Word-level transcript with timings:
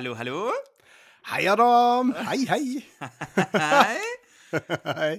Hallo, 0.00 0.14
hallo. 0.16 0.48
Hei, 1.28 1.42
Adam. 1.52 2.14
Hei, 2.28 2.46
hei. 2.48 2.84
Hei. 3.52 3.98
hei. 5.00 5.18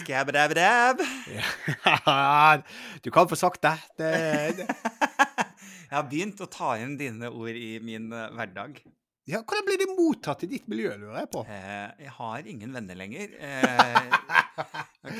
Skabbedabbedabb. 0.00 1.04
Ja, 1.30 2.58
du 3.04 3.12
kan 3.14 3.30
få 3.30 3.38
sagt 3.38 3.62
det. 3.62 3.76
det, 4.02 4.10
det. 4.58 4.66
Jeg 4.66 5.92
har 5.92 6.08
begynt 6.10 6.42
å 6.42 6.50
ta 6.50 6.72
inn 6.82 6.98
dine 6.98 7.30
ord 7.30 7.54
i 7.54 7.78
min 7.78 8.10
eh, 8.10 8.26
hverdag. 8.34 8.82
Ja, 9.30 9.44
hvordan 9.46 9.70
blir 9.70 9.78
det 9.84 9.90
mottatt 9.94 10.42
i 10.42 10.50
ditt 10.56 10.66
miljø, 10.74 10.90
lurer 10.98 11.22
jeg 11.22 11.30
på? 11.38 11.46
Eh, 11.46 11.88
jeg 12.08 12.18
har 12.18 12.50
ingen 12.50 12.74
venner 12.74 12.98
lenger. 12.98 13.30
Eh, 13.38 14.12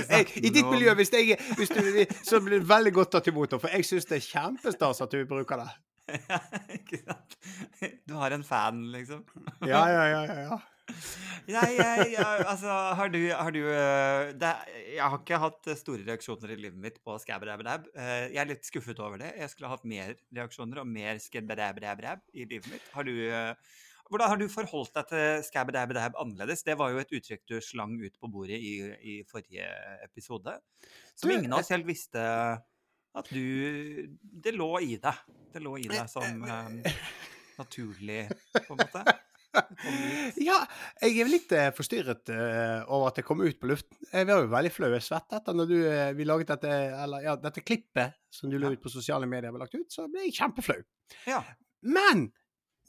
jeg 0.03 0.35
I 0.43 0.51
ditt 0.51 0.67
miljø, 0.67 0.99
hvis, 0.99 1.15
jeg, 1.15 1.39
hvis 1.55 1.71
du, 1.71 1.83
så 2.27 2.43
blir 2.43 2.59
det 2.59 2.67
veldig 2.75 2.99
godt 2.99 3.15
tatt 3.21 3.31
imot, 3.31 3.55
for 3.55 3.71
jeg 3.71 3.87
syns 3.87 4.11
det 4.11 4.19
er 4.19 4.31
kjempestas 4.33 5.07
at 5.07 5.15
du 5.15 5.23
bruker 5.31 5.63
det. 5.63 5.71
Ikke 6.79 7.01
sant? 7.03 7.37
Du 8.07 8.15
har 8.19 8.35
en 8.37 8.45
fan, 8.47 8.83
liksom. 8.95 9.25
Ja, 9.73 9.85
ja, 9.91 10.05
ja. 10.13 10.25
ja, 10.31 10.41
ja. 10.47 10.59
Jeg, 11.47 11.73
ja, 11.79 11.89
ja, 12.11 12.27
altså, 12.47 12.71
har 12.99 13.11
du, 13.11 13.19
har 13.35 13.51
du 13.55 13.59
eh, 13.71 14.29
det, 14.39 14.51
Jeg 14.95 15.03
har 15.03 15.19
ikke 15.19 15.41
hatt 15.43 15.69
store 15.79 16.07
reaksjoner 16.07 16.53
i 16.55 16.59
livet 16.61 16.79
mitt 16.83 17.01
på 17.03 17.17
skabbedabdab. 17.23 17.89
Eh, 17.95 18.29
Jeg 18.35 18.41
er 18.43 18.51
litt 18.51 18.67
skuffet 18.67 19.03
over 19.03 19.19
det. 19.23 19.33
Jeg 19.39 19.51
skulle 19.51 19.71
hatt 19.71 19.87
mer 19.87 20.15
reaksjoner 20.35 20.83
og 20.83 20.89
mer 20.91 21.19
skabbedabdab 21.23 22.23
i 22.35 22.47
livet 22.47 22.71
mitt. 22.71 22.87
Har 22.95 23.07
du 23.07 23.15
eh, 23.27 23.53
hvordan 24.07 24.31
har 24.31 24.39
du 24.39 24.47
forholdt 24.51 24.95
deg 24.95 25.09
til 25.11 25.45
skabbedabdab 25.49 26.19
annerledes? 26.23 26.63
Det 26.67 26.77
var 26.79 26.93
jo 26.95 27.01
et 27.03 27.15
uttrykk 27.19 27.43
du 27.51 27.57
slang 27.65 27.97
ut 27.99 28.15
på 28.23 28.31
bordet 28.31 28.59
i, 28.63 28.77
i 29.03 29.17
forrige 29.27 29.67
episode. 30.07 30.55
Som 31.19 31.33
Du, 31.33 31.35
ingen 31.35 31.55
av 31.57 31.65
oss 31.65 31.73
helt 31.75 31.89
visste 31.89 32.23
at 33.17 33.31
du 33.33 34.09
Det 34.21 34.53
lå 34.55 34.71
i 34.85 34.97
deg. 35.03 35.23
Det 35.53 35.63
lå 35.65 35.77
i 35.81 35.89
deg 35.89 36.11
som 36.11 36.43
eh, 36.45 37.07
naturlig, 37.61 38.27
på 38.59 38.77
en 38.77 38.83
måte. 38.83 39.05
Det. 39.07 39.17
Ja, 40.45 40.59
jeg 41.01 41.23
er 41.23 41.31
litt 41.31 41.53
eh, 41.57 41.71
forstyrret 41.73 42.29
eh, 42.33 42.83
over 42.93 43.09
at 43.11 43.21
jeg 43.21 43.27
kom 43.29 43.41
ut 43.41 43.59
på 43.61 43.71
luften. 43.71 43.97
Jeg 44.11 44.29
var 44.29 44.43
jo 44.43 44.51
veldig 44.53 44.73
flau. 44.75 44.91
Jeg 44.93 45.07
svettet 45.07 45.47
da 45.47 45.55
når 45.57 45.71
du, 45.71 45.77
eh, 45.89 46.11
vi 46.17 46.27
laget 46.29 46.53
dette, 46.53 46.73
eller, 47.05 47.25
ja, 47.25 47.37
dette 47.41 47.65
klippet 47.65 48.19
som 48.33 48.53
du 48.53 48.59
la 48.61 48.73
ut 48.75 48.83
på 48.83 48.93
sosiale 48.93 49.29
medier, 49.31 49.55
ble 49.55 49.65
lagt 49.65 49.79
ut, 49.79 49.89
så 49.93 50.05
ble 50.13 50.27
jeg 50.27 50.37
kjempeflau. 50.37 50.83
Ja. 51.29 51.41
Men 51.87 52.29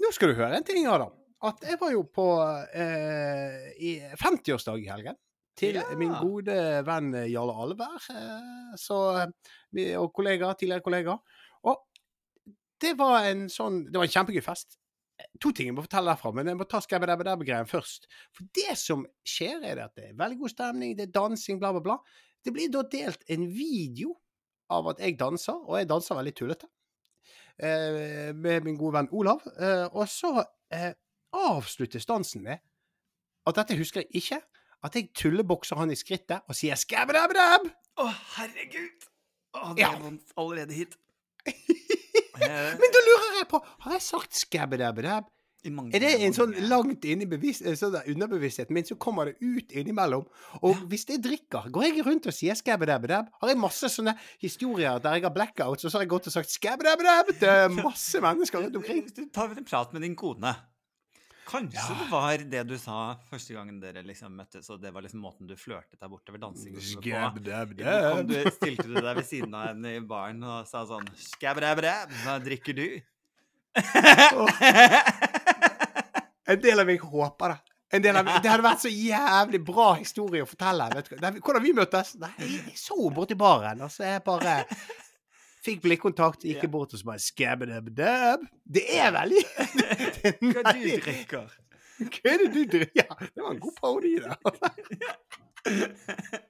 nå 0.02 0.12
skal 0.16 0.34
du 0.34 0.40
høre 0.40 0.60
en 0.60 0.68
ting, 0.68 0.84
Adam. 0.92 1.16
At 1.48 1.62
jeg 1.64 1.78
var 1.80 1.94
jo 1.94 2.02
på 2.10 2.28
eh, 2.74 3.72
i 3.78 3.94
50-årsdag 4.18 4.82
i 4.84 4.90
helgen. 4.90 5.18
Til 5.58 5.80
Ja. 5.80 5.84
min 5.98 6.14
gode 6.22 6.54
venn 6.86 7.14
Jarle 7.32 7.54
Alvær. 7.54 8.10
Eh, 8.14 8.76
så, 8.78 8.98
og 9.98 10.12
kollega, 10.14 10.54
tidligere 10.54 10.86
kollega. 10.86 11.16
Og 11.66 11.80
det 12.82 12.94
var 12.98 13.26
en 13.26 13.48
sånn 13.50 13.86
Det 13.90 13.98
var 13.98 14.06
en 14.06 14.14
kjempegøy 14.14 14.44
fest. 14.46 14.78
To 15.42 15.50
ting 15.52 15.72
jeg 15.72 15.74
må 15.74 15.82
fortelle 15.82 16.14
derfra, 16.14 16.30
men 16.32 16.46
jeg 16.46 16.58
må 16.60 16.68
ta 16.70 16.78
skabbedabedab-greien 16.78 17.66
først. 17.66 18.06
For 18.38 18.46
det 18.54 18.76
som 18.78 19.06
skjer, 19.26 19.64
er 19.66 19.80
at 19.88 19.96
det 19.98 20.12
er 20.12 20.18
veldig 20.20 20.38
god 20.44 20.54
stemning, 20.54 20.96
det 20.96 21.08
er 21.08 21.16
dansing, 21.16 21.58
bla, 21.60 21.72
bla, 21.74 21.82
bla. 21.82 21.98
Det 22.46 22.54
blir 22.54 22.70
da 22.70 22.84
delt 22.86 23.24
en 23.34 23.48
video 23.50 24.14
av 24.70 24.92
at 24.92 25.02
jeg 25.02 25.18
danser, 25.18 25.58
og 25.58 25.80
jeg 25.80 25.90
danser 25.90 26.20
veldig 26.20 26.36
tullete 26.38 26.68
eh, 27.58 28.30
med 28.36 28.64
min 28.68 28.78
gode 28.78 28.94
venn 29.00 29.10
Olav. 29.12 29.42
Eh, 29.58 29.88
og 29.90 30.06
så 30.12 30.44
eh, 30.70 30.94
avsluttes 31.34 32.06
dansen 32.06 32.44
med 32.46 32.62
at 33.48 33.56
dette 33.58 33.78
husker 33.80 34.04
jeg 34.06 34.22
ikke. 34.22 34.42
At 34.88 34.96
jeg 34.96 35.10
tullebokser 35.20 35.76
han 35.82 35.92
i 35.92 35.98
skrittet 36.00 36.46
og 36.48 36.56
sier 36.56 36.78
'skabbedabedab'! 36.80 37.68
Å, 38.00 38.06
herregud! 38.38 39.08
Å, 39.58 39.74
det 39.76 39.82
Ja. 39.84 39.90
er 39.96 40.00
vondt 40.06 40.32
allerede 40.38 40.74
hit. 40.78 40.96
Men 42.38 42.94
da 42.94 43.02
lurer 43.08 43.40
jeg 43.42 43.48
på, 43.52 43.60
har 43.84 43.92
jeg 43.98 44.02
sagt 44.06 44.32
'skabbedabedab'? 44.38 45.26
Er 45.68 46.00
det 46.00 46.12
en 46.24 46.32
sånn 46.38 46.54
langt 46.70 47.04
inni 47.04 47.26
bevis, 47.28 47.60
eh, 47.66 47.74
sånn 47.76 47.98
underbevisstheten 48.08 48.72
min, 48.78 48.86
så 48.88 48.96
kommer 48.96 49.26
det 49.26 49.36
ut 49.42 49.74
innimellom? 49.76 50.24
Og 50.62 50.76
Ja. 50.76 50.86
hvis 50.88 51.04
jeg 51.10 51.20
drikker, 51.26 51.68
går 51.74 51.84
jeg 51.84 52.06
rundt 52.06 52.28
og 52.30 52.34
sier 52.34 52.54
'skabbedabedab'? 52.56 53.28
Har 53.42 53.50
jeg 53.50 53.58
masse 53.58 53.90
sånne 53.92 54.16
historier 54.40 55.00
der 55.00 55.14
jeg 55.18 55.24
har 55.24 55.34
blackouts, 55.34 55.84
og 55.84 55.92
så 55.92 55.98
har 55.98 56.02
jeg 56.06 56.10
gått 56.10 56.28
og 56.28 56.34
sagt 56.34 56.48
'skabbedabedab' 56.54 57.40
til 57.40 57.84
masse 57.84 58.22
mennesker 58.22 58.60
rundt 58.64 58.76
omkring? 58.78 59.10
Du 59.14 59.26
tar 59.34 59.50
en 59.50 59.66
prat 59.66 59.92
med 59.94 60.02
din 60.04 60.16
kone. 60.16 60.56
Kanskje 61.48 61.80
Ja. 61.80 61.96
det 61.96 62.08
var 62.12 62.38
det 62.52 62.62
du 62.68 62.74
sa 62.82 63.16
første 63.30 63.54
gangen 63.56 63.78
dere 63.80 64.02
liksom 64.04 64.34
møttes, 64.36 64.68
og 64.74 64.82
det 64.84 64.92
var 64.94 65.02
liksom 65.06 65.22
måten 65.24 65.48
du 65.48 65.56
flørtet 65.56 65.96
deg 66.02 66.10
bortover 66.12 66.42
dansingen 66.44 66.76
på. 66.76 66.82
Kom 68.18 68.28
du, 68.28 68.36
stilte 68.52 68.88
du 68.90 68.98
deg 69.00 69.16
ved 69.22 69.26
siden 69.30 69.54
av 69.56 69.70
henne 69.70 69.94
i 69.96 70.02
baren 70.04 70.44
og 70.44 70.68
sa 70.68 70.84
sånn 70.90 71.08
Skabbedabedab, 71.16 72.12
hva 72.26 72.36
drikker 72.44 72.76
du? 72.76 72.88
En 76.48 76.62
del 76.64 76.80
av 76.80 76.88
meg 76.88 77.02
håper 77.04 77.54
det. 77.56 77.58
En 77.96 78.04
del 78.04 78.18
av 78.20 78.28
det 78.28 78.50
hadde 78.52 78.64
vært 78.66 78.82
så 78.84 78.90
jævlig 78.92 79.60
bra 79.64 79.94
historie 79.96 80.44
å 80.44 80.48
fortelle. 80.50 80.90
Vet 80.96 81.08
du, 81.14 81.40
hvordan 81.40 81.64
vi 81.64 81.72
møttes? 81.76 82.16
Nei, 82.20 82.34
jeg 82.44 82.76
så 82.80 82.98
borti 83.16 83.36
baren, 83.40 83.80
og 83.86 83.92
så 83.94 84.04
jeg 84.10 84.24
bare 84.28 84.58
Fikk 85.68 85.82
blikkontakt, 85.84 86.46
gikk 86.48 86.62
jeg 86.64 86.72
bort 86.72 86.94
og 86.96 87.02
så 87.02 87.08
bare 87.10 87.20
skabbedabedab. 87.24 88.46
Det 88.64 88.86
er 88.96 89.12
veldig 89.16 89.42
Hva 90.54 90.62
du 90.72 90.84
drikker? 91.04 91.56
Hva 91.98 92.32
er 92.32 92.44
det 92.44 92.50
du 92.54 92.62
drikker? 92.78 93.02
Ja, 93.02 93.18
det 93.20 93.44
var 93.44 93.52
en 93.56 93.60
god 93.64 93.76
parodi, 93.82 94.14
det. 94.24 94.32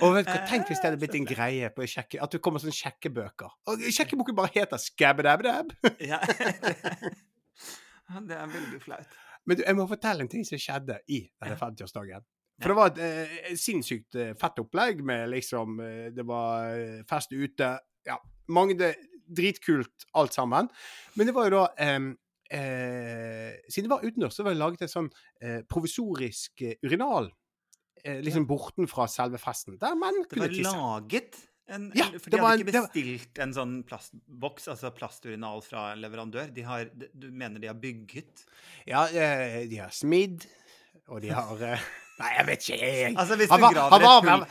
Og 0.00 0.14
vet 0.14 0.24
du 0.26 0.32
hva, 0.32 0.40
Tenk 0.48 0.70
hvis 0.70 0.80
det 0.80 0.88
hadde 0.88 1.00
blitt 1.02 1.16
en 1.18 1.26
greie 1.28 1.68
på 1.74 1.84
sjekke, 1.90 2.20
at 2.22 2.32
det 2.32 2.40
kommer 2.44 2.62
sånne 2.62 2.74
sjekkebøker. 2.76 3.52
Og 3.70 3.82
sjekkeboken 3.92 4.36
bare 4.38 4.52
heter 4.56 4.80
Skabbedabdab. 4.80 5.74
Ja. 6.10 6.20
Ja, 8.10 8.20
Det 8.26 8.36
er 8.36 8.48
veldig 8.50 8.80
flaut. 8.82 9.18
Men 9.46 9.58
du, 9.58 9.62
jeg 9.66 9.76
må 9.78 9.86
fortelle 9.90 10.24
en 10.24 10.30
ting 10.32 10.44
som 10.46 10.58
skjedde 10.60 10.96
i 11.12 11.22
denne 11.40 11.56
50-årsdagen. 11.60 12.24
For 12.60 12.72
det 12.72 12.76
var 12.76 12.90
et 12.90 12.98
eh, 13.04 13.52
sinnssykt 13.56 14.16
eh, 14.20 14.32
fett 14.36 14.58
opplegg 14.60 14.98
med 15.06 15.30
liksom 15.32 15.78
eh, 15.80 16.08
Det 16.12 16.26
var 16.28 16.74
eh, 16.76 16.98
fest 17.08 17.32
ute. 17.32 17.70
Ja, 18.06 18.18
mange 18.48 18.94
Dritkult 19.30 20.06
alt 20.18 20.32
sammen. 20.34 20.68
Men 21.14 21.26
det 21.28 21.34
var 21.36 21.46
jo 21.46 21.50
da 21.60 21.66
em, 21.78 22.08
eh, 22.50 23.52
Siden 23.70 23.86
det 23.86 23.92
var 23.92 24.02
utendørs, 24.06 24.34
så 24.34 24.42
var 24.46 24.54
det 24.56 24.60
laget 24.62 24.82
et 24.86 24.92
sånn 24.92 25.10
eh, 25.42 25.60
provisorisk 25.70 26.64
eh, 26.66 26.74
urinal. 26.86 27.30
Eh, 28.02 28.18
liksom 28.24 28.46
bortenfra 28.48 29.06
selve 29.12 29.38
festen. 29.38 29.76
Der 29.78 29.94
menn 29.98 30.22
Det 30.30 30.40
var 30.40 30.48
laget 30.72 31.38
en, 31.70 31.92
Ja, 31.94 32.06
en- 32.08 32.18
For 32.18 32.30
det 32.30 32.40
de 32.40 32.42
hadde 32.42 32.52
en- 32.54 32.60
ikke 32.64 32.72
bestilt 32.72 33.36
var- 33.38 33.42
en 33.44 33.52
sånn 33.54 33.74
plastboks, 33.86 34.66
altså 34.72 34.90
plasturinal 34.96 35.62
fra 35.62 35.94
leverandør. 35.94 36.50
De 36.52 36.62
har, 36.66 36.86
du 36.90 37.28
mener 37.30 37.60
de 37.60 37.68
har 37.68 37.76
bygget? 37.78 38.44
Ja, 38.88 39.04
eh, 39.06 39.68
de 39.70 39.76
har 39.76 39.90
smidd, 39.94 40.46
og 41.08 41.20
de 41.22 41.28
har 41.28 41.62
eh, 41.62 41.78
Nei, 42.20 42.32
jeg 42.36 42.46
vet 42.50 42.60
ikke, 42.66 42.80
jeg. 42.80 43.14
Altså, 43.16 43.36
hvis 43.38 43.48
du, 43.48 43.54
graver 43.72 43.90
han 43.94 44.02
var- 44.40 44.42
et 44.48 44.50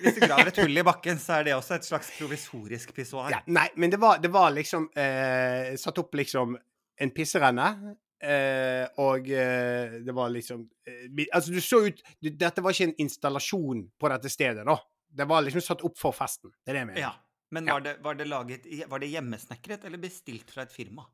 hvis 0.00 0.16
du 0.16 0.20
graver 0.26 0.50
et 0.52 0.58
hull 0.62 0.78
i 0.78 0.84
bakken, 0.86 1.18
så 1.22 1.38
er 1.40 1.46
det 1.48 1.54
også 1.56 1.76
et 1.78 1.86
slags 1.88 2.10
provisorisk 2.18 2.92
pissoar. 2.96 3.30
Ja, 3.32 3.40
nei, 3.46 3.68
men 3.76 3.92
det 3.92 4.00
var, 4.02 4.18
det 4.22 4.30
var 4.34 4.50
liksom 4.54 4.88
eh, 4.96 5.74
satt 5.80 5.98
opp 6.02 6.14
liksom 6.18 6.56
en 7.00 7.12
pisserenne. 7.16 7.70
Eh, 8.22 8.86
og 9.04 9.28
eh, 9.28 9.98
det 10.06 10.14
var 10.16 10.30
liksom 10.32 10.62
eh, 10.88 11.02
Altså, 11.36 11.52
du 11.52 11.60
så 11.60 11.82
ut 11.84 11.98
du, 12.24 12.30
Dette 12.32 12.62
var 12.64 12.72
ikke 12.72 12.86
en 12.88 12.94
installasjon 13.04 13.82
på 14.00 14.08
dette 14.08 14.30
stedet, 14.32 14.64
da. 14.64 14.78
Det 15.20 15.26
var 15.28 15.44
liksom 15.44 15.60
satt 15.64 15.84
opp 15.84 15.98
for 16.00 16.16
festen. 16.16 16.50
Det 16.64 16.72
er 16.72 16.78
det 16.78 16.80
jeg 16.84 16.88
mener. 16.94 17.02
Ja. 17.04 17.12
Men 17.54 17.68
Ja. 17.68 17.76
var 17.76 17.84
det, 17.84 17.92
var 18.02 18.16
det 18.18 18.24
laget 18.26 18.64
Var 18.90 18.98
det 19.04 19.06
hjemmesnekret 19.12 19.84
eller 19.86 20.00
bestilt 20.02 20.50
fra 20.50 20.64
et 20.64 20.72
firma? 20.74 21.04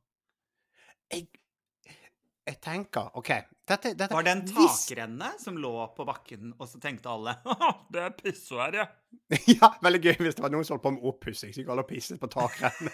Jeg, 1.13 1.27
jeg 2.47 2.59
tenker 2.61 3.11
OK 3.17 3.29
dette, 3.69 3.93
dette, 3.95 4.11
Var 4.13 4.23
det 4.27 4.33
en 4.33 4.41
hvis- 4.49 4.81
takrenne 4.89 5.29
som 5.39 5.57
lå 5.57 5.71
på 5.97 6.05
bakken, 6.09 6.53
og 6.59 6.67
så 6.69 6.81
tenkte 6.83 7.09
alle 7.13 7.37
«Haha, 7.47 7.69
det 7.95 8.03
er 8.03 8.11
pissoar, 8.19 8.75
ja. 8.75 8.87
Ja, 9.47 9.71
veldig 9.83 10.01
gøy 10.03 10.17
hvis 10.27 10.35
det 10.39 10.43
var 10.43 10.51
noen 10.51 10.65
som 10.67 10.75
holdt 10.77 10.83
på 10.89 10.93
med 10.97 11.07
oppussing, 11.13 11.53
så 11.55 11.63
gikk 11.63 11.71
alle 11.73 11.85
og 11.87 11.89
pisset 11.93 12.19
på 12.21 12.29
takrennen. 12.33 12.91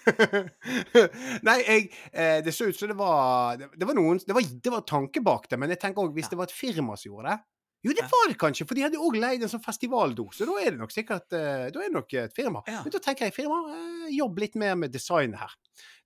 Nei, 1.44 1.56
jeg 1.60 1.86
eh, 2.12 2.38
Det 2.44 2.52
så 2.56 2.70
ut 2.70 2.76
som 2.78 2.88
det 2.90 2.96
var 2.98 3.58
Det, 3.60 3.84
var 3.86 3.96
noen 3.98 4.20
det 4.24 4.32
var, 4.36 4.42
det 4.64 4.72
var 4.72 4.84
tanke 4.88 5.20
bak 5.24 5.48
det, 5.50 5.58
men 5.60 5.72
jeg 5.74 5.80
tenker 5.82 6.02
òg 6.06 6.14
hvis 6.16 6.28
Ja. 6.30 6.32
det 6.34 6.38
var 6.40 6.48
et 6.48 6.56
firma 6.56 6.96
som 6.96 7.10
gjorde 7.12 7.34
det 7.34 7.38
Jo, 7.84 7.92
det 7.96 8.06
var 8.12 8.28
det 8.32 8.38
kanskje, 8.40 8.66
for 8.68 8.76
de 8.76 8.82
hadde 8.86 8.98
òg 9.00 9.14
leid 9.20 9.42
en 9.44 9.48
sånn 9.52 9.62
festivaldose. 9.64 10.44
da 10.48 10.56
er 10.60 10.70
det 10.74 10.80
nok 10.80 10.92
sikkert 10.92 11.32
eh, 11.36 11.68
Da 11.72 11.80
er 11.80 11.88
det 11.88 11.94
nok 11.96 12.12
et 12.24 12.34
firma. 12.36 12.60
Ja. 12.68 12.82
Men 12.84 12.92
da 12.96 12.98
tenker 13.04 13.24
jeg 13.28 13.36
firma, 13.36 13.60
eh, 13.76 14.10
jobb 14.16 14.38
litt 14.42 14.56
mer 14.60 14.74
med 14.76 14.92
designet 14.92 15.40
her. 15.40 15.54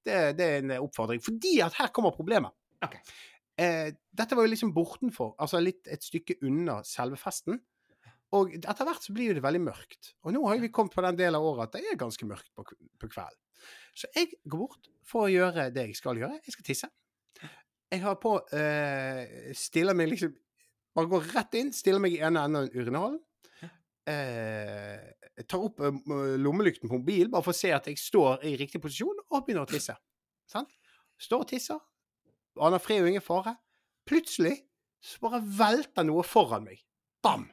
Det, 0.04 0.18
det 0.38 0.48
er 0.48 0.58
en 0.62 0.74
oppfordring. 0.80 1.22
Fordi 1.24 1.58
at 1.64 1.76
her 1.78 1.92
kommer 1.94 2.14
problemet. 2.16 2.54
Okay. 2.84 3.00
Eh, 3.60 3.92
dette 4.10 4.36
var 4.36 4.46
jo 4.46 4.50
liksom 4.50 4.72
bortenfor, 4.74 5.36
altså 5.38 5.60
litt 5.62 5.86
et 5.90 6.02
stykke 6.04 6.40
unna 6.46 6.80
selve 6.86 7.18
festen. 7.20 7.60
Og 8.34 8.56
etter 8.56 8.86
hvert 8.88 9.04
så 9.04 9.14
blir 9.14 9.36
det 9.36 9.44
veldig 9.44 9.62
mørkt. 9.62 10.14
Og 10.26 10.34
nå 10.34 10.42
har 10.48 10.58
vi 10.62 10.72
kommet 10.74 10.94
på 10.94 11.04
den 11.04 11.18
delen 11.20 11.38
av 11.38 11.46
året 11.46 11.68
at 11.68 11.76
det 11.78 11.92
er 11.92 12.00
ganske 12.00 12.26
mørkt 12.26 12.50
på, 12.56 12.66
på 12.66 13.10
kvelden. 13.10 13.40
Så 13.94 14.10
jeg 14.16 14.32
går 14.42 14.64
bort 14.64 14.90
for 15.06 15.28
å 15.28 15.30
gjøre 15.32 15.68
det 15.74 15.86
jeg 15.88 15.98
skal 16.00 16.18
gjøre. 16.18 16.40
Jeg 16.42 16.56
skal 16.56 16.66
tisse. 16.66 16.90
Jeg 17.94 18.02
har 18.02 18.16
på 18.18 18.32
eh, 18.56 19.52
Stiller 19.54 19.94
meg 19.94 20.08
liksom 20.10 20.32
Bare 20.94 21.10
går 21.10 21.28
rett 21.34 21.56
inn, 21.58 21.70
stiller 21.74 22.02
meg 22.02 22.14
i 22.14 22.20
ene 22.22 22.42
enden 22.46 22.60
av 22.60 22.74
urinalen. 22.74 23.16
Eh, 24.06 25.00
jeg 25.34 25.48
tar 25.50 25.64
opp 25.66 25.80
lommelykten 25.82 26.88
på 26.88 27.00
mobilen 27.00 27.32
bare 27.32 27.42
for 27.42 27.54
å 27.54 27.58
se 27.58 27.72
at 27.74 27.88
jeg 27.90 27.98
står 27.98 28.44
i 28.46 28.54
riktig 28.60 28.80
posisjon, 28.82 29.24
og 29.30 29.42
begynner 29.46 29.66
å 29.66 29.70
tisse. 29.70 29.96
Sant? 30.50 30.70
Står 31.18 31.44
og 31.44 31.50
tisser. 31.50 31.80
aner 32.60 32.82
fred 32.82 33.02
og 33.02 33.10
ingen 33.10 33.24
fare. 33.24 33.56
Plutselig 34.06 34.60
så 35.04 35.20
bare 35.24 35.42
velter 35.42 36.06
noe 36.06 36.22
foran 36.26 36.64
meg. 36.68 36.84
Bam! 37.24 37.48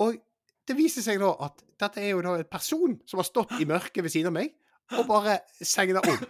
Og 0.00 0.16
det 0.66 0.76
viser 0.78 1.04
seg 1.04 1.20
da 1.20 1.34
at 1.46 1.60
dette 1.80 2.00
er 2.02 2.14
jo 2.14 2.24
da 2.24 2.36
en 2.38 2.48
person 2.48 2.96
som 3.08 3.20
har 3.20 3.28
stått 3.28 3.56
i 3.60 3.68
mørket 3.68 4.04
ved 4.04 4.12
siden 4.12 4.30
av 4.30 4.38
meg, 4.38 4.54
og 4.96 5.06
bare 5.08 5.40
segner 5.60 6.06
om. 6.06 6.24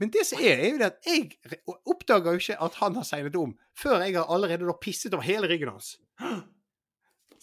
Men 0.00 0.10
det 0.12 0.26
som 0.28 0.40
er, 0.42 0.60
er 0.60 0.72
jo 0.74 0.80
det 0.80 0.90
at 0.90 1.08
jeg 1.08 1.60
oppdager 1.88 2.36
jo 2.36 2.42
ikke 2.42 2.58
at 2.66 2.76
han 2.82 2.98
har 2.98 3.06
segnet 3.08 3.38
om, 3.40 3.54
før 3.76 4.04
jeg 4.04 4.16
har 4.18 4.32
allerede 4.32 4.68
da 4.68 4.76
pisset 4.80 5.14
over 5.14 5.24
hele 5.24 5.48
ryggen 5.50 5.72
hans. 5.72 5.94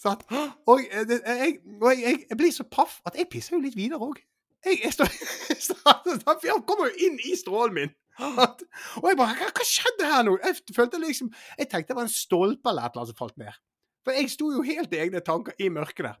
Sant? 0.00 0.24
Og, 0.66 0.80
eh, 0.84 1.10
jeg, 1.10 1.58
og 1.80 1.90
jeg, 1.92 2.00
jeg, 2.04 2.22
jeg 2.30 2.38
blir 2.40 2.54
så 2.54 2.66
paff 2.68 3.00
at 3.08 3.18
jeg 3.18 3.28
pisser 3.32 3.56
jo 3.56 3.62
litt 3.64 3.76
videre 3.78 4.02
òg. 4.02 4.20
Jeg, 4.64 4.80
jeg 4.84 4.92
han 6.54 6.64
kommer 6.64 6.88
jo 6.88 7.08
inn 7.08 7.18
i 7.28 7.34
strålen 7.36 7.76
min. 7.76 7.94
Og 8.20 9.08
jeg 9.10 9.18
bare 9.18 9.34
hva, 9.40 9.66
skjedde 9.66 10.06
her 10.08 10.22
nå? 10.26 10.36
Jeg 10.44 10.76
følte 10.76 11.00
liksom 11.02 11.32
Jeg 11.58 11.66
tenkte 11.66 11.90
det 11.90 11.96
var 11.98 12.06
en 12.06 12.12
stolpe 12.12 12.70
eller 12.70 12.86
et 12.86 12.94
eller 12.94 13.02
annet 13.02 13.12
som 13.12 13.18
falt 13.18 13.36
ned. 13.40 13.58
For 14.04 14.16
jeg 14.16 14.30
sto 14.32 14.50
jo 14.52 14.62
helt 14.64 14.92
i 14.94 15.00
egne 15.02 15.22
tanker 15.24 15.56
i 15.58 15.70
mørket 15.72 16.06
der. 16.06 16.20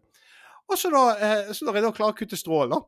Og 0.72 0.80
så 0.80 0.90
da, 0.92 1.04
eh, 1.20 1.52
så 1.52 1.66
når 1.66 1.78
jeg 1.78 1.84
da 1.84 1.94
klarer 1.96 2.16
å 2.16 2.18
kutte 2.18 2.40
strålen, 2.40 2.84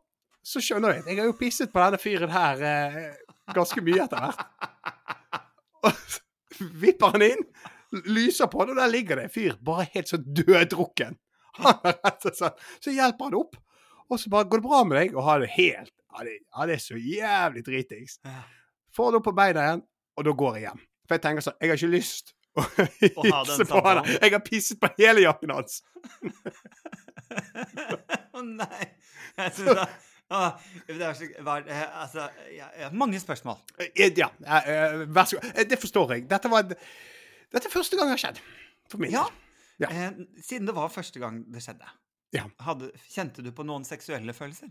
så 0.47 0.63
skjønner 0.63 0.97
jeg 0.97 1.07
jeg 1.11 1.21
har 1.21 1.29
jo 1.29 1.37
pisset 1.39 1.73
på 1.73 1.83
denne 1.83 2.01
fyren 2.01 2.33
her 2.33 2.63
eh, 2.65 3.01
ganske 3.55 3.83
mye 3.85 4.07
etter 4.07 4.23
hvert. 4.25 4.41
Og 5.85 6.71
vipper 6.81 7.13
han 7.15 7.27
inn, 7.27 7.43
lyser 7.93 8.47
på 8.53 8.65
det, 8.65 8.75
og 8.75 8.81
der 8.81 8.91
ligger 8.93 9.17
det 9.21 9.25
en 9.29 9.35
fyr 9.35 9.57
bare 9.65 9.87
helt 9.95 10.09
sånn 10.11 10.25
døddrukken. 10.37 11.17
Han 11.57 11.79
er 11.89 11.95
rett 12.05 12.27
og 12.29 12.35
slett- 12.37 12.59
Så 12.85 12.93
hjelper 12.93 13.25
han 13.31 13.35
opp, 13.39 13.57
og 14.11 14.19
så 14.21 14.29
bare 14.33 14.45
går 14.51 14.61
det 14.61 14.69
bra 14.69 14.81
med 14.85 14.99
deg, 15.01 15.15
og 15.17 15.25
har 15.25 15.41
det 15.41 15.51
helt 15.57 15.93
det, 16.25 16.39
er 16.73 16.81
så 16.81 16.97
jævlig 16.97 17.63
dritings. 17.67 18.19
Får 18.97 19.05
han 19.11 19.19
opp 19.19 19.25
på 19.29 19.35
beina 19.37 19.61
igjen, 19.67 19.83
og 20.17 20.25
da 20.25 20.33
går 20.33 20.55
jeg 20.57 20.63
hjem. 20.67 20.79
For 21.07 21.15
jeg 21.19 21.23
tenker 21.27 21.45
sånn 21.45 21.59
Jeg 21.61 21.69
har 21.71 21.77
ikke 21.77 21.91
lyst 21.93 22.33
å 22.57 22.63
hilse 23.03 23.67
på 23.69 23.83
han. 23.85 24.01
Jeg 24.17 24.33
har 24.33 24.41
pisset 24.47 24.81
på 24.81 24.89
hele 24.97 25.27
jakken 25.27 25.53
hans. 25.53 25.83
Å 28.37 28.43
nei. 28.47 28.87
Jeg 29.37 29.53
synes 29.59 29.77
det, 29.77 29.87
å, 30.33 30.41
det 30.89 30.97
er 31.07 31.19
så, 31.19 31.29
var, 31.47 31.67
altså, 32.01 32.25
ja, 32.57 32.69
ja, 32.81 32.89
mange 32.97 33.21
spørsmål. 33.23 33.61
Eh, 33.85 34.09
Ja, 34.17 34.31
eh, 34.43 35.05
vær 35.07 35.29
så 35.29 35.37
god. 35.39 35.51
Eh, 35.55 35.69
Det 35.69 35.79
forstår 35.83 36.15
jeg. 36.17 36.25
Dette 36.31 36.51
var 36.53 36.65
Dette 37.55 37.69
er 37.69 37.73
første 37.75 37.97
gang 37.99 38.11
det 38.11 38.17
har 38.19 38.25
skjedd. 38.25 38.41
For 38.91 38.99
min 39.03 39.13
Ja. 39.15 39.27
Ja. 39.83 39.91
Eh, 39.93 40.13
siden 40.41 40.67
det 40.67 40.75
var 40.77 40.89
første 40.89 41.21
gang 41.21 41.43
det 41.53 41.61
skjedde, 41.63 41.85
Ja. 42.33 42.47
hadde, 42.65 42.91
kjente 43.13 43.43
du 43.45 43.51
på 43.53 43.65
noen 43.67 43.85
seksuelle 43.85 44.33
følelser? 44.33 44.71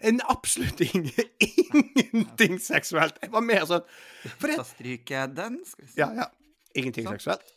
En 0.00 0.20
absolutt 0.32 0.80
ingen, 0.80 1.12
ingenting 1.40 2.56
seksuelt. 2.72 3.18
Jeg 3.20 3.30
var 3.34 3.44
mer 3.44 3.66
sånn 3.68 3.84
For 4.40 4.48
Da 4.48 4.64
stryker 4.64 5.18
jeg 5.20 5.34
den. 5.36 5.58
Skal 5.68 5.84
vi 5.84 5.90
se. 5.92 6.00
Ja, 6.00 6.08
ja. 6.22 6.26
Ingenting 6.76 7.04
Sånn. 7.04 7.18
seksuelt. 7.18 7.52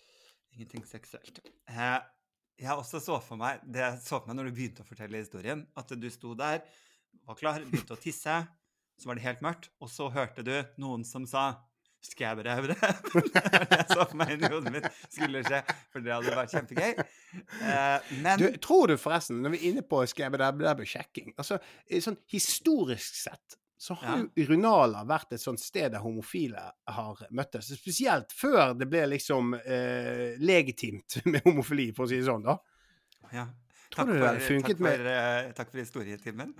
Ingenting 0.57 0.83
seksuelt. 0.89 1.39
Eh, 1.71 1.99
jeg 2.59 2.75
også 2.75 2.99
så 2.99 3.21
for 3.23 3.39
meg 3.39 3.61
det 3.63 3.79
jeg 3.79 4.01
så 4.03 4.19
for 4.19 4.27
meg 4.27 4.35
når 4.41 4.49
du 4.49 4.55
begynte 4.59 4.83
å 4.83 4.87
fortelle 4.89 5.21
historien, 5.23 5.63
at 5.79 5.87
du 5.95 6.09
sto 6.11 6.33
der, 6.35 6.59
var 7.25 7.35
klar, 7.39 7.63
begynte 7.63 7.95
å 7.95 7.99
tisse, 8.01 8.35
så 8.99 9.07
var 9.07 9.15
det 9.15 9.23
helt 9.23 9.41
mørkt, 9.45 9.69
og 9.79 9.87
så 9.91 10.09
hørte 10.11 10.43
du 10.43 10.51
noen 10.83 11.05
som 11.07 11.23
sa 11.25 11.53
Skæbberævre. 12.05 12.75
Det 12.79 13.13
var 13.13 13.65
det 13.67 13.77
jeg 13.77 13.85
så 13.91 14.05
for 14.07 14.15
meg 14.21 14.33
inni 14.35 14.49
hodet 14.53 14.71
mitt 14.71 14.85
skulle 15.11 15.41
skje, 15.43 15.59
for 15.91 16.05
det 16.05 16.13
hadde 16.15 16.35
vært 16.37 16.53
kjempegøy. 16.55 17.05
Eh, 17.69 18.11
men 18.23 18.39
Du, 18.39 18.45
tror 18.63 18.87
du 18.87 18.95
forresten, 18.97 19.41
når 19.43 19.55
vi 19.55 19.59
er 19.61 19.71
inne 19.73 19.83
på 19.85 19.99
sjekking 20.87 21.33
altså, 21.37 21.59
sånn 22.01 22.17
Historisk 22.31 23.19
sett 23.19 23.57
så 23.79 23.95
har 24.01 24.17
Ja. 24.17 24.23
jo 24.25 24.43
urinaler 24.43 25.05
vært 25.07 25.31
et 25.37 25.39
sånt 25.39 25.61
sted 25.63 25.93
der 25.93 26.01
homofile 26.03 26.65
har 26.91 27.21
møttes. 27.31 27.69
Spesielt 27.79 28.33
før 28.35 28.73
det 28.75 28.89
ble 28.91 29.05
liksom 29.07 29.53
eh, 29.55 30.35
legitimt 30.43 31.21
med 31.31 31.45
homofili, 31.45 31.85
for 31.95 32.03
å 32.03 32.09
si 32.11 32.17
det 32.19 32.27
sånn. 32.27 32.43
da. 32.43 32.57
ja. 33.31 33.45
Tror 33.89 34.05
Takk 34.05 34.09
for, 34.13 34.59
takk 34.61 34.77
for, 34.77 35.05
uh, 35.09 35.53
takk 35.57 35.69
for 35.71 35.79
historietimen. 35.81 36.53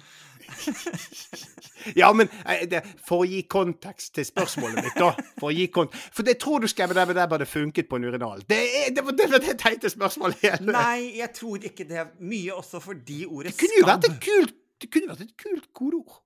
Ja, 1.96 2.10
men 2.14 2.28
eh, 2.42 2.64
det, 2.70 2.82
for 3.06 3.22
å 3.22 3.28
gi 3.30 3.44
kontekst 3.46 4.16
til 4.18 4.26
spørsmålet 4.26 4.82
mitt, 4.88 4.96
da. 4.98 5.12
For 5.38 5.52
å 5.52 5.54
gi 5.54 5.68
kont 5.74 5.94
For 5.94 6.26
det 6.26 6.40
tror 6.42 6.66
du 6.66 6.68
bare 6.74 7.06
hadde 7.22 7.46
funket 7.46 7.90
på 7.90 8.00
en 8.00 8.08
urinal. 8.10 8.42
Det, 8.50 8.60
det 8.96 9.04
var 9.06 9.18
det, 9.20 9.30
det 9.46 9.56
teite 9.62 9.92
spørsmålet 9.94 10.42
hele 10.42 10.74
Nei, 10.74 11.20
jeg 11.20 11.30
tror 11.38 11.70
ikke 11.70 11.86
det. 11.88 12.08
Mye 12.20 12.56
også 12.58 12.82
fordi 12.84 13.22
ordet 13.28 13.54
Det 13.54 13.62
kunne 13.62 13.78
jo 13.78 13.90
vært 13.92 14.10
et 14.10 14.20
kult 14.26 14.56
Det 14.82 14.90
kunne 14.92 15.14
vært 15.14 15.28
et 15.28 15.36
kult 15.46 15.70
kodeord. 15.78 16.18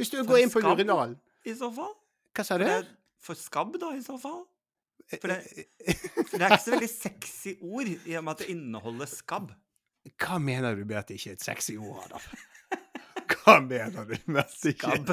Hvis 0.00 0.10
du 0.10 0.16
For 0.22 0.32
går 0.32 0.46
inn 0.46 0.54
på 0.54 0.64
en 0.64 0.70
urinal 0.72 1.18
i 1.44 1.54
så 1.56 1.70
fall. 1.72 1.92
Hva 2.36 2.44
sa 2.44 2.56
du? 2.60 2.66
for 3.20 3.36
skabb, 3.36 3.76
da, 3.80 3.92
i 3.96 4.02
så 4.04 4.16
fall. 4.20 4.44
For 5.10 5.28
det, 5.28 5.40
Eh, 5.88 5.96
for 6.28 6.36
det 6.38 6.46
er 6.46 6.54
ikke 6.54 6.64
så 6.64 6.74
veldig 6.74 6.90
sexy 6.92 7.54
ord 7.60 7.88
i 7.90 8.16
og 8.16 8.24
med 8.24 8.32
at 8.32 8.42
det 8.44 8.54
inneholder 8.54 9.10
skabb. 9.10 9.50
Hva 10.20 10.38
mener 10.40 10.76
du 10.76 10.84
med 10.84 10.96
at 11.00 11.10
det 11.10 11.18
ikke 11.20 11.34
er 11.34 11.38
et 11.38 11.44
sexy 11.44 11.76
ord, 11.76 12.06
Adam? 12.06 12.20
Hva 13.30 13.58
mener 13.64 14.08
du 14.08 14.16
med 14.26 14.42
at 14.44 14.56
det 14.62 14.74
ikke 14.76 14.94
Skabb. 14.96 15.12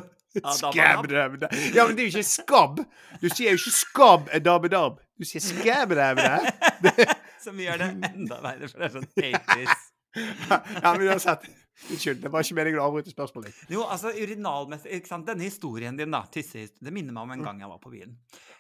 Skabb. 0.54 0.76
Ja, 0.78 1.88
men 1.88 1.96
det 1.96 2.04
er 2.04 2.08
jo 2.08 2.12
ikke 2.12 2.24
skabb. 2.28 2.82
Du 3.22 3.30
sier 3.32 3.56
jo 3.56 3.60
ikke 3.60 3.74
skabb 3.74 4.28
dabbedab. 4.30 4.44
dabbe-dabb. 4.46 5.00
Du 5.18 5.26
sier 5.26 5.42
skabb, 5.42 5.96
dab, 5.98 6.20
dab. 6.22 7.16
Som 7.42 7.58
gjør 7.62 7.80
det 7.82 7.88
enda 8.12 8.42
verre, 8.44 8.70
for 8.70 8.82
det 8.84 8.90
er 8.90 8.98
sånn 8.98 9.14
80s. 9.16 9.86
Ja, 10.18 10.96
men 10.96 11.04
uansett. 11.12 11.44
Unnskyld, 11.92 12.24
det 12.24 12.30
var 12.34 12.42
ikke 12.42 12.56
meningen 12.58 12.80
å 12.82 12.88
avbryte 12.88 13.12
spørsmålet. 13.14 13.58
Jo, 13.70 13.84
altså 13.86 14.10
urinalmessig 14.18 14.96
ikke 14.98 15.12
sant? 15.12 15.28
Denne 15.28 15.46
historien 15.46 15.98
din, 16.00 16.10
da, 16.10 16.24
tissehistorien, 16.34 16.88
det 16.88 16.94
minner 16.96 17.14
meg 17.14 17.28
om 17.28 17.34
en 17.36 17.44
gang 17.46 17.62
jeg 17.62 17.70
var 17.70 17.82
på 17.84 17.92
byen. 17.94 18.16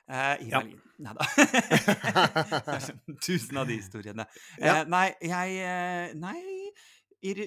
Eh, 0.10 0.36
I 0.46 0.50
Ja. 0.50 0.62
Berlin. 0.62 0.82
Nei 0.98 1.14
da. 1.14 1.26
Sånn 2.88 3.18
Tusen 3.22 3.58
av 3.62 3.68
de 3.70 3.76
historiene. 3.80 4.26
Ja. 4.62 4.80
Eh, 4.82 4.86
nei, 4.90 5.08
jeg 5.22 5.58
eh, 5.62 6.14
Nei, 6.18 6.72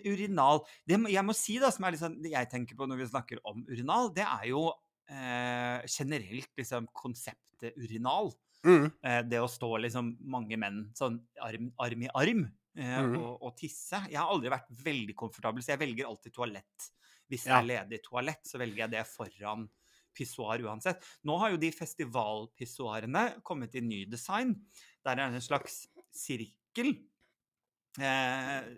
urinal 0.06 0.60
det, 0.88 0.98
Jeg 1.14 1.24
må 1.26 1.34
si, 1.36 1.56
da, 1.62 1.70
som 1.74 1.86
er 1.88 1.96
liksom, 1.96 2.18
det 2.22 2.32
jeg 2.34 2.50
tenker 2.52 2.76
på 2.78 2.86
når 2.90 3.00
vi 3.02 3.08
snakker 3.10 3.40
om 3.48 3.64
urinal, 3.70 4.10
det 4.14 4.26
er 4.26 4.46
jo 4.52 4.66
eh, 5.10 5.80
generelt 5.90 6.50
liksom 6.58 6.86
konseptet 6.94 7.74
urinal. 7.80 8.30
Mm. 8.66 8.86
Eh, 9.02 9.20
det 9.30 9.40
å 9.40 9.48
stå 9.50 9.72
liksom 9.86 10.14
mange 10.30 10.58
menn 10.60 10.84
sånn 10.98 11.18
arm, 11.42 11.72
arm 11.80 12.06
i 12.08 12.10
arm 12.14 12.48
Mhm. 12.70 13.16
og, 13.18 13.40
og 13.42 13.56
tisse. 13.58 13.98
Jeg 14.08 14.14
har 14.16 14.28
aldri 14.30 14.48
vært 14.52 14.68
veldig 14.84 15.14
komfortabel, 15.18 15.58
så 15.60 15.72
jeg 15.72 15.80
velger 15.80 16.06
alltid 16.06 16.32
toalett. 16.36 16.84
Hvis 17.28 17.42
det 17.44 17.50
Ja. 17.50 17.58
er 17.58 17.66
ledig 17.66 17.98
toalett, 18.04 18.44
så 18.46 18.60
velger 18.62 18.84
jeg 18.84 18.90
det 18.92 19.02
foran 19.10 19.64
pissoar 20.16 20.62
uansett. 20.66 21.04
Nå 21.28 21.36
har 21.42 21.50
jo 21.54 21.60
de 21.62 21.70
festivalpissoarene 21.74 23.24
kommet 23.46 23.74
i 23.78 23.84
ny 23.84 24.04
design. 24.10 24.54
Der 25.04 25.16
er 25.18 25.30
det 25.30 25.40
en 25.40 25.48
slags 25.50 25.82
sirkel. 26.12 26.96
Eh, 28.00 28.70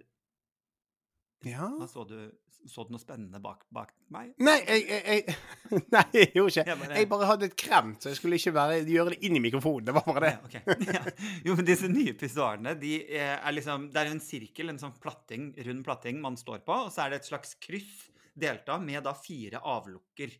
Ja 1.45 1.73
så 1.91 2.05
du? 2.07 2.31
Så 2.71 2.85
du 2.87 2.93
noe 2.95 3.03
spennende 3.03 3.41
bak, 3.43 3.65
bak 3.75 3.89
meg? 4.15 4.29
Nei, 4.39 4.53
jeg, 4.63 4.85
jeg, 4.87 5.03
jeg 5.27 5.81
Nei, 5.95 6.03
jeg 6.15 6.29
gjorde 6.37 6.53
ikke 6.53 6.63
Jeg 6.71 6.79
bare- 6.79 6.99
Jeg 7.01 7.09
bare 7.11 7.27
hadde 7.27 7.49
et 7.49 7.57
kremt, 7.59 7.99
så 8.05 8.13
jeg 8.13 8.21
skulle 8.21 8.39
ikke 8.39 8.53
være, 8.55 8.77
gjøre 8.87 9.11
det 9.17 9.19
inn 9.27 9.35
i 9.35 9.43
mikrofonen. 9.43 9.89
Det 9.89 9.95
var 9.97 10.05
bare 10.07 10.23
det. 10.23 10.31
Ja, 10.31 10.45
okay. 10.47 10.77
Ja. 10.95 11.03
Jo, 11.49 11.57
men 11.59 11.67
disse 11.67 11.91
nye 11.91 12.15
pissoarene, 12.21 12.77
de 12.79 12.93
eh, 13.09 13.35
er 13.35 13.57
liksom 13.57 13.89
Det 13.91 13.99
er 14.05 14.13
en 14.13 14.23
sirkel, 14.23 14.71
en 14.71 14.79
sånn 14.79 14.95
platting, 15.03 15.49
rund 15.67 15.83
platting 15.89 16.23
man 16.23 16.39
står 16.39 16.63
på, 16.63 16.77
og 16.87 16.93
så 16.95 17.03
er 17.09 17.11
det 17.17 17.25
et 17.25 17.31
slags 17.33 17.57
kryss 17.67 18.07
delt 18.39 18.71
av 18.73 18.81
med 18.87 19.03
da 19.05 19.11
fire 19.19 19.59
avlukker. 19.59 20.31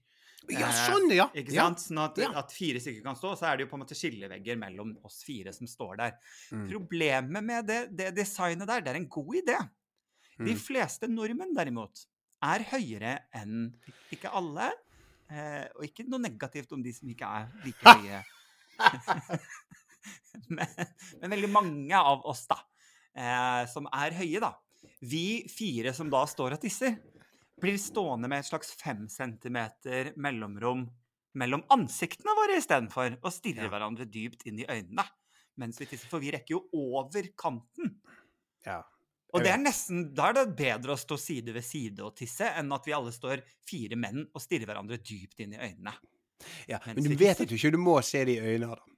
Ja, 0.51 0.69
Eh, 0.69 0.79
sånn, 0.91 1.11
ja. 1.15 1.29
Ikke 1.39 1.53
sant? 1.55 1.79
Sånn 1.79 1.99
at, 2.03 2.17
Ja. 2.19 2.31
at 2.41 2.51
fire 2.53 2.81
stykker 2.83 3.03
kan 3.05 3.15
stå, 3.17 3.37
så 3.39 3.47
er 3.53 3.57
det 3.57 3.65
jo 3.67 3.71
på 3.71 3.79
en 3.79 3.85
måte 3.85 3.95
skillevegger 3.95 4.59
mellom 4.59 4.97
oss 5.05 5.23
fire 5.23 5.53
som 5.55 5.67
står 5.67 5.97
der. 6.01 6.17
Mm. 6.51 6.69
Problemet 6.71 7.45
med 7.45 7.67
det, 7.67 7.81
det 7.97 8.15
designet 8.17 8.67
der, 8.67 8.81
det 8.81 8.89
er 8.95 8.97
en 8.97 9.09
god 9.09 9.35
idé. 9.39 9.59
De 10.39 10.55
Mm. 10.55 10.59
fleste 10.59 11.07
nordmenn, 11.09 11.55
derimot, 11.55 12.07
er 12.43 12.59
høyere 12.73 13.21
enn 13.35 13.73
Ikke 14.11 14.33
alle, 14.35 14.73
eh, 15.31 15.69
og 15.77 15.85
ikke 15.87 16.09
noe 16.09 16.19
negativt 16.19 16.73
om 16.73 16.83
de 16.83 16.93
som 16.93 17.09
ikke 17.09 17.23
er 17.23 17.49
like 17.65 17.85
høye. 17.97 18.25
men, 20.49 20.67
men 21.21 21.31
veldig 21.37 21.51
mange 21.53 21.95
av 21.99 22.25
oss, 22.29 22.47
da, 22.51 22.59
eh, 23.15 23.67
som 23.71 23.87
er 23.93 24.11
høye, 24.19 24.41
da. 24.43 24.55
Vi 25.03 25.47
fire 25.51 25.93
som 25.95 26.11
da 26.11 26.25
står 26.27 26.57
og 26.57 26.61
tisser, 26.63 26.97
blir 27.63 27.79
stående 27.81 28.29
med 28.29 28.43
et 28.43 28.49
slags 28.51 28.75
fem 28.79 29.07
centimeter 29.09 30.13
mellomrom 30.21 30.89
mellom 31.39 31.63
ansiktene 31.73 32.35
våre 32.37 32.59
istedenfor, 32.61 33.15
og 33.23 33.33
stirrer 33.33 33.65
Ja. 33.65 33.71
hverandre 33.73 34.05
dypt 34.05 34.43
inn 34.51 34.59
i 34.61 34.67
øynene 34.69 35.05
mens 35.57 35.79
vi 35.81 35.87
tisser. 35.87 36.09
For 36.09 36.21
vi 36.21 36.31
rekker 36.33 36.57
jo 36.57 36.67
over 36.73 37.23
kanten. 37.39 38.01
ja. 38.67 38.83
Og 39.33 39.41
det 39.41 39.49
er 39.49 39.57
nesten, 39.63 40.11
da 40.13 40.27
er 40.29 40.35
det 40.35 40.57
bedre 40.59 40.93
å 40.93 41.01
stå 41.01 41.17
side 41.17 41.55
ved 41.55 41.65
side 41.65 42.05
og 42.05 42.13
tisse, 42.19 42.45
enn 42.45 42.69
at 42.77 42.85
vi 42.85 42.93
alle 42.93 43.09
står 43.17 43.41
fire 43.65 43.97
menn 43.97 44.27
og 44.35 44.43
stirrer 44.45 44.69
hverandre 44.69 44.99
dypt 45.01 45.41
inn 45.41 45.55
i 45.55 45.57
øynene. 45.57 45.95
Ja, 46.69 46.79
men 46.85 47.01
du 47.01 47.15
vet 47.17 47.41
at 47.41 47.49
du 47.49 47.55
ikke 47.57 47.71
du 47.73 47.79
må 47.81 47.97
se 48.05 48.27
det 48.29 48.37
i 48.37 48.45
øynene, 48.45 48.77
Adam. 48.77 48.93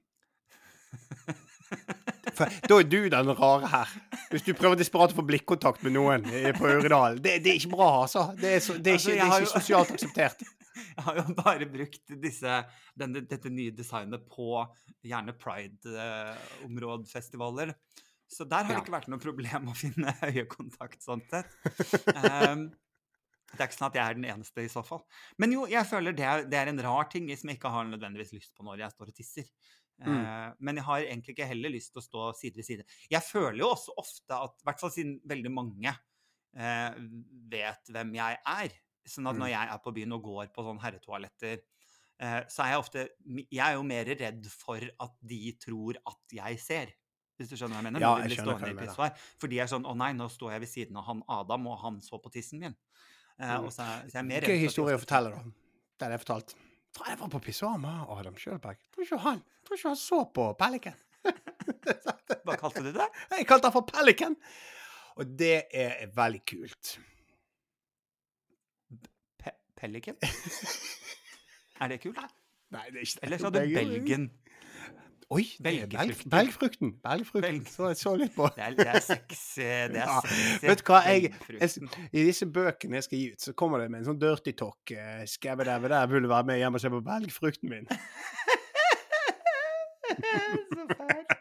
For 2.35 2.45
da 2.69 2.73
er 2.81 2.87
du 2.91 3.01
den 3.13 3.29
rare 3.39 3.67
her. 3.71 3.87
Hvis 4.31 4.45
du 4.47 4.51
prøver 4.57 4.75
desperat 4.79 5.11
å 5.13 5.17
få 5.17 5.23
blikkontakt 5.27 5.79
med 5.85 5.91
noen 5.95 6.21
på 6.57 6.63
Øredal. 6.71 7.13
Det, 7.23 7.31
det 7.45 7.49
er 7.53 7.57
ikke 7.61 7.75
bra, 7.75 7.89
altså. 8.03 8.21
Det 8.39 8.49
er, 8.57 8.61
så, 8.63 8.71
det 8.77 8.89
er, 8.91 8.95
Altså, 8.99 9.09
ikke, 9.11 9.21
det 9.21 9.25
er 9.25 9.29
ikke 9.45 9.57
sosialt 9.59 9.89
akseptert. 9.95 10.39
Jeg 10.95 11.03
har 11.05 11.13
jo 11.21 11.25
bare 11.37 11.65
brukt 11.71 12.05
disse, 12.19 12.51
denne, 12.99 13.19
dette 13.29 13.49
nye 13.51 13.71
designet 13.75 14.21
på 14.31 14.45
gjerne 15.07 15.33
pride-områdefestivaler. 15.39 17.69
Så 18.27 18.43
der 18.49 18.63
har 18.63 18.67
det 18.67 18.73
Ja. 18.75 18.79
ikke 18.81 18.91
vært 18.95 19.07
noe 19.11 19.19
problem 19.21 19.67
å 19.69 19.75
finne 19.77 20.13
øyekontakt 20.25 21.03
sånn 21.05 21.21
sett. 21.29 21.49
Um, 22.11 22.71
det 23.53 23.61
er 23.61 23.67
ikke 23.69 23.77
sånn 23.77 23.89
at 23.91 23.95
jeg 23.99 24.03
er 24.03 24.13
den 24.17 24.25
eneste 24.33 24.59
i 24.65 24.71
så 24.71 24.81
fall. 24.83 25.03
Men 25.39 25.53
jo, 25.53 25.61
jeg 25.69 25.85
føler 25.87 26.11
det 26.17 26.25
er, 26.27 26.43
det 26.49 26.57
er 26.59 26.67
en 26.73 26.81
rar 26.83 27.05
ting 27.11 27.29
som 27.37 27.49
jeg 27.51 27.57
ikke 27.59 27.71
har 27.71 27.85
nødvendigvis 27.87 28.33
lyst 28.35 28.51
på 28.57 28.65
når 28.67 28.81
jeg 28.83 28.91
står 28.95 29.07
og 29.13 29.17
tisser. 29.21 29.47
Mm. 30.03 30.25
Eh, 30.25 30.53
men 30.59 30.75
jeg 30.75 30.83
har 30.83 30.99
egentlig 31.05 31.35
ikke 31.37 31.47
heller 31.47 31.69
lyst 31.71 31.93
til 31.93 32.01
å 32.01 32.05
stå 32.05 32.23
side 32.35 32.55
ved 32.59 32.65
side. 32.67 32.83
Jeg 33.09 33.21
føler 33.23 33.59
jo 33.59 33.69
også 33.71 33.93
ofte 33.97 34.33
at, 34.35 34.57
i 34.59 34.63
hvert 34.67 34.79
fall 34.81 34.91
siden 34.91 35.21
veldig 35.25 35.51
mange 35.55 35.93
eh, 36.57 36.91
vet 37.51 37.91
hvem 37.91 38.13
jeg 38.15 38.37
er, 38.45 38.75
sånn 39.07 39.27
at 39.29 39.35
Mm. 39.35 39.39
når 39.39 39.49
jeg 39.53 39.69
er 39.71 39.77
på 39.85 39.93
byen 39.93 40.13
og 40.13 40.23
går 40.23 40.47
på 40.53 40.63
sånn 40.63 40.79
herretoaletter, 40.81 41.59
eh, 42.19 42.41
så 42.47 42.63
er 42.63 42.69
jeg 42.73 42.79
ofte 42.79 43.09
Jeg 43.51 43.59
er 43.65 43.73
jo 43.75 43.83
mer 43.83 44.05
redd 44.05 44.45
for 44.51 44.79
at 44.99 45.11
de 45.21 45.51
tror 45.59 45.95
at 46.05 46.17
jeg 46.31 46.59
ser. 46.59 46.87
Hvis 47.37 47.49
du 47.49 47.55
skjønner 47.57 47.75
hva 47.75 47.83
jeg 47.83 47.91
mener? 47.93 47.99
Ja, 47.99 48.15
jeg 48.23 48.37
skjønner 48.37 48.59
hva 48.59 48.67
du 48.67 48.75
mener. 48.75 49.17
For 49.37 49.47
de 49.47 49.59
er 49.59 49.67
sånn 49.67 49.83
'Å 49.85 49.95
nei, 49.95 50.13
nå 50.13 50.27
står 50.31 50.51
jeg 50.51 50.59
ved 50.61 50.69
siden 50.69 50.97
av 50.97 51.03
han 51.05 51.23
Adam, 51.27 51.67
og 51.67 51.79
han 51.79 51.99
så 52.01 52.19
på 52.21 52.31
tissen 52.31 52.59
min'. 52.59 52.75
Eh, 53.39 53.57
Mm. 53.59 53.67
så 53.71 53.79
er, 53.83 54.07
så 54.09 54.15
er 54.15 54.23
jeg 54.23 54.25
mer 54.25 54.41
redd 54.41 54.47
Gøy 54.47 54.47
for 54.47 54.55
at 54.55 54.59
de 54.59 54.67
historie 54.67 54.95
å 54.95 54.97
også 54.97 55.05
fortelle, 55.05 55.31
tror- 55.31 55.43
da. 55.43 55.51
Den 55.99 56.11
jeg 56.11 56.19
fortalt. 56.25 56.55
Faen, 56.95 57.11
Jeg 57.11 57.19
var 57.19 57.31
på 57.33 57.43
pissoar 57.43 57.77
med 57.81 58.07
Adam 58.17 58.37
Schjølberg. 58.39 58.79
Tror 58.95 59.03
ikke 59.07 59.21
han 59.25 59.43
tror 59.65 59.79
ikke 59.79 59.91
han 59.91 59.99
så 59.99 60.21
på 60.35 60.45
Pelican. 60.59 60.97
Hva 62.45 62.55
kalte 62.59 62.83
du 62.85 62.91
det? 62.93 63.07
Jeg 63.33 63.47
kalte 63.49 63.69
han 63.69 63.75
for 63.75 63.87
Pelican. 63.89 64.37
Og 65.15 65.35
det 65.39 65.55
er 65.73 66.05
veldig 66.15 66.41
kult. 66.51 66.95
Pe 69.41 69.55
Pelican? 69.79 70.19
Er 71.83 71.91
det 71.91 71.97
kult? 72.05 72.19
Nei, 72.71 72.85
det 72.93 73.01
er 73.01 73.03
ikke 73.03 73.17
det. 73.17 73.23
Eller 73.27 73.39
så 73.41 73.49
hadde 73.49 73.61
du 73.65 73.73
Belgen. 73.75 74.29
Oi, 75.33 75.43
belgfrukten. 75.63 76.29
Belgfrukten. 76.29 76.91
Belg- 77.01 77.67
Så 77.71 77.87
jeg 77.89 77.97
så 77.97 78.11
litt 78.19 78.35
på. 78.35 78.45
Det 78.55 78.61
er, 78.61 78.75
det 78.77 78.85
er 78.87 78.99
sexy. 79.01 79.65
Det 79.89 79.97
er 80.03 80.11
sexy. 80.21 80.67
vet 80.67 80.83
du 80.83 80.91
hva, 80.91 80.99
jeg- 81.09 81.31
jeg, 81.49 81.69
I 82.13 82.25
disse 82.27 82.45
bøkene 82.45 82.99
jeg 82.99 83.03
skal 83.07 83.17
gi 83.17 83.31
ut, 83.33 83.41
så 83.41 83.53
kommer 83.57 83.79
det 83.81 83.89
med 83.89 84.03
en 84.03 84.05
sånn 84.11 84.19
dirty 84.21 84.53
talk. 84.53 84.93
Skal 85.31 85.49
jeg 85.55 85.57
være 85.63 85.89
der 85.89 86.07
vil 86.11 86.21
du 86.21 86.29
være 86.29 86.45
med 86.51 86.57
hjem 86.61 86.77
og 86.77 86.81
se 86.83 86.89
på 86.93 87.01
belgfrukten 87.07 87.69
min. 87.73 87.87
Så 90.05 90.85
fælt. 90.93 91.33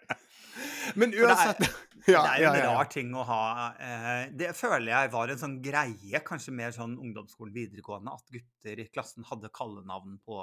Men 0.97 1.13
uansett 1.17 1.61
ja, 2.09 2.21
det 2.23 2.31
er 2.31 2.41
jo 2.43 2.49
en 2.49 2.57
ja, 2.59 2.65
ja. 2.65 2.73
rar 2.77 2.89
ting 2.93 3.13
å 3.17 3.23
ha 3.27 3.41
eh, 3.81 4.25
Det 4.37 4.51
føler 4.57 4.91
jeg 4.93 5.11
var 5.15 5.33
en 5.33 5.41
sånn 5.41 5.57
greie, 5.65 6.21
kanskje 6.27 6.53
mer 6.55 6.73
sånn 6.77 6.97
ungdomsskolen 7.01 7.55
videregående, 7.55 8.13
at 8.15 8.33
gutter 8.35 8.81
i 8.83 8.87
klassen 8.93 9.25
hadde 9.29 9.51
kallenavn 9.55 10.19
på, 10.25 10.41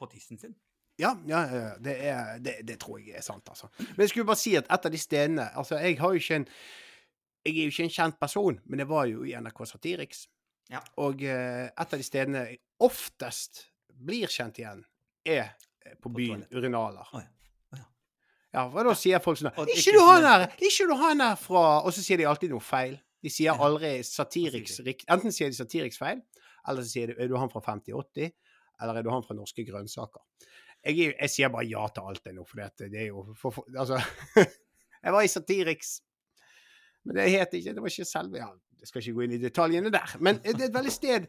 på 0.00 0.08
tissen 0.12 0.40
sin. 0.40 0.54
Ja, 1.00 1.14
ja, 1.26 1.40
ja. 1.48 1.70
Det, 1.80 1.94
er, 2.04 2.38
det, 2.38 2.54
det 2.68 2.76
tror 2.80 2.98
jeg 3.00 3.16
er 3.16 3.22
sant, 3.24 3.48
altså. 3.48 3.68
Men 3.78 4.04
jeg 4.04 4.08
skulle 4.12 4.26
bare 4.28 4.36
si 4.42 4.52
at 4.58 4.66
et 4.70 4.86
av 4.86 4.92
de 4.92 4.98
stedene 5.00 5.46
Altså, 5.56 5.78
jeg 5.80 5.96
har 5.98 6.12
jo 6.12 6.20
ikke 6.20 6.36
en 6.36 6.46
Jeg 7.46 7.56
er 7.56 7.62
jo 7.64 7.72
ikke 7.72 7.84
en 7.88 7.94
kjent 7.96 8.18
person, 8.20 8.60
men 8.66 8.78
jeg 8.84 8.88
var 8.90 9.06
jo 9.10 9.24
i 9.26 9.32
NRK 9.34 9.64
Satiriks. 9.66 10.26
Ja. 10.70 10.78
Og 11.02 11.22
eh, 11.26 11.66
et 11.72 11.80
av 11.96 11.98
de 11.98 12.04
stedene 12.06 12.42
jeg 12.52 12.60
oftest 12.86 13.64
blir 13.92 14.30
kjent 14.30 14.60
igjen, 14.62 14.84
er 15.26 15.48
eh, 15.82 15.96
på 15.96 16.06
På 16.10 16.12
byen. 16.20 16.44
toalett. 16.44 16.54
Urinaler. 16.54 17.08
Oh, 17.12 17.22
ja. 17.24 17.82
Ja. 18.52 18.66
For 18.70 18.84
da 18.84 18.92
sier 19.00 19.18
folk 19.24 19.38
sånn 19.40 19.48
Ikke 19.64 19.78
ikke 19.80 19.92
du 19.96 20.00
han 20.04 20.20
sånn- 20.22 20.28
her! 20.28 20.46
Ikke 20.68 20.86
du 20.90 20.94
han 21.00 21.20
her 21.24 21.36
fra 21.40 21.64
Og 21.86 21.92
så 21.96 22.02
sier 22.04 22.20
de 22.20 22.26
alltid 22.28 22.50
noe 22.52 22.60
feil. 22.60 22.98
De 23.24 23.30
sier 23.32 23.56
aldri 23.64 23.94
Satiriks. 24.04 24.78
Enten 25.08 25.32
sier 25.32 25.48
de 25.48 25.56
Satiriks 25.56 25.96
feil, 25.98 26.20
eller 26.68 26.82
så 26.84 26.90
sier 26.92 27.06
de 27.12 27.16
Er 27.22 27.28
du 27.32 27.36
han 27.40 27.48
fra 27.50 27.62
5080? 27.64 28.32
Eller 28.82 28.98
er 28.98 29.02
du 29.06 29.10
han 29.14 29.22
fra 29.24 29.34
Norske 29.38 29.64
Grønnsaker? 29.64 30.20
Jeg, 30.82 31.12
jeg 31.12 31.30
sier 31.30 31.52
bare 31.54 31.68
ja 31.70 31.86
til 31.94 32.10
alt 32.10 32.24
det 32.26 32.34
nå, 32.34 32.44
for 32.48 32.58
det, 32.58 32.88
det 32.90 33.04
er 33.04 33.10
jo 33.12 33.24
for, 33.38 33.54
for, 33.54 33.66
Altså 33.78 34.00
Jeg 35.04 35.14
var 35.14 35.22
i 35.22 35.30
Satiriks. 35.30 36.00
Men 37.06 37.18
det 37.18 37.30
het 37.36 37.54
ikke 37.58 37.74
Det 37.74 37.84
var 37.84 37.92
ikke 37.92 38.06
selve 38.08 38.40
ja, 38.40 38.48
Jeg 38.80 38.90
skal 38.90 39.02
ikke 39.02 39.14
gå 39.18 39.26
inn 39.26 39.36
i 39.36 39.42
detaljene 39.42 39.92
der. 39.94 40.16
Men 40.18 40.40
det 40.42 40.56
er 40.56 40.70
et 40.70 40.78
veldig 40.78 40.94
sted 40.94 41.28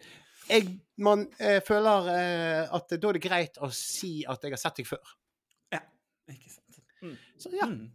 jeg, 0.49 0.67
man 0.99 1.25
eh, 1.39 1.59
føler 1.63 2.09
eh, 2.11 2.75
at 2.75 2.95
da 2.95 3.09
er 3.09 3.17
det 3.17 3.23
greit 3.23 3.59
å 3.63 3.69
si 3.73 4.23
at 4.29 4.43
jeg 4.43 4.55
har 4.55 4.59
sett 4.59 4.81
deg 4.81 4.89
før. 4.89 5.13
Ja, 5.71 5.79
ikke 6.33 6.51
sant. 6.51 6.81
Mm. 7.03 7.13
Så 7.39 7.51
ja. 7.55 7.67
Mm. 7.69 7.85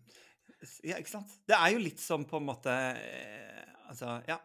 Ja, 0.88 0.98
ikke 0.98 1.12
sant. 1.12 1.34
Det 1.46 1.54
er 1.54 1.74
jo 1.74 1.82
litt 1.82 2.00
som 2.02 2.24
på 2.28 2.40
en 2.40 2.48
måte 2.48 2.72
eh, 2.74 3.66
Altså, 3.88 4.18
ja. 4.28 4.36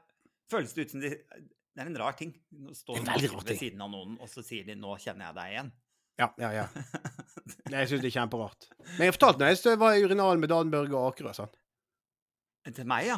Føles 0.52 0.72
det 0.76 0.86
ut 0.86 0.92
som 0.94 1.02
de 1.02 1.10
Det 1.10 1.82
er 1.82 1.90
en 1.90 1.98
rar 2.00 2.16
ting. 2.16 2.30
Nå 2.60 2.76
står 2.78 3.02
du 3.02 3.28
ved 3.34 3.58
siden 3.58 3.82
av 3.84 3.90
noen, 3.92 4.14
og 4.22 4.30
så 4.32 4.44
sier 4.46 4.68
de 4.68 4.76
'nå 4.78 4.94
kjenner 5.02 5.30
jeg 5.30 5.38
deg 5.40 5.56
igjen'. 5.56 5.72
Ja, 6.20 6.28
ja, 6.38 6.50
ja. 6.54 6.66
Nei, 7.72 7.80
Jeg 7.82 7.90
syns 7.90 8.02
det 8.04 8.10
er 8.12 8.16
kjemperart. 8.20 8.68
Men 8.98 9.08
jeg 9.08 9.16
fortalte 9.16 9.44
når 9.48 9.72
jeg 9.74 9.80
var 9.82 9.96
i 9.98 10.04
urinalen 10.06 10.40
med 10.44 10.52
Dan 10.52 10.72
Børge 10.74 11.00
Akerø. 11.10 11.34
Sånn. 11.36 11.54
Til 12.74 12.86
meg, 12.88 13.08
ja. 13.10 13.18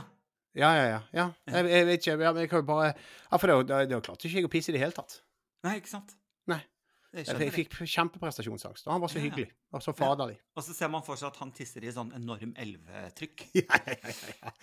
Ja, 0.56 0.70
ja, 0.78 0.86
ja. 0.88 1.00
ja. 1.14 1.26
Jeg, 1.52 1.68
jeg 1.74 1.86
vet 1.90 2.00
ikke, 2.06 2.16
ja, 2.24 2.32
men 2.32 2.46
jeg 2.46 2.50
kan 2.54 2.62
jo 2.64 2.68
bare 2.70 2.94
Ja, 2.96 3.38
for 3.42 3.52
da, 3.68 3.82
da 3.90 4.00
klarte 4.00 4.30
ikke 4.30 4.40
jeg 4.40 4.48
å 4.48 4.52
pisse 4.54 4.72
i 4.72 4.76
det 4.78 4.82
hele 4.86 4.96
tatt. 4.96 5.18
Nei, 5.68 5.76
ikke 5.82 5.92
sant? 5.92 6.16
Nei. 6.48 6.62
Jeg 7.16 7.28
Jeg, 7.28 7.40
jeg 7.44 7.54
fikk 7.56 7.76
kjempeprestasjonsangst. 7.84 8.88
Og 8.88 8.94
han 8.96 9.04
var 9.04 9.12
så 9.12 9.20
Ja. 9.20 9.26
hyggelig. 9.28 9.50
Og 9.76 9.84
så 9.84 9.92
faderlig. 9.96 10.38
Og 10.56 10.64
så 10.64 10.74
ser 10.76 10.90
man 10.92 11.04
for 11.04 11.20
seg 11.20 11.28
at 11.34 11.38
han 11.44 11.52
tisser 11.56 11.84
i 11.84 11.92
sånn 11.92 12.14
enorm 12.16 12.56
elvetrykk. 12.60 13.46
Ja, 13.62 13.80
ja, 13.88 13.96
ja, 14.04 14.34
ja. 14.44 14.56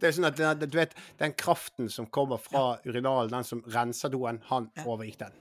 Det 0.00 0.08
er 0.08 0.16
sånn 0.16 0.28
at 0.28 0.36
du 0.60 0.76
vet, 0.78 0.92
den 1.20 1.32
kraften 1.36 1.88
som 1.92 2.06
kommer 2.08 2.40
fra 2.40 2.78
urinalen, 2.86 3.32
den 3.32 3.44
som 3.44 3.60
renser 3.68 4.12
doen, 4.12 4.40
han 4.48 4.70
Ja. 4.76 4.84
overgikk 4.88 5.18
den. 5.26 5.36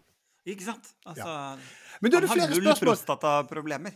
Ikke 0.47 0.63
sant? 0.63 0.87
Altså 1.05 1.59
Men 1.99 2.11
du 2.11 2.15
hadde 2.17 2.29
Han 2.31 2.39
har 2.39 2.53
null 2.53 2.69
prostataproblemer. 2.79 3.95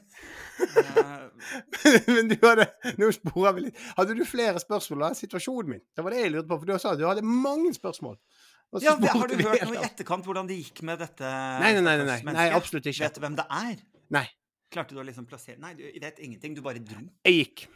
Men 2.15 2.31
du 2.31 2.35
hadde 2.43 2.67
Nå 2.99 3.09
sporer 3.15 3.55
vi 3.57 3.65
litt. 3.69 3.79
Hadde 3.97 4.17
du 4.17 4.23
flere 4.27 4.59
spørsmål 4.61 5.07
av 5.09 5.17
situasjonen 5.17 5.75
min? 5.75 5.83
Det 5.95 6.05
var 6.05 6.15
det 6.15 6.25
jeg 6.25 6.33
lurte 6.35 6.49
på, 6.51 6.59
for 6.59 6.69
du 6.69 6.75
sa 6.83 6.93
du 6.99 7.05
hadde 7.07 7.23
mange 7.25 7.73
spørsmål. 7.75 8.19
Ja, 8.81 8.95
Har 8.97 9.29
du 9.29 9.37
hørt 9.37 9.65
noe 9.69 9.77
i 9.77 9.83
etterkant 9.85 10.25
hvordan 10.25 10.47
det 10.49 10.57
gikk 10.57 10.81
med 10.87 11.01
dette? 11.03 11.29
Nei, 11.61 11.75
nei, 11.77 11.83
nei, 11.85 11.97
nei, 12.09 12.21
nei, 12.33 12.47
absolutt 12.57 12.87
ikke. 12.89 13.05
Vet 13.05 13.19
du 13.19 13.21
hvem 13.21 13.35
det 13.37 13.45
er? 13.53 13.83
Nei. 14.17 14.25
Klarte 14.73 14.97
du 14.97 15.01
å 15.03 15.05
liksom 15.05 15.27
plassere 15.29 15.59
Nei, 15.61 15.75
du 15.77 15.83
vet 16.01 16.17
ingenting. 16.25 16.55
Du 16.57 16.63
bare 16.65 16.81
dro. 16.81 17.03
Jeg 17.27 17.37
gikk. 17.37 17.67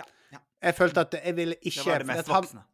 Ja, 0.00 0.06
ja. 0.32 0.40
Jeg 0.64 0.78
følte 0.78 1.04
at 1.04 1.18
jeg 1.18 1.36
ville 1.36 1.58
ikke 1.60 1.82
Det 1.82 1.90
var 1.90 2.04
det 2.04 2.08
mest 2.14 2.32
voksne. 2.32 2.64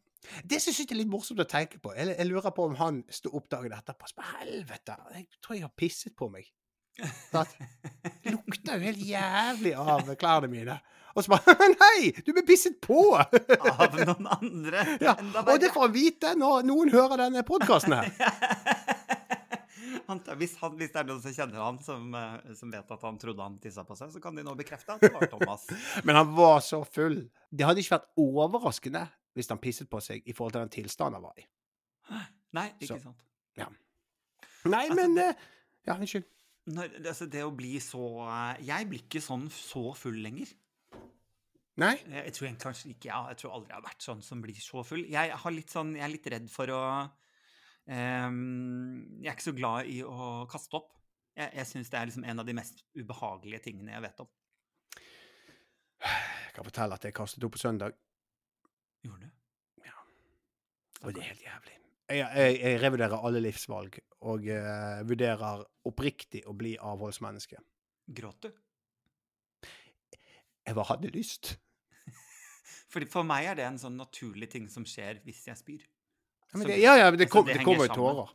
Det 0.47 0.61
som 0.63 0.75
jeg 0.75 0.89
er 0.91 1.01
litt 1.01 1.11
morsomt 1.11 1.43
å 1.43 1.49
tenke 1.49 1.81
på 1.83 1.93
Jeg, 1.97 2.13
jeg 2.15 2.29
lurer 2.29 2.55
på 2.55 2.67
om 2.69 2.77
han 2.79 3.03
sto 3.13 3.33
oppdaget 3.37 3.75
etterpå. 3.81 4.11
Så, 4.11 4.27
helvete, 4.39 4.97
jeg 5.17 5.29
tror 5.43 5.59
jeg 5.59 5.67
har 5.67 5.75
pisset 5.77 6.17
på 6.19 6.31
meg. 6.33 6.47
Det 6.93 8.33
lukter 8.35 8.77
jo 8.77 8.85
helt 8.85 9.05
jævlig 9.07 9.73
av 9.81 10.11
klærne 10.21 10.51
mine. 10.53 10.77
Og 11.17 11.25
så 11.25 11.33
bare 11.35 11.69
Nei! 11.81 12.13
Du 12.25 12.33
ble 12.33 12.45
pisset 12.47 12.79
på! 12.85 13.01
Av 13.17 13.97
noen 13.99 14.29
andre. 14.39 14.85
Ja, 15.07 15.17
og 15.43 15.57
det 15.61 15.73
får 15.73 15.89
han 15.89 15.95
vite 15.95 16.35
når 16.39 16.67
noen 16.69 16.93
hører 16.93 17.27
denne 17.27 17.45
podkasten 17.47 17.97
her. 17.99 18.13
Han, 20.09 20.19
hvis, 20.37 20.57
han, 20.61 20.75
hvis 20.77 20.91
det 20.93 20.99
er 20.99 21.07
noen 21.09 21.21
som 21.23 21.33
kjenner 21.33 21.63
han, 21.63 21.77
som, 21.81 22.09
eh, 22.19 22.51
som 22.59 22.73
vet 22.75 22.91
at 22.91 23.05
han 23.07 23.17
trodde 23.23 23.45
han 23.45 23.55
tissa 23.63 23.85
på 23.87 23.95
seg, 23.97 24.11
så 24.13 24.21
kan 24.21 24.35
de 24.37 24.43
nå 24.45 24.53
bekrefte 24.59 24.93
at 24.93 25.01
det 25.01 25.13
var 25.15 25.25
Thomas. 25.31 25.63
Men 26.05 26.19
han 26.19 26.35
var 26.37 26.59
så 26.65 26.83
full. 26.85 27.21
Det 27.49 27.65
hadde 27.65 27.81
ikke 27.81 27.95
vært 27.95 28.11
overraskende 28.21 29.07
hvis 29.35 29.49
han 29.49 29.59
pisset 29.63 29.89
på 29.91 30.01
seg 30.05 30.23
i 30.29 30.33
forhold 30.37 30.53
til 30.57 30.61
den 30.65 30.73
tilstanden 30.77 31.15
han 31.21 31.23
var 31.23 31.39
i. 31.41 31.47
Nei, 32.53 32.67
ikke 32.81 32.97
Så. 32.99 33.03
sant. 33.03 33.23
Nei, 34.65 34.85
Altså, 34.89 34.95
men 34.95 35.15
det- 35.17 35.29
eh, 35.29 35.35
Ja, 35.87 35.95
unnskyld. 35.99 36.25
Altså, 37.05 37.27
det 37.27 37.43
å 37.43 37.51
bli 37.57 37.79
så 37.83 38.03
eh, 38.29 38.63
Jeg 38.65 38.87
blir 38.89 39.01
ikke 39.03 39.21
sånn 39.21 39.49
så 39.51 39.97
full 39.97 40.21
lenger. 40.23 40.47
Nei? 41.77 41.97
Jeg, 41.97 42.25
jeg 42.29 42.33
tror 42.37 42.47
egentlig 42.47 42.63
kanskje 42.63 42.91
ikke 42.93 43.09
ja, 43.09 43.27
Jeg 43.33 43.37
tror 43.41 43.53
aldri 43.57 43.69
jeg 43.73 43.75
har 43.81 43.87
vært 43.89 44.03
sånn 44.07 44.23
som 44.23 44.43
blir 44.45 44.55
så 44.61 44.85
full. 44.87 45.03
Jeg, 45.09 45.33
sånn, 45.73 45.95
jeg 45.97 46.05
er 46.05 46.13
litt 46.13 46.27
redd 46.31 46.51
for 46.53 46.67
å 46.71 46.83
um, 47.89 49.19
Jeg 49.23 49.27
er 49.33 49.35
ikke 49.35 49.49
så 49.51 49.57
glad 49.57 49.87
i 49.91 50.03
å 50.07 50.47
kaste 50.53 50.77
opp. 50.79 50.93
Jeg, 51.35 51.51
jeg 51.57 51.67
syns 51.67 51.91
det 51.91 51.99
er 51.99 52.07
liksom 52.11 52.25
en 52.29 52.39
av 52.39 52.47
de 52.47 52.53
mest 52.55 52.85
ubehagelige 52.95 53.63
tingene 53.65 53.95
jeg 53.97 54.03
vet 54.05 54.21
om. 54.21 54.29
Jeg 56.03 56.55
kan 56.55 56.65
fortelle 56.67 56.95
at 56.99 57.05
jeg 57.07 57.15
kastet 57.17 57.45
opp 57.47 57.55
på 57.57 57.63
søndag, 57.63 57.95
Gjorde 59.03 59.27
du? 59.27 59.31
og 61.03 61.15
det 61.15 61.23
er 61.23 61.33
helt 61.33 61.47
jævlig. 61.47 61.79
Jeg, 62.13 62.27
jeg, 62.37 62.57
jeg 62.61 62.81
revurderer 62.83 63.25
alle 63.27 63.41
livsvalg, 63.43 63.97
og 64.29 64.45
uh, 64.47 65.01
vurderer 65.09 65.65
oppriktig 65.89 66.43
å 66.47 66.55
bli 66.55 66.75
avholdsmenneske. 66.79 67.59
Gråt 68.13 68.47
du? 68.47 68.51
Jeg 70.63 70.77
bare 70.77 70.91
hadde 70.93 71.11
lyst. 71.15 71.57
Fordi 72.93 73.09
For 73.11 73.27
meg 73.27 73.49
er 73.51 73.59
det 73.59 73.67
en 73.67 73.81
sånn 73.83 73.99
naturlig 73.99 74.51
ting 74.53 74.69
som 74.71 74.87
skjer 74.87 75.23
hvis 75.27 75.43
jeg 75.49 75.59
spyr. 75.59 75.83
Ja, 76.53 76.61
men 76.61 76.69
det, 76.69 76.79
ja, 76.83 76.95
ja, 77.01 77.09
men 77.09 77.17
det, 77.17 77.27
altså, 77.31 77.39
kom, 77.39 77.47
det 77.49 77.57
det 77.57 77.65
kommer 77.65 77.89
jo 77.89 77.95
tårer. 77.97 78.33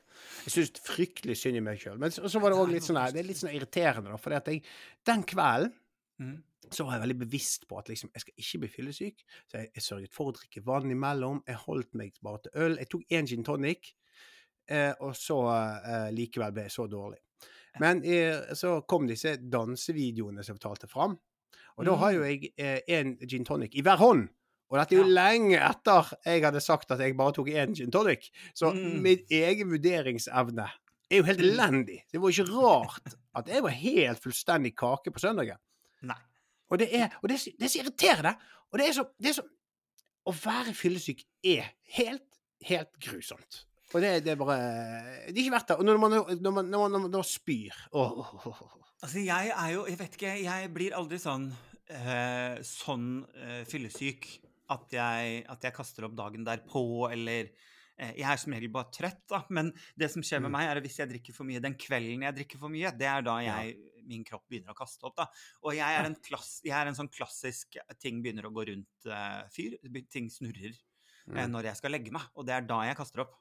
Jeg 0.47 0.55
syns 0.55 0.79
fryktelig 0.81 1.35
synd 1.37 1.59
i 1.59 1.63
meg 1.63 1.79
sjøl. 1.79 1.99
Men 2.01 2.11
så, 2.11 2.25
så 2.33 2.41
var 2.41 2.51
det 2.51 2.59
òg 2.63 2.71
litt 2.73 2.87
sånn 2.87 2.97
det 3.13 3.21
er 3.21 3.27
litt 3.29 3.39
sånn 3.39 3.53
irriterende, 3.53 4.09
da. 4.09 4.17
For 4.19 4.33
den 4.33 5.27
kvelden 5.29 5.75
Mm. 6.17 6.39
Så 6.71 6.85
var 6.85 6.93
jeg 6.97 7.01
veldig 7.01 7.19
bevisst 7.19 7.67
på 7.67 7.77
at 7.79 7.87
liksom, 7.89 8.09
jeg 8.13 8.21
skal 8.21 8.33
ikke 8.37 8.59
bli 8.59 8.67
fyllesyk. 8.69 9.23
Så 9.51 9.57
jeg, 9.61 9.69
jeg 9.75 9.83
sørget 9.83 10.13
for 10.13 10.31
å 10.31 10.35
drikke 10.37 10.63
vann 10.65 10.91
imellom. 10.91 11.43
Jeg 11.47 11.55
holdt 11.67 11.93
meg 11.95 12.13
bare 12.23 12.39
til 12.43 12.51
øl. 12.55 12.77
Jeg 12.77 12.89
tok 12.89 13.01
én 13.11 13.25
gin 13.27 13.43
tonic, 13.43 13.93
eh, 14.69 14.93
og 14.99 15.15
så 15.15 15.37
eh, 15.85 16.09
likevel 16.11 16.51
ble 16.55 16.63
jeg 16.67 16.71
så 16.71 16.87
dårlig. 16.91 17.19
Men 17.79 18.01
eh, 18.05 18.53
så 18.57 18.81
kom 18.89 19.05
disse 19.07 19.35
dansevideoene 19.37 20.43
som 20.43 20.57
fortalte 20.57 20.87
fram. 20.89 21.17
Og 21.77 21.85
da 21.85 21.93
har 22.01 22.11
jo 22.15 22.23
Mm. 22.23 22.27
jeg 22.31 22.51
eh, 22.57 22.79
en 22.99 23.17
gin 23.27 23.45
tonic 23.45 23.75
i 23.77 23.81
hver 23.85 23.97
hånd. 24.01 24.27
Og 24.69 24.79
dette 24.79 24.95
er 24.95 24.99
jo 24.99 25.05
Ja. 25.07 25.13
lenge 25.29 25.59
etter 25.61 26.09
jeg 26.25 26.41
hadde 26.43 26.59
sagt 26.59 26.91
at 26.91 26.99
jeg 26.99 27.15
bare 27.15 27.31
tok 27.33 27.47
én 27.47 27.75
gin 27.75 27.91
tonic. 27.91 28.31
Så 28.55 28.73
Mm. 28.73 29.01
min 29.01 29.19
egen 29.29 29.69
vurderingsevne 29.69 30.65
er 31.11 31.17
jo 31.17 31.23
helt 31.23 31.39
Mm. 31.39 31.45
elendig. 31.53 32.01
Det 32.11 32.19
var 32.19 32.29
ikke 32.29 32.49
rart 32.51 33.13
at 33.35 33.47
jeg 33.47 33.61
var 33.63 33.69
helt 33.69 34.19
fullstendig 34.19 34.75
kake 34.75 35.11
på 35.13 35.19
søndagen. 35.19 35.57
Nei. 36.01 36.17
Og 36.69 36.79
det 36.81 36.89
er, 36.95 37.13
og 37.21 37.29
det 37.29 37.37
er, 37.37 37.53
det 37.59 37.65
er 37.67 37.71
så 37.73 37.79
irriterende. 37.83 38.33
Og 38.71 38.79
det 38.81 38.87
er 38.89 38.97
så, 38.97 39.05
det 39.21 39.29
er 39.31 39.37
så 39.39 39.45
Å 40.27 40.33
være 40.35 40.73
fyllesyk 40.75 41.21
er 41.47 41.69
helt, 41.95 42.25
helt 42.67 42.97
grusomt. 42.99 43.61
Og 43.95 44.01
det, 44.03 44.09
det 44.25 44.33
er 44.33 44.39
bare 44.41 44.57
Det 45.29 45.37
er 45.37 45.43
ikke 45.45 45.53
verdt 45.55 45.69
det. 45.71 45.77
Og 45.79 45.85
når 45.87 46.01
man, 46.03 46.11
når 46.43 46.51
man, 46.57 46.67
når 46.73 46.81
man, 46.89 47.05
når 47.07 47.13
man 47.21 47.23
spyr 47.23 47.77
oh, 47.95 48.19
åh. 48.35 48.59
Altså, 48.99 49.21
jeg 49.23 49.53
er 49.53 49.69
jo 49.77 49.85
Jeg 49.87 49.99
vet 50.01 50.17
ikke, 50.19 50.33
jeg 50.43 50.73
blir 50.75 50.97
aldri 50.97 51.19
sånn 51.23 51.47
eh, 51.87 52.57
sånn 52.67 53.07
eh, 53.39 53.61
fyllesyk 53.69 54.27
at 54.75 54.91
jeg, 54.91 55.45
at 55.47 55.63
jeg 55.63 55.71
kaster 55.77 56.03
opp 56.09 56.15
dagen 56.19 56.43
derpå, 56.43 56.81
eller 57.07 57.47
eh, 57.95 58.11
Jeg 58.19 58.25
er 58.27 58.41
som 58.41 58.51
regel 58.57 58.73
bare 58.73 58.91
trøtt, 58.91 59.21
da. 59.31 59.39
Men 59.55 59.69
det 59.95 60.09
som 60.11 60.19
skjer 60.25 60.41
med 60.43 60.51
Mm. 60.51 60.57
meg, 60.57 60.67
er 60.67 60.81
at 60.81 60.83
hvis 60.89 60.99
jeg 60.99 61.07
drikker 61.13 61.37
for 61.37 61.47
mye 61.47 61.61
den 61.63 61.77
kvelden 61.79 62.25
jeg 62.27 62.35
drikker 62.41 62.59
for 62.59 62.73
mye, 62.73 62.91
det 62.91 63.07
er 63.07 63.23
da 63.23 63.37
Ja. 63.45 63.61
Min 64.07 64.23
kropp 64.27 64.45
begynner 64.49 64.73
å 64.73 64.77
kaste 64.77 65.03
opp, 65.07 65.15
da. 65.19 65.27
Og 65.63 65.73
jeg 65.77 65.99
er 65.99 66.05
en, 66.09 66.15
klass, 66.15 66.61
jeg 66.65 66.73
er 66.75 66.87
en 66.89 66.95
sånn 66.97 67.11
klassisk 67.13 67.77
ting 67.99 68.21
begynner 68.23 68.47
å 68.49 68.53
gå 68.55 68.65
rundt-fyr. 68.71 69.77
ting 70.09 70.29
snurrer 70.29 70.71
eh, 70.73 70.83
Mm. 71.27 71.51
når 71.51 71.63
jeg 71.67 71.75
skal 71.75 71.91
legge 71.91 72.11
meg, 72.15 72.23
og 72.39 72.45
det 72.47 72.53
er 72.55 72.61
da 72.61 72.81
jeg 72.87 72.95
kaster 72.95 73.19
opp. 73.25 73.33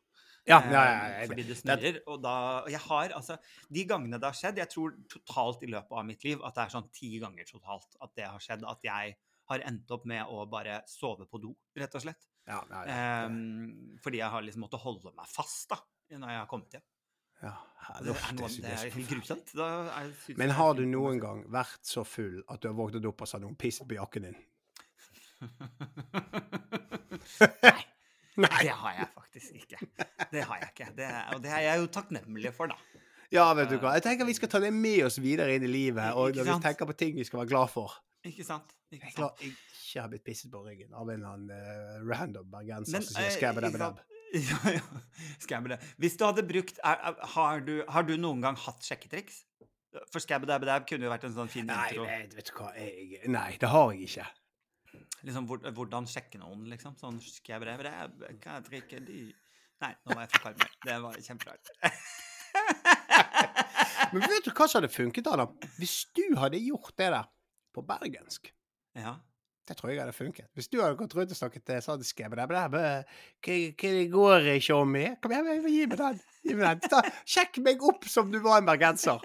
Ja, 0.47 0.59
Eh, 0.61 0.71
ja, 0.73 0.83
ja, 1.21 1.27
fordi 1.27 1.43
det 1.43 1.47
det- 1.49 1.57
snurrer. 1.63 2.01
Og 2.07 2.21
da 2.23 2.63
og 2.65 2.71
Jeg 2.71 2.81
har 2.81 3.09
altså 3.11 3.39
De 3.71 3.85
gangene 3.85 4.19
det 4.21 4.23
har 4.27 4.33
skjedd 4.33 4.57
Jeg 4.59 4.69
tror 4.71 4.93
totalt 5.09 5.63
i 5.63 5.67
løpet 5.67 5.91
av 5.93 6.05
mitt 6.07 6.23
liv 6.25 6.41
at 6.45 6.55
det 6.55 6.63
er 6.67 6.71
sånn 6.71 6.93
ti 6.93 7.19
ganger 7.19 7.45
totalt 7.45 7.97
at 8.01 8.15
det 8.15 8.27
har 8.27 8.39
skjedd. 8.39 8.63
At 8.69 8.79
jeg 8.83 9.17
har 9.49 9.59
endt 9.61 9.91
opp 9.91 10.05
med 10.05 10.25
å 10.27 10.49
bare 10.51 10.83
sove 10.87 11.27
på 11.27 11.41
do, 11.41 11.55
rett 11.77 11.95
og 11.95 12.03
slett. 12.03 12.27
ja, 12.47 12.63
ja, 12.71 12.85
ja. 12.87 13.27
Um, 13.27 13.99
fordi 14.03 14.19
jeg 14.19 14.31
har 14.31 14.43
liksom 14.43 14.63
måttet 14.63 14.81
holde 14.81 15.13
meg 15.15 15.27
fast 15.27 15.69
da 15.69 15.77
når 16.11 16.29
jeg 16.29 16.39
har 16.39 16.47
kommet 16.47 16.71
hjem. 16.71 16.83
Ja. 17.43 17.55
Det 18.03 18.15
noe, 18.35 18.49
det 18.51 18.71
er 18.73 18.91
helt 18.91 19.11
grusomt. 19.13 19.53
Men 20.41 20.51
har 20.59 20.73
du 20.75 20.83
noen 20.91 21.21
gang 21.23 21.45
vært 21.53 21.87
så 21.87 22.03
full 22.07 22.41
at 22.51 22.63
du 22.63 22.67
har 22.69 22.75
våknet 22.79 23.07
opp 23.07 23.23
og 23.23 23.31
satt 23.31 23.45
noen 23.45 23.55
pisset 23.59 23.87
på 23.87 23.95
jakken 23.99 24.27
din? 24.31 24.39
Nei. 27.63 27.83
Nei. 28.43 28.59
Det 28.61 28.73
har 28.83 28.97
jeg 28.99 29.09
faktisk 29.15 29.61
ikke. 29.63 29.79
Det 30.33 30.43
har 30.45 30.59
jeg 30.61 30.73
ikke. 30.75 30.89
Det 30.97 31.07
og 31.35 31.45
det 31.45 31.53
er 31.57 31.63
jeg 31.71 31.85
jo 31.85 31.87
takknemlig 31.95 32.53
for, 32.57 32.73
da. 32.73 32.77
Ja, 33.33 33.47
vet 33.59 33.71
du 33.73 33.79
hva. 33.81 33.95
Jeg 33.97 34.05
tenker 34.07 34.29
vi 34.29 34.35
skal 34.37 34.51
ta 34.51 34.61
det 34.63 34.73
med 34.75 35.07
oss 35.07 35.17
videre 35.23 35.57
inn 35.57 35.65
i 35.67 35.71
livet. 35.71 36.13
Og 36.19 36.37
vi 36.37 36.59
tenker 36.63 36.89
på 36.89 36.97
ting 36.99 37.17
vi 37.17 37.25
skal 37.27 37.43
være 37.43 37.53
glad 37.55 37.73
for. 37.73 37.97
Ikke 38.27 38.45
sant? 38.47 38.75
Jeg 38.91 39.01
Ikke 39.01 39.09
er 39.09 39.17
glad 39.17 39.31
sant? 39.31 39.41
jeg 39.43 39.55
ikke 39.57 40.03
har 40.03 40.11
blitt 40.13 40.25
pisset 40.27 40.51
på 40.53 40.61
ryggen 40.67 40.95
av 40.95 41.09
en 41.11 41.15
eller 41.17 41.33
annen 41.33 41.51
uh, 41.55 42.07
random 42.07 42.51
bergenser 42.51 43.03
som 43.07 43.23
sier 43.23 43.79
sant? 43.79 44.03
Ja, 44.37 44.73
ja. 44.75 45.77
Hvis 46.03 46.17
du 46.19 46.25
hadde 46.27 46.43
brukt 46.47 46.81
er, 46.85 46.99
er, 47.09 47.21
har, 47.35 47.61
du, 47.65 47.79
har 47.89 48.07
du 48.07 48.17
noen 48.19 48.43
gang 48.45 48.59
hatt 48.59 48.85
sjekketriks? 48.85 49.45
For 50.13 50.21
skabbedabedab 50.21 50.85
kunne 50.89 51.07
jo 51.07 51.13
vært 51.13 51.25
en 51.29 51.37
sånn 51.37 51.49
fin 51.49 51.69
Nei, 51.69 51.87
intro. 51.95 52.05
Nei, 52.05 52.27
vet 52.35 52.51
du 52.51 52.53
hva. 52.59 52.73
Jeg, 52.77 53.21
nei, 53.33 53.51
det 53.63 53.71
har 53.73 53.93
jeg 53.95 54.11
ikke. 54.11 54.27
Liksom, 55.27 55.47
hvordan 55.79 56.09
sjekke 56.11 56.41
noen, 56.43 56.67
liksom. 56.73 56.97
Sånn 57.01 57.21
skabbedabedab, 57.23 58.19
hva 58.43 58.59
drikker 58.67 59.07
de? 59.07 59.23
Nei, 59.85 59.93
nå 60.05 60.17
var 60.17 60.27
jeg 60.27 60.33
for 60.35 60.47
kvalm. 60.47 60.67
Det 60.85 60.99
var 61.05 61.21
kjemperart. 61.29 61.73
Men 64.13 64.23
vet 64.23 64.47
du 64.47 64.53
hva 64.53 64.67
som 64.69 64.81
hadde 64.81 64.93
funket, 64.93 65.29
Adam? 65.33 65.55
Hvis 65.81 65.97
du 66.17 66.25
hadde 66.41 66.61
gjort 66.63 66.95
det 66.99 67.11
der 67.15 67.27
på 67.77 67.85
bergensk. 67.87 68.53
ja. 68.99 69.17
Det 69.67 69.75
tror 69.75 69.91
jeg 69.91 69.99
hadde 69.99 70.15
funket. 70.15 70.47
Hvis 70.55 70.69
du 70.71 70.77
hadde 70.79 70.95
gått 70.99 71.15
rundt 71.19 71.33
og 71.35 71.39
snakket 71.39 71.65
til 71.67 71.81
sånn 71.83 72.05
skabbedabedab 72.07 72.77
Hva 72.77 72.91
det 73.43 74.03
går 74.13 74.51
ikke 74.53 74.77
om 74.79 74.93
i? 74.99 75.07
Kom 75.23 75.35
igjen, 75.35 75.65
gi 75.67 75.87
meg 75.91 75.97
den. 75.99 76.21
Gi 76.47 76.55
meg 76.55 76.67
den. 76.69 76.93
Ta, 76.93 77.01
sjekk 77.27 77.59
meg 77.67 77.83
opp 77.83 78.07
som 78.11 78.31
du 78.31 78.39
var 78.45 78.61
en 78.61 78.69
bergenser. 78.69 79.25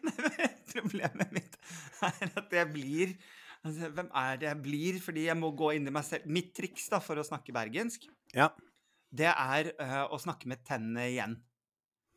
Problemet 0.74 1.30
mitt 1.36 1.54
er 2.06 2.34
at 2.40 2.56
jeg 2.56 2.70
blir 2.72 3.14
altså, 3.62 3.92
Hvem 3.94 4.10
er 4.24 4.42
det 4.42 4.50
jeg 4.50 4.60
blir? 4.66 4.98
Fordi 5.04 5.28
jeg 5.28 5.38
må 5.38 5.52
gå 5.54 5.70
inn 5.78 5.86
i 5.86 5.94
meg 5.94 6.06
selv. 6.08 6.26
Mitt 6.26 6.50
triks 6.56 6.90
da, 6.90 6.98
for 7.04 7.20
å 7.20 7.26
snakke 7.26 7.54
bergensk, 7.54 8.10
Ja. 8.34 8.50
det 9.14 9.30
er 9.30 9.72
uh, 9.78 10.02
å 10.10 10.18
snakke 10.22 10.50
med 10.50 10.66
tennene 10.66 11.06
igjen. 11.12 11.38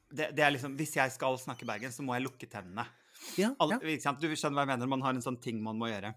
Det, 0.10 0.32
det 0.34 0.46
er 0.46 0.58
liksom, 0.58 0.74
Hvis 0.82 0.98
jeg 0.98 1.14
skal 1.14 1.38
snakke 1.42 1.70
bergensk, 1.70 2.00
så 2.02 2.06
må 2.06 2.18
jeg 2.18 2.26
lukke 2.26 2.50
tennene. 2.50 2.90
Ja, 3.38 3.54
ja. 3.70 3.78
Du 3.78 3.88
skjønner 3.94 4.58
hva 4.58 4.66
jeg 4.66 4.74
mener? 4.74 4.90
Man 4.90 5.06
har 5.06 5.14
en 5.14 5.24
sånn 5.24 5.38
ting 5.42 5.62
man 5.64 5.78
må 5.80 5.94
gjøre 5.94 6.16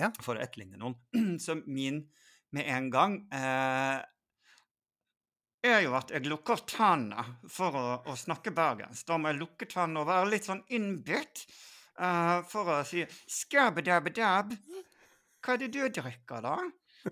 Ja. 0.00 0.10
for 0.24 0.34
å 0.34 0.42
etterligne 0.42 0.80
noen. 0.80 0.96
Så 1.44 1.56
min 1.66 2.02
med 2.54 2.68
en 2.70 2.90
gang 2.90 3.16
eh, 3.34 4.00
er 5.64 5.80
jo 5.82 5.94
at 5.98 6.12
jeg 6.12 6.26
lukker 6.28 6.60
tennene 6.68 7.24
for 7.50 7.74
å, 7.78 7.84
å 8.10 8.16
snakke 8.18 8.52
bergensk. 8.54 9.06
Da 9.08 9.18
må 9.18 9.32
jeg 9.32 9.40
lukke 9.40 9.68
tennene 9.70 10.02
og 10.02 10.10
være 10.10 10.30
litt 10.34 10.48
sånn 10.48 10.62
innbitt 10.76 11.46
eh, 11.98 12.38
for 12.50 12.76
å 12.76 12.80
si 12.86 13.04
skabbedabbedabb. 13.08 14.54
Hva 15.44 15.56
er 15.56 15.64
det 15.64 15.72
du 15.74 15.82
drikker, 16.00 16.44
da? 16.44 16.58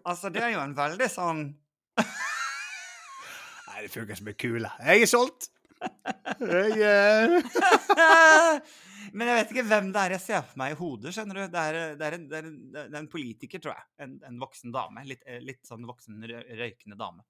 Altså, 0.02 0.30
det 0.32 0.40
er 0.44 0.54
jo 0.54 0.62
en 0.62 0.76
veldig 0.76 1.08
sånn 1.12 1.42
Nei, 3.72 3.82
det 3.84 3.90
funker 3.92 4.16
som 4.16 4.30
en 4.30 4.38
kule. 4.40 4.70
Jeg 4.84 5.04
er 5.04 5.10
solgt. 5.10 5.50
Jeg 6.40 6.78
eh, 6.86 7.40
Men 9.12 9.28
jeg 9.28 9.36
vet 9.38 9.50
ikke 9.54 9.64
hvem 9.68 9.88
det 9.92 10.00
er 10.02 10.14
jeg 10.16 10.22
ser 10.24 10.42
for 10.48 10.58
meg 10.62 10.72
i 10.72 10.76
hodet. 10.78 11.12
skjønner 11.14 11.38
du? 11.38 11.42
Det 11.52 11.62
er, 11.68 11.78
det 12.00 12.06
er, 12.08 12.14
en, 12.16 12.28
det 12.30 12.36
er, 12.38 12.46
en, 12.48 12.58
det 12.72 12.84
er 12.86 13.00
en 13.02 13.08
politiker, 13.12 13.60
tror 13.62 13.74
jeg. 13.76 13.84
En, 14.06 14.14
en 14.28 14.38
voksen 14.40 14.72
dame. 14.74 15.04
Litt, 15.08 15.22
eh, 15.28 15.40
litt 15.44 15.60
sånn 15.68 15.84
voksen 15.88 16.22
røykende 16.28 16.96
dame. 17.00 17.24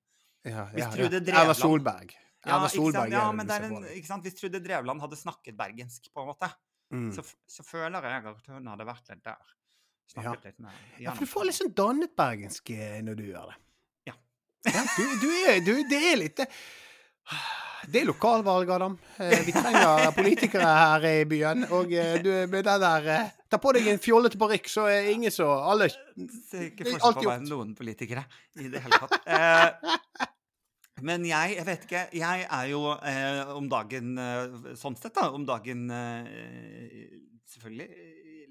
ja, 0.47 0.69
ja, 0.77 0.91
ja. 0.97 1.09
Drevland- 1.09 1.33
Erna 1.43 1.55
Solberg. 1.59 2.13
Ja, 2.45 2.57
Erna? 2.57 2.69
Solberg 2.69 3.13
ja 3.15 3.25
men 3.33 3.47
det 3.47 3.57
er 3.59 3.67
en, 3.69 3.85
ikke 3.97 4.09
sant? 4.11 4.25
Hvis 4.27 4.39
Trude 4.39 4.61
Drevland 4.63 5.01
hadde 5.05 5.19
snakket 5.19 5.57
bergensk, 5.59 6.13
på 6.15 6.25
en 6.25 6.31
måte, 6.35 6.51
Mm. 6.93 7.07
så, 7.17 7.23
så 7.49 7.63
føler 7.65 8.05
jeg 8.05 8.25
at 8.29 8.49
hun 8.53 8.67
hadde 8.69 8.85
vært 8.85 9.07
litt 9.09 9.23
der. 9.25 9.53
Snakket 10.13 10.43
litt 10.45 10.59
med 10.61 10.73
Ja, 11.01 11.15
for 11.15 11.25
du 11.25 11.31
får 11.31 11.47
litt 11.49 11.57
sånn 11.57 11.71
dannet 11.79 12.13
bergensk 12.21 12.69
eh, 12.75 12.99
når 13.07 13.17
du 13.17 13.23
gjør 13.31 13.47
det. 13.49 13.55
Ja. 14.11 14.15
ja 14.75 14.83
du, 14.99 15.15
du 15.23 15.31
er, 15.49 15.61
du, 15.65 15.71
det 15.89 16.01
er 16.11 16.19
litt 16.21 16.43
eh, 16.45 16.59
Det 17.93 18.01
er 18.03 18.07
lokalvalg, 18.07 18.71
Adam. 18.71 18.93
Eh, 19.19 19.41
Vi 19.47 19.53
trenger 19.55 20.13
politikere 20.15 20.67
her 20.67 21.07
i 21.09 21.25
byen. 21.29 21.65
Og 21.75 21.91
eh, 21.93 22.19
du, 22.23 22.31
med 22.51 22.63
den 22.69 22.85
der 22.85 23.09
eh, 23.11 23.33
Ta 23.51 23.59
på 23.61 23.73
deg 23.75 23.89
en 23.91 24.01
fjollete 24.01 24.39
parykk, 24.41 24.69
så 24.71 24.87
er 24.89 25.11
ingen 25.13 25.35
så 25.35 25.49
Alle 25.51 25.89
Ser 25.91 26.69
ikke 26.71 26.87
Det 26.87 26.95
forskjell 26.95 27.19
på 27.19 27.27
meg 27.27 27.49
noen 27.51 27.75
politikere 27.77 28.23
i 28.63 28.71
det 28.73 28.81
hele 28.85 29.01
tatt. 29.03 29.19
Eh, 29.27 30.29
men 31.03 31.27
jeg, 31.27 31.57
jeg 31.59 31.67
vet 31.67 31.85
ikke 31.89 32.05
Jeg 32.21 32.47
er 32.47 32.71
jo 32.71 32.85
eh, 32.95 33.43
om 33.57 33.67
dagen 33.73 34.15
Sånn 34.79 34.97
sett, 35.01 35.17
da. 35.19 35.29
Om 35.35 35.45
dagen 35.49 35.89
eh, 35.91 37.07
Selvfølgelig 37.51 37.91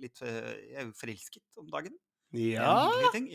litt 0.02 0.22
Jeg 0.26 0.76
er 0.76 0.88
jo 0.90 0.96
forelsket 0.98 1.44
om 1.62 1.68
dagen. 1.72 1.96
Ja. 2.36 2.90
ting? 3.14 3.28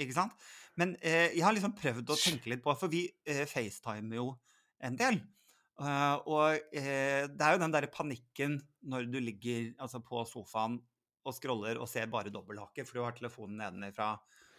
Men 0.77 0.95
eh, 1.01 1.33
jeg 1.37 1.45
har 1.45 1.55
liksom 1.57 1.75
prøvd 1.77 2.13
å 2.13 2.17
tenke 2.21 2.53
litt 2.53 2.63
på 2.65 2.75
For 2.81 2.93
vi 2.93 3.07
eh, 3.29 3.45
facetimer 3.49 4.21
jo 4.21 4.29
en 4.81 4.97
del. 5.01 5.21
Uh, 5.77 6.17
og 6.25 6.57
uh, 6.57 7.23
det 7.29 7.43
er 7.45 7.53
jo 7.57 7.61
den 7.61 7.75
derre 7.75 7.91
panikken 7.93 8.59
når 8.89 9.11
du 9.13 9.19
ligger 9.21 9.75
altså, 9.85 10.01
på 10.01 10.23
sofaen 10.29 10.79
og 11.27 11.35
scroller 11.37 11.77
og 11.83 11.89
ser 11.91 12.07
bare 12.09 12.31
dobbelthake, 12.33 12.85
for 12.87 12.97
du 12.97 13.05
har 13.05 13.13
telefonen 13.17 13.59
nedenfra, 13.61 14.13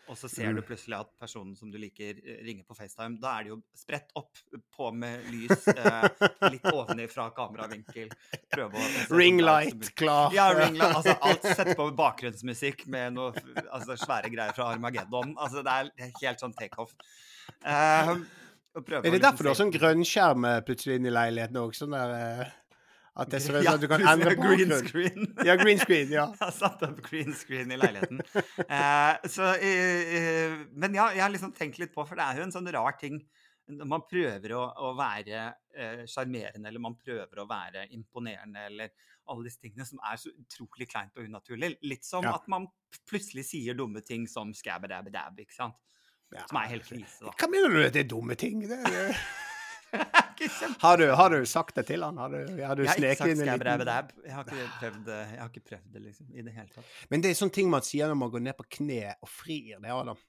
og 0.07 0.15
så 0.19 0.29
ser 0.31 0.53
du 0.53 0.61
Mm. 0.61 0.65
plutselig 0.67 0.95
at 0.99 1.09
personen 1.19 1.55
som 1.55 1.71
du 1.71 1.77
liker, 1.79 2.19
eh, 2.23 2.37
ringer 2.45 2.63
på 2.67 2.75
FaceTime. 2.77 3.17
Da 3.19 3.33
er 3.39 3.43
det 3.43 3.49
jo 3.49 3.57
spredt 3.75 4.11
opp, 4.15 4.37
på 4.71 4.91
med 4.95 5.25
lys, 5.31 5.65
uh, 5.67 6.07
litt 6.51 6.63
ovenifra 6.71 7.25
kameravinkel. 7.35 8.11
Prøve 8.53 8.77
å, 8.79 8.85
Ringlight 9.19 9.73
mulig. 9.75 9.95
klar. 9.99 10.31
Ja, 10.35 10.49
ringlight. 10.55 10.95
Altså, 10.95 11.15
alt 11.27 11.43
sett 11.59 11.73
på 11.75 11.89
bakgrunnsmusikk 11.97 12.85
med 12.87 13.17
noe 13.17 13.33
altså, 13.71 13.97
svære 13.99 14.31
greier 14.31 14.55
fra 14.55 14.69
Armageddon. 14.75 15.33
Altså, 15.39 15.63
det 15.63 15.75
er 15.75 16.13
helt 16.21 16.39
sånn 16.45 16.55
takeoff. 16.55 16.93
Uh, 17.65 18.21
Er 18.77 19.11
det 19.11 19.21
derfor 19.23 19.47
du 19.47 19.51
har 19.51 19.57
sånn 19.57 19.73
grønn 19.73 20.05
skjerm 20.05 20.45
plutselig 20.67 20.99
inn 20.99 21.09
i 21.09 21.13
leiligheten 21.13 21.59
òg? 21.61 21.75
Sånn 21.77 21.95
der 21.95 22.13
eh, 22.17 22.55
At 23.17 23.31
det 23.33 23.41
ser 23.41 23.57
ut 23.57 23.65
som 23.65 23.73
at 23.73 23.81
du 23.81 23.87
kan 23.89 24.03
endre 24.11 24.35
green 24.37 24.73
screen. 24.83 25.31
Ja, 25.47 25.55
green 25.57 25.81
screen. 25.81 26.11
Ja. 26.13 26.27
Jeg 26.37 26.43
har 26.43 26.53
satt 26.53 26.83
opp 26.85 27.01
green 27.07 27.33
screen 27.33 27.73
i 27.73 27.79
leiligheten. 27.79 28.21
uh, 28.21 29.17
så, 29.25 29.49
uh, 29.57 30.13
eh, 30.21 30.53
men 30.77 30.97
ja, 30.99 31.09
jeg 31.15 31.23
har 31.25 31.33
liksom 31.33 31.55
tenkt 31.57 31.81
litt 31.81 31.95
på, 31.95 32.05
for 32.05 32.19
det 32.19 32.27
er 32.27 32.41
jo 32.41 32.45
en 32.45 32.53
sånn 32.53 32.69
rar 32.75 32.99
ting 33.01 33.17
når 33.67 33.89
man 33.89 34.05
prøver 34.07 34.53
å, 34.55 34.61
å 34.79 34.93
være 34.95 35.41
sjarmerende, 36.07 36.61
uh, 36.63 36.69
eller 36.69 36.79
man 36.79 36.95
prøver 36.95 37.41
å 37.41 37.47
være 37.49 37.87
imponerende, 37.97 38.69
eller 38.69 38.93
alle 39.27 39.49
disse 39.49 39.59
tingene 39.59 39.85
som 39.87 39.99
er 40.07 40.21
så 40.21 40.31
utrolig 40.31 40.87
kleint 40.89 41.17
og 41.17 41.27
unaturlig. 41.27 41.73
Litt 41.83 42.05
som 42.07 42.23
Ja. 42.23 42.35
at 42.35 42.47
man 42.47 42.69
plutselig 43.09 43.45
sier 43.49 43.75
dumme 43.75 44.01
ting 44.05 44.27
som 44.27 44.53
skabbedabedab, 44.53 45.41
ikke 45.43 45.57
sant? 45.57 45.75
Ja. 46.35 46.43
Som 46.49 46.59
er 46.59 46.71
helt 46.73 46.87
krise, 46.87 47.19
da. 47.23 47.31
Hva 47.39 47.47
mener 47.51 47.71
du 47.71 47.77
med 47.79 47.93
det 47.95 48.01
er 48.03 48.09
dumme 48.11 48.35
ting? 48.39 48.63
Det 48.67 48.79
det. 48.85 49.17
Har 50.81 50.97
du, 50.99 51.05
har 51.15 51.29
du 51.31 51.45
sagt 51.47 51.75
det 51.79 51.85
til 51.87 52.03
han? 52.03 52.17
Har 52.19 52.29
du, 52.33 52.41
har 52.59 52.75
du 52.75 52.83
Jeg 52.83 52.97
sneket 52.99 53.31
inn 53.31 53.43
en 53.45 53.53
liten. 53.53 53.87
Jeg 54.25 54.35
har 54.35 54.43
ikke 54.43 54.67
prøvd 54.81 54.99
det, 55.07 55.19
jeg 55.31 55.39
har 55.39 55.51
ikke 55.53 55.65
prøvd 55.71 55.93
det 55.93 56.01
liksom, 56.03 56.27
i 56.33 56.43
det 56.43 56.55
hele 56.57 56.67
tatt. 56.75 56.95
Men 57.09 57.23
det 57.23 57.31
er 57.31 57.39
sånne 57.39 57.55
ting 57.55 57.71
man 57.71 57.85
sier 57.87 58.11
når 58.11 58.19
man 58.19 58.33
går 58.35 58.43
ned 58.49 58.57
på 58.59 58.67
kne 58.79 59.01
og 59.15 59.31
frir 59.31 59.77
det, 59.79 59.93
Adam. 59.93 60.19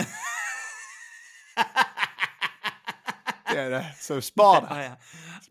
Det 3.54 3.60
er 3.60 3.70
det. 3.70 3.84
Så 4.02 4.16
spar 4.24 4.64
det. 4.64 4.76
Ja. 4.82 4.94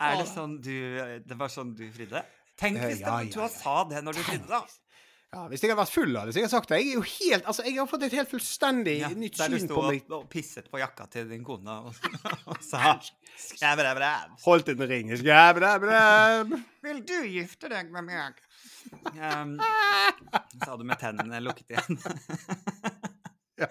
Er 0.03 0.17
det 0.19 0.25
sånn 0.27 0.57
du 0.59 0.73
Det 1.23 1.37
var 1.39 1.51
sånn 1.51 1.69
du 1.77 1.85
fridde? 1.93 2.19
Tenk 2.59 2.81
Eh, 2.81 2.89
hvis 2.91 2.99
ja, 3.01 3.21
ja, 3.21 3.29
ja, 3.29 3.47
du 3.47 3.53
sa 3.55 3.75
det 3.89 4.01
når 4.03 4.17
du 4.19 4.23
fridde, 4.27 4.49
da. 4.49 4.59
Ja, 5.33 5.47
Hvis 5.49 5.63
jeg 5.63 5.71
hadde 5.71 5.79
vært 5.81 5.91
full, 5.93 6.13
hadde 6.19 6.33
jeg 6.35 6.43
hadde 6.45 6.51
sagt 6.53 6.69
det. 6.69 6.77
Jeg 6.83 6.91
er 6.91 6.97
jo 6.99 7.03
helt, 7.09 7.45
altså, 7.49 7.63
jeg 7.65 7.77
har 7.79 7.87
fått 7.89 8.03
et 8.05 8.13
helt 8.19 8.29
fullstendig 8.29 8.93
Ja, 8.99 9.09
nytt 9.17 9.37
der 9.39 9.49
du 9.49 9.57
syn 9.57 9.65
sto 9.67 9.79
på 9.79 9.85
meg. 9.87 10.03
og, 10.09 10.15
og 10.19 10.27
pisset 10.29 10.67
på 10.69 10.77
jakka 10.81 11.07
til 11.15 11.29
din 11.31 11.43
kone 11.47 11.77
og, 11.87 11.95
og 12.53 12.59
sa 12.61 12.93
skræbræbræb. 13.47 14.35
Holdt 14.45 14.69
en 14.75 14.83
ring. 14.93 15.09
Skræbræbræb. 15.17 16.53
Vil 16.85 17.01
du 17.09 17.17
gifte 17.33 17.71
deg 17.73 17.89
med 17.95 18.05
meg? 18.11 18.43
Um, 19.17 19.55
sa 20.61 20.75
du 20.77 20.83
med 20.85 20.99
tennene 21.01 21.39
lukket 21.41 21.73
igjen. 21.73 21.99
Ja. 23.61 23.67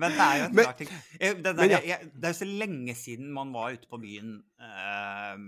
Men 0.00 0.10
det 0.16 0.20
er 0.24 0.38
jo 0.40 0.46
en 0.48 0.58
rar 0.66 0.72
ting. 0.78 0.88
Eh, 1.20 1.34
Det, 1.36 1.52
der, 1.56 1.74
er 2.24 2.32
jo 2.32 2.32
så 2.34 2.44
lenge 2.48 2.94
siden 2.98 3.28
man 3.32 3.52
var 3.54 3.74
ute 3.76 3.86
på 3.90 3.98
byen. 4.02 4.32
ehm, 4.58 5.44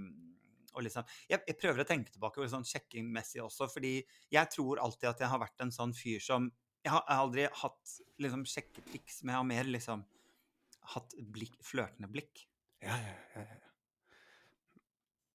og 0.73 0.87
liksom, 0.87 1.07
jeg, 1.31 1.43
jeg 1.49 1.59
prøver 1.61 1.83
å 1.83 1.89
tenke 1.89 2.15
tilbake 2.15 2.41
på 2.41 2.49
sånn 2.51 2.67
sjekkingmessig 2.69 3.43
også, 3.45 3.69
fordi 3.73 3.95
jeg 4.33 4.53
tror 4.55 4.83
alltid 4.83 5.11
at 5.13 5.25
jeg 5.25 5.33
har 5.33 5.43
vært 5.43 5.65
en 5.65 5.75
sånn 5.75 5.97
fyr 5.97 6.23
som 6.23 6.53
Jeg 6.83 6.91
har 6.91 7.05
aldri 7.15 7.45
hatt 7.47 7.91
liksom 8.19 8.41
sjekketriks, 8.43 9.21
men 9.23 9.37
jeg 9.37 9.39
har 9.39 9.47
mer 9.47 9.69
liksom 9.71 10.01
hatt 10.97 11.15
blikk, 11.31 11.55
flørtende 11.63 12.09
blikk. 12.11 12.43
Ja, 12.83 12.97
ja, 12.99 13.13
ja. 13.37 13.45
ja. 13.47 13.72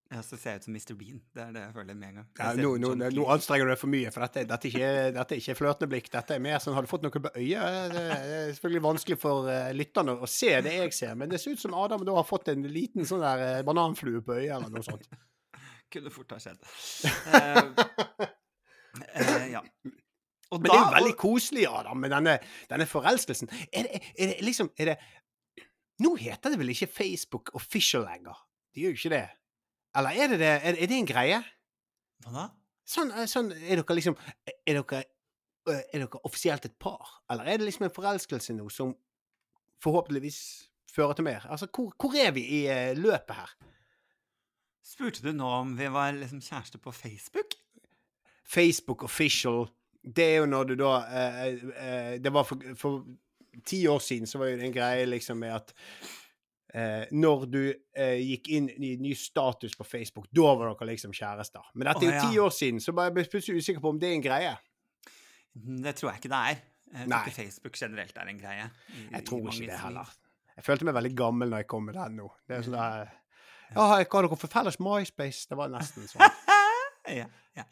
Ja, 0.08 0.22
så 0.24 0.38
ser 0.40 0.56
jeg 0.56 0.62
ut 0.62 0.66
som 0.68 0.76
Mr. 0.76 0.94
Bean. 0.96 1.18
Det 1.36 1.42
er 1.44 1.50
det 1.52 1.62
jeg 1.66 1.74
føler 1.76 1.96
med 2.00 2.08
en 2.08 2.20
gang. 2.22 2.28
Ja, 2.40 2.52
nå, 2.56 2.70
nå, 2.80 2.94
nå 2.96 3.24
anstrenger 3.34 3.68
du 3.68 3.72
deg 3.74 3.80
for 3.82 3.92
mye, 3.92 4.12
for 4.16 4.24
dette, 4.24 4.46
dette, 4.48 4.70
er 4.70 4.72
ikke, 4.72 4.92
dette 5.18 5.36
er 5.36 5.42
ikke 5.42 5.56
flørtende 5.60 5.90
blikk. 5.92 6.08
Dette 6.14 6.38
er 6.38 6.44
mer 6.44 6.62
sånn 6.64 6.76
Har 6.78 6.86
du 6.86 6.92
fått 6.92 7.04
noe 7.04 7.12
på 7.12 7.32
øyet? 7.34 7.92
Det 7.92 8.04
er 8.16 8.54
selvfølgelig 8.56 8.84
vanskelig 8.86 9.18
for 9.20 9.50
uh, 9.52 9.72
lytterne 9.76 10.16
å 10.16 10.30
se 10.32 10.54
det 10.64 10.76
jeg 10.78 10.96
ser, 10.96 11.18
men 11.20 11.32
det 11.32 11.42
ser 11.44 11.58
ut 11.58 11.64
som 11.64 11.76
Adam 11.76 12.06
da 12.08 12.16
har 12.16 12.28
fått 12.28 12.54
en 12.54 12.64
liten 12.72 13.08
sånn 13.10 13.26
der 13.26 13.44
uh, 13.44 13.66
bananflue 13.68 14.24
på 14.24 14.38
øyet, 14.40 14.54
eller 14.56 14.72
noe 14.72 14.86
sånt. 14.88 15.10
Kunne 15.94 16.12
fort 16.14 16.32
ha 16.36 16.40
skjedd. 16.44 16.64
Uh, 17.28 17.76
ja. 19.58 19.64
Og 20.48 20.62
Men 20.62 20.70
det 20.70 20.78
er 20.78 20.84
jo 20.86 20.96
veldig 20.96 21.18
koselig, 21.20 21.66
Adam, 21.68 22.00
med 22.00 22.14
denne, 22.16 22.38
denne 22.72 22.88
forelskelsen. 22.88 23.52
Er 23.76 23.90
det, 23.90 24.00
er 24.16 24.32
det 24.32 24.46
liksom 24.48 24.72
er 24.80 24.94
det, 24.94 25.00
Nå 26.00 26.14
heter 26.22 26.54
det 26.54 26.60
vel 26.62 26.72
ikke 26.72 26.88
Facebook 26.94 27.52
official 27.58 28.06
lenger? 28.06 28.38
Det 28.72 28.86
gjør 28.86 28.94
jo 28.94 29.00
ikke 29.02 29.12
det. 29.16 29.26
Eller 29.98 30.10
er 30.24 30.32
det 30.34 30.40
det? 30.40 30.54
Er, 30.56 30.78
er 30.78 30.90
det 30.92 30.98
en 30.98 31.10
greie? 31.10 31.42
Hva 32.24 32.34
da? 32.36 32.48
Sånn, 32.88 33.12
eh, 33.12 33.28
sånn 33.28 33.52
Er 33.56 33.82
dere 33.82 33.98
liksom 33.98 34.16
Er 34.46 34.78
dere, 34.80 35.04
eh, 35.68 35.84
er 35.94 36.06
dere 36.06 36.24
offisielt 36.28 36.66
et 36.70 36.78
par? 36.80 37.20
Eller 37.32 37.50
er 37.52 37.60
det 37.60 37.68
liksom 37.68 37.88
en 37.88 37.96
forelskelse 37.96 38.56
nå 38.56 38.70
som 38.74 38.94
forhåpentligvis 39.84 40.40
fører 40.94 41.18
til 41.18 41.28
mer? 41.28 41.46
Altså, 41.50 41.68
hvor, 41.74 41.92
hvor 42.00 42.16
er 42.18 42.32
vi 42.36 42.46
i 42.60 42.62
eh, 42.72 42.98
løpet 42.98 43.36
her? 43.42 43.56
Spurte 44.88 45.26
du 45.26 45.34
nå 45.36 45.48
om 45.52 45.74
vi 45.78 45.90
var 45.92 46.16
liksom 46.16 46.42
kjærester 46.42 46.80
på 46.80 46.94
Facebook? 46.96 47.58
Facebook 48.48 49.04
official, 49.04 49.68
det 50.16 50.24
er 50.24 50.38
jo 50.38 50.46
når 50.48 50.70
du 50.70 50.76
da 50.80 50.92
eh, 51.12 51.48
eh, 51.76 52.14
Det 52.24 52.32
var 52.34 52.46
for, 52.48 52.62
for 52.80 53.04
ti 53.66 53.82
år 53.88 54.00
siden 54.00 54.28
så 54.28 54.40
var 54.40 54.54
jo 54.54 54.58
det 54.58 54.70
en 54.70 54.74
greie 54.74 55.06
liksom 55.06 55.42
med 55.44 55.56
at 55.56 55.74
eh, 56.78 57.08
når 57.18 57.46
du 57.50 57.62
eh, 57.98 58.20
gikk 58.22 58.50
inn 58.58 58.70
i 58.78 58.94
ny 59.02 59.14
status 59.18 59.74
på 59.80 59.86
Facebook, 59.88 60.28
da 60.36 60.54
var 60.60 60.74
dere 60.76 60.92
liksom 60.94 61.14
kjærester. 61.18 61.66
Men 61.74 61.90
dette 61.90 62.06
er 62.06 62.14
jo 62.20 62.30
ti 62.30 62.40
år 62.46 62.54
siden, 62.54 62.80
så 62.84 62.94
jeg 62.94 63.16
ble 63.18 63.26
plutselig 63.34 63.64
usikker 63.64 63.84
på 63.84 63.94
om 63.96 64.00
det 64.02 64.12
er 64.12 64.18
en 64.20 64.26
greie. 64.28 64.56
Det 65.88 65.96
tror 65.98 66.12
jeg 66.14 66.22
ikke 66.22 66.34
det 66.34 66.42
er. 66.52 66.60
Jeg 66.88 67.08
tror 67.10 67.26
ikke 67.28 67.36
Facebook 67.42 67.78
generelt 67.82 68.18
er 68.18 68.30
en 68.32 68.38
greie. 68.40 68.68
i- 68.94 69.08
Jeg 69.12 69.26
tror 69.28 69.48
ikke 69.52 69.68
det 69.72 69.80
heller. 69.82 70.12
Jeg 70.58 70.64
følte 70.66 70.86
meg 70.88 70.94
veldig 70.96 71.16
gammel 71.18 71.50
når 71.50 71.58
jeg 71.64 71.68
kom 71.68 71.84
med 71.86 71.94
den 71.98 72.16
nå. 72.18 72.30
Det 72.48 72.58
er 72.58 72.62
sånn 72.66 72.78
der 72.78 73.10
Ja, 73.76 73.82
hva 73.82 73.88
har 73.98 74.06
dere 74.30 74.38
for 74.40 74.48
felles 74.48 74.78
MySpace? 74.80 75.48
Det 75.50 75.58
var 75.58 75.68
nesten 75.70 76.08
sånn. 76.08 76.22
ja, 77.20 77.26
ja. 77.58 77.64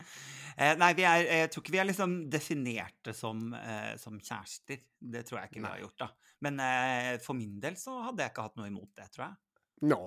Eh, 0.56 0.76
nei, 0.80 0.92
vi 0.96 1.04
er, 1.04 1.26
jeg 1.42 1.50
tror 1.52 1.64
ikke 1.66 1.74
vi 1.74 1.80
er 1.82 1.88
liksom 1.90 2.14
definerte 2.32 3.14
som, 3.16 3.50
eh, 3.58 3.96
som 4.00 4.16
kjærester. 4.20 4.80
Det 4.96 5.26
tror 5.28 5.42
jeg 5.42 5.52
ikke 5.52 5.64
vi 5.64 5.68
har 5.68 5.82
gjort, 5.84 5.98
da. 6.06 6.08
Men 6.48 6.62
eh, 6.64 7.10
for 7.24 7.36
min 7.36 7.58
del 7.64 7.76
så 7.80 7.98
hadde 8.06 8.24
jeg 8.24 8.32
ikke 8.32 8.46
hatt 8.48 8.62
noe 8.62 8.70
imot 8.72 8.92
det, 8.96 9.10
tror 9.12 9.26
jeg. 9.28 9.36
No. 9.92 10.00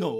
No. 0.00 0.14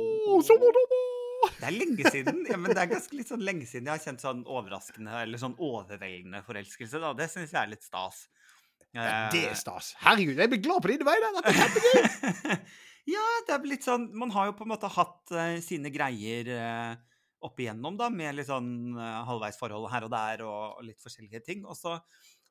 Det 1.57 1.71
er 1.71 1.73
lenge 1.73 2.13
siden. 2.13 2.43
Ja, 2.51 2.59
men 2.61 2.75
det 2.77 2.83
er 2.83 2.93
ganske 2.93 3.17
litt 3.17 3.31
sånn 3.33 3.45
lenge 3.45 3.65
siden 3.69 3.89
jeg 3.89 3.97
har 3.97 4.05
kjent 4.05 4.21
sånn 4.23 4.45
overraskende 4.45 5.23
eller 5.25 5.41
sånn 5.41 5.57
overveldende 5.57 6.45
forelskelse. 6.45 7.01
da. 7.01 7.15
Det 7.17 7.31
syns 7.33 7.57
jeg 7.57 7.63
er 7.63 7.73
litt 7.73 7.87
stas. 7.87 8.27
Ja, 8.93 9.31
det 9.33 9.47
er 9.53 9.57
stas. 9.57 9.95
Herregud, 10.03 10.37
jeg 10.37 10.51
blir 10.53 10.63
glad 10.67 10.85
på 10.85 10.93
dine 10.93 11.07
vegne. 11.09 12.61
Ja, 13.09 13.23
det 13.47 13.55
er 13.55 13.63
blitt 13.65 13.87
sånn 13.87 14.11
Man 14.15 14.31
har 14.35 14.51
jo 14.51 14.53
på 14.59 14.67
en 14.67 14.71
måte 14.71 14.91
hatt 14.93 15.33
uh, 15.33 15.57
sine 15.65 15.91
greier 15.91 16.51
uh, 16.53 16.99
opp 17.47 17.61
igjennom, 17.61 17.97
da, 18.01 18.07
med 18.13 18.35
litt 18.37 18.51
sånn 18.51 18.97
uh, 18.97 19.23
halvveisforhold 19.29 19.87
her 19.93 20.03
og 20.07 20.13
der 20.13 20.43
og, 20.47 20.81
litt 20.87 21.01
forskjellige 21.03 21.43
ting. 21.47 21.61
Og 21.65 21.77
så 21.79 21.91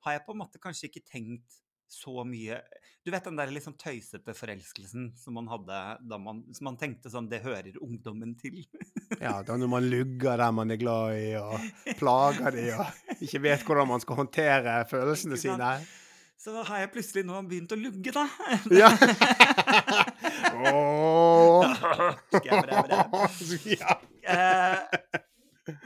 har 0.06 0.12
jeg 0.16 0.26
på 0.26 0.34
en 0.36 0.42
måte 0.42 0.62
kanskje 0.62 0.88
ikke 0.90 1.06
tenkt 1.08 1.50
så 1.90 2.22
mye 2.22 2.60
Du 3.02 3.10
vet 3.10 3.26
den 3.26 3.40
der 3.40 3.50
sånn 3.64 3.74
tøysete 3.82 4.36
forelskelsen 4.38 5.08
som 5.18 5.34
man 5.34 5.48
hadde 5.50 5.78
da 6.06 6.20
man, 6.22 6.44
som 6.54 6.68
man 6.70 6.78
tenkte 6.78 7.10
sånn 7.10 7.26
Det 7.32 7.40
hører 7.42 7.80
ungdommen 7.82 8.36
til. 8.38 8.60
Ja, 9.18 9.42
da 9.42 9.58
når 9.58 9.72
man 9.72 9.88
lugger 9.90 10.38
der 10.38 10.54
man 10.54 10.70
er 10.70 10.78
glad 10.78 11.18
i, 11.18 11.34
og 11.42 11.58
plager 11.98 12.54
de, 12.54 12.68
og 12.78 12.86
ikke 13.26 13.42
vet 13.48 13.66
hvordan 13.66 13.90
man 13.90 14.06
skal 14.06 14.22
håndtere 14.22 14.86
følelsene 14.92 15.42
sine. 15.42 15.72
Så 16.40 16.54
har 16.70 16.86
jeg 16.86 16.94
plutselig 16.94 17.26
nå 17.28 17.42
begynt 17.50 17.74
å 17.74 17.80
lugge, 17.80 18.14
da. 18.16 18.30
Ja. 18.72 18.94
Ja. 23.80 24.02
Eh, 24.30 25.20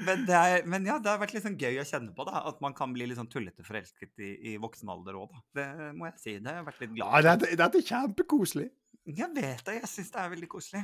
men, 0.07 0.21
det 0.27 0.35
er, 0.37 0.61
men 0.69 0.85
ja, 0.87 0.95
det 1.03 1.09
har 1.11 1.19
vært 1.19 1.33
litt 1.35 1.43
sånn 1.43 1.57
gøy 1.59 1.81
å 1.81 1.87
kjenne 1.87 2.13
på, 2.15 2.23
da. 2.27 2.43
At 2.51 2.61
man 2.63 2.75
kan 2.77 2.93
bli 2.95 3.07
litt 3.09 3.19
sånn 3.19 3.27
tullete 3.31 3.65
forelsket 3.67 4.13
i, 4.23 4.29
i 4.53 4.55
voksen 4.63 4.91
alder 4.93 5.17
òg, 5.19 5.33
da. 5.33 5.41
Det 5.59 5.89
må 5.97 6.07
jeg 6.11 6.21
si. 6.21 6.37
Det 6.39 6.47
har 6.51 6.61
jeg 6.61 6.67
vært 6.69 6.85
litt 6.85 6.93
glad 6.95 7.11
for. 7.17 7.27
dette, 7.29 7.57
dette 7.63 7.81
er 7.81 7.87
kjempekoselig. 7.89 8.69
Jeg 9.03 9.29
vet 9.35 9.65
det. 9.67 9.73
Jeg 9.81 9.89
syns 9.91 10.13
det 10.13 10.21
er 10.23 10.31
veldig 10.37 10.47
koselig. 10.53 10.83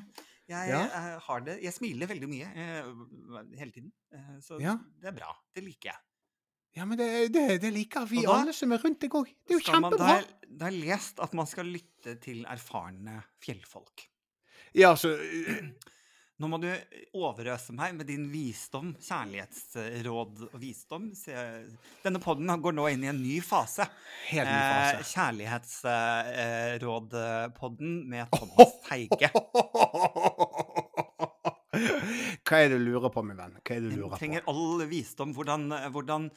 Jeg, 0.49 0.69
Ja. 0.73 0.79
jeg, 0.81 1.17
har 1.27 1.41
det, 1.45 1.53
jeg 1.63 1.73
smiler 1.75 2.09
veldig 2.09 2.27
mye 2.27 2.47
eh, 2.51 2.87
hele 3.61 3.71
tiden. 3.71 3.91
Eh, 4.11 4.37
så 4.43 4.57
Ja. 4.59 4.73
det 4.99 5.11
er 5.13 5.15
bra. 5.15 5.31
Det 5.55 5.63
liker 5.63 5.93
jeg. 5.93 6.01
Ja, 6.77 6.85
men 6.85 6.99
det, 6.99 7.07
det, 7.33 7.45
det 7.63 7.69
liker 7.73 8.03
vi 8.09 8.21
da 8.25 8.35
alle 8.41 8.51
som 8.53 8.71
er 8.75 8.81
rundt 8.83 8.99
deg 9.01 9.15
òg. 9.17 9.29
Det 9.47 9.55
er 9.55 9.57
jo 9.61 9.63
kjempebra. 9.71 10.09
da 10.49 10.65
har 10.67 10.73
jeg 10.75 10.83
lest 10.83 11.21
at 11.23 11.31
man 11.37 11.47
skal 11.49 11.65
lytte 11.71 12.17
til 12.21 12.43
erfarne 12.49 13.21
fjellfolk. 13.45 14.03
Ja, 14.77 14.91
så 14.99 15.15
øh, 15.15 15.71
Nå 16.39 16.47
må 16.47 16.55
du 16.63 16.69
overøse 17.19 17.73
meg 17.75 17.95
med 17.97 18.07
din 18.07 18.29
visdom, 18.31 18.93
kjærlighetsråd 19.03 20.45
og 20.47 20.53
visdom. 20.61 21.09
Denne 22.05 22.19
podden 22.23 22.47
går 22.63 22.73
nå 22.77 22.85
inn 22.93 23.03
i 23.03 23.09
en 23.11 23.19
ny 23.19 23.41
fase. 23.43 23.83
Helt 24.29 24.47
ny 24.47 24.53
Eh, 24.55 24.71
fase. 24.71 25.03
Kjærlighetsrådpodden 26.79 27.91
med 28.07 28.23
Thomas 28.31 28.71
Teige. 28.87 29.29
Hva 32.47 32.59
er 32.59 32.69
det 32.71 32.79
du 32.79 32.85
lurer 32.87 33.11
på, 33.13 33.23
min 33.25 33.37
venn? 33.39 33.57
Hva 33.61 33.75
er 33.75 33.83
det 33.83 33.91
du 33.91 33.95
lurer 33.97 34.13
på? 34.13 34.19
trenger 34.21 34.45
all 34.51 34.83
visdom. 34.89 35.33
Hvordan, 35.37 35.67
hvordan, 35.93 36.27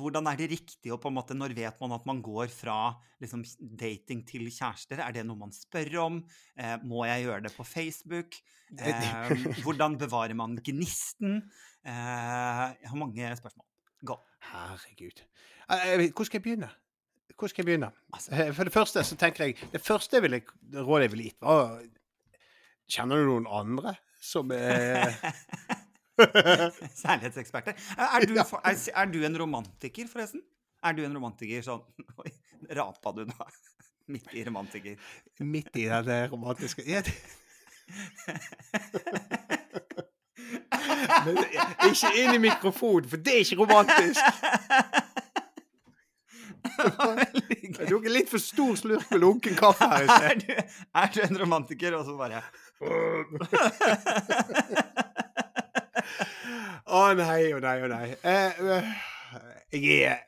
hvordan 0.00 0.30
er 0.30 0.40
det 0.40 0.50
riktig 0.52 0.92
å 0.94 0.98
på 1.00 1.10
en 1.10 1.16
måte, 1.18 1.36
Når 1.38 1.54
vet 1.56 1.80
man 1.82 1.96
at 1.96 2.06
man 2.08 2.20
går 2.24 2.50
fra 2.54 2.78
liksom, 3.22 3.44
dating 3.80 4.24
til 4.28 4.46
kjærester? 4.50 5.02
Er 5.04 5.16
det 5.16 5.24
noe 5.28 5.40
man 5.40 5.54
spør 5.54 5.90
om? 6.06 6.20
Eh, 6.56 6.76
må 6.86 7.06
jeg 7.08 7.26
gjøre 7.28 7.46
det 7.48 7.54
på 7.56 7.66
Facebook? 7.66 8.38
Eh, 8.78 9.32
hvordan 9.64 9.96
bevarer 9.98 10.36
man 10.38 10.58
gnisten? 10.62 11.40
Eh, 11.84 12.66
jeg 12.80 12.92
har 12.92 13.00
mange 13.00 13.32
spørsmål. 13.40 13.66
Gå. 14.06 14.16
Herregud. 14.50 15.24
Eh, 15.70 16.06
Hvor 16.16 16.24
skal 16.28 16.40
jeg 16.40 16.46
begynne? 16.46 16.70
Hvor 17.40 17.48
skal 17.48 17.62
jeg 17.62 17.68
begynne? 17.70 17.88
Altså. 18.12 18.32
Eh, 18.36 18.52
For 18.56 18.68
det 18.68 18.72
første 18.74 19.02
så 19.06 19.16
tenker 19.16 19.46
jeg 19.46 19.56
Det 19.72 19.80
første 19.80 20.16
jeg 20.18 20.24
ville, 20.26 20.40
rådet 20.76 21.06
jeg 21.06 21.12
ville 21.14 21.26
gitt, 21.30 21.38
var 21.40 21.78
Kjenner 22.90 23.20
du 23.20 23.28
noen 23.28 23.46
andre 23.46 23.92
som 24.20 24.52
er 24.52 25.16
Særlighetseksperter. 27.00 27.72
Er, 27.96 28.26
du, 28.28 28.34
er, 28.68 28.90
er 28.94 29.12
du 29.12 29.24
en 29.24 29.40
romantiker, 29.40 30.08
forresten? 30.10 30.42
Er 30.84 30.96
du 30.96 31.04
en 31.04 31.16
romantiker 31.16 31.64
sånn 31.64 31.82
Oi, 32.22 32.32
rapa 32.76 33.12
du 33.16 33.24
nå? 33.28 33.50
Midt 34.10 34.32
i 34.34 34.42
romantiker. 34.46 34.96
midt 35.38 35.76
i 35.78 35.84
det 35.86 36.22
romantiske 36.32 36.82
Men 41.24 41.38
Ikke 41.86 42.10
inn 42.18 42.34
i 42.34 42.40
mikrofonen, 42.42 43.06
for 43.10 43.22
det 43.22 43.36
er 43.36 43.44
ikke 43.44 43.60
romantisk. 43.60 44.20
Du 47.78 47.86
tok 47.86 48.08
en 48.08 48.14
litt 48.14 48.30
for 48.30 48.42
stor 48.42 48.74
slurk 48.78 49.06
med 49.12 49.22
lunken 49.22 49.56
kaffe 49.58 49.86
her 49.90 50.06
i 50.06 50.10
sted. 50.10 50.42
Du, 50.42 50.74
er 51.02 51.14
du 51.14 51.20
en 51.26 51.40
romantiker, 51.44 51.96
og 51.98 52.06
så 52.08 52.16
bare 52.18 52.42
Å 56.90 57.14
nei, 57.14 57.52
å 57.54 57.60
nei, 57.62 57.78
å 57.84 57.88
nei. 57.90 58.06
Eh, 58.26 58.50
eh, 58.74 58.86
jeg 59.76 59.98
er 60.08 60.18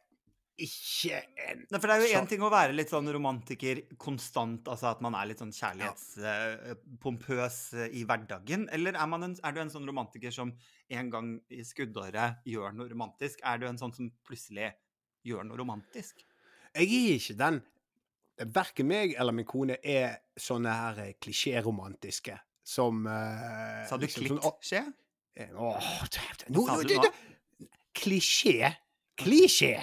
ikke 0.63 1.19
en 1.49 1.63
Nei, 1.73 1.81
for 1.81 1.89
det 1.89 1.95
er 1.95 2.03
jo 2.05 2.19
én 2.21 2.29
ting 2.31 2.43
å 2.45 2.51
være 2.53 2.77
litt 2.77 2.91
sånn 2.93 3.09
romantiker 3.15 3.77
konstant, 4.01 4.63
altså 4.71 4.87
at 4.93 5.01
man 5.05 5.15
er 5.19 5.27
litt 5.31 5.41
sånn 5.41 5.57
kjærlighetspompøs 5.57 7.57
i 7.89 8.05
hverdagen. 8.07 8.63
Eller 8.75 8.93
er, 8.95 9.09
man 9.11 9.23
en, 9.27 9.35
er 9.41 9.53
du 9.55 9.59
en 9.63 9.73
sånn 9.73 9.89
romantiker 9.89 10.33
som 10.35 10.49
en 10.93 11.07
gang 11.13 11.29
i 11.51 11.53
skuddåret 11.67 12.31
gjør 12.49 12.71
noe 12.77 12.89
romantisk? 12.93 13.37
Er 13.49 13.57
du 13.59 13.65
en 13.71 13.81
sånn 13.81 13.95
som 13.97 14.07
plutselig 14.27 14.69
gjør 15.27 15.43
noe 15.49 15.61
romantisk? 15.61 16.15
Jeg 16.73 16.87
er 16.89 17.17
ikke 17.17 17.41
den. 17.41 17.57
Verken 18.45 18.89
meg 18.89 19.15
eller 19.19 19.33
min 19.37 19.47
kone 19.49 19.77
er 19.83 20.19
sånne 20.39 20.73
her 20.73 20.99
eh, 21.07 21.13
klisjéromantiske 21.21 22.39
som 22.65 23.07
uh, 23.07 23.83
Sa 23.89 23.97
du 23.99 24.07
liksom 24.07 24.39
sånn, 24.39 24.59
skje? 24.63 24.83
å. 25.57 25.73
Nå- 26.49 26.53
nå- 26.53 26.67
hva? 26.69 26.77
det- 26.85 27.59
Klisjé? 27.93 28.73
Klisjé? 29.19 29.75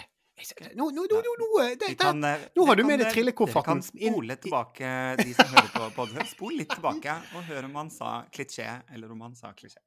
Nå, 0.75 0.85
nå, 0.95 1.03
nå, 1.11 1.19
nå, 1.19 1.33
nå, 1.39 1.47
eh, 1.65 1.73
eh, 1.73 2.45
nå 2.55 2.65
har 2.65 2.75
du 2.79 2.83
med 2.87 3.01
deg 3.01 3.09
eh, 3.09 3.11
trillekofferten 3.11 3.59
Dere 3.59 3.65
kan 3.65 3.81
spole 3.83 4.37
tilbake, 4.39 4.91
de 5.19 5.33
som 5.35 5.49
hører 5.51 5.71
på 5.73 5.89
podkast. 5.97 6.31
Spol 6.37 6.55
litt 6.55 6.71
tilbake 6.71 7.15
og 7.35 7.43
hør 7.49 7.67
om 7.67 7.75
han 7.81 7.89
sa 7.91 8.11
klisjé, 8.31 8.69
eller 8.93 9.11
om 9.11 9.25
han 9.27 9.35
sa 9.35 9.51
klisjé. 9.57 9.81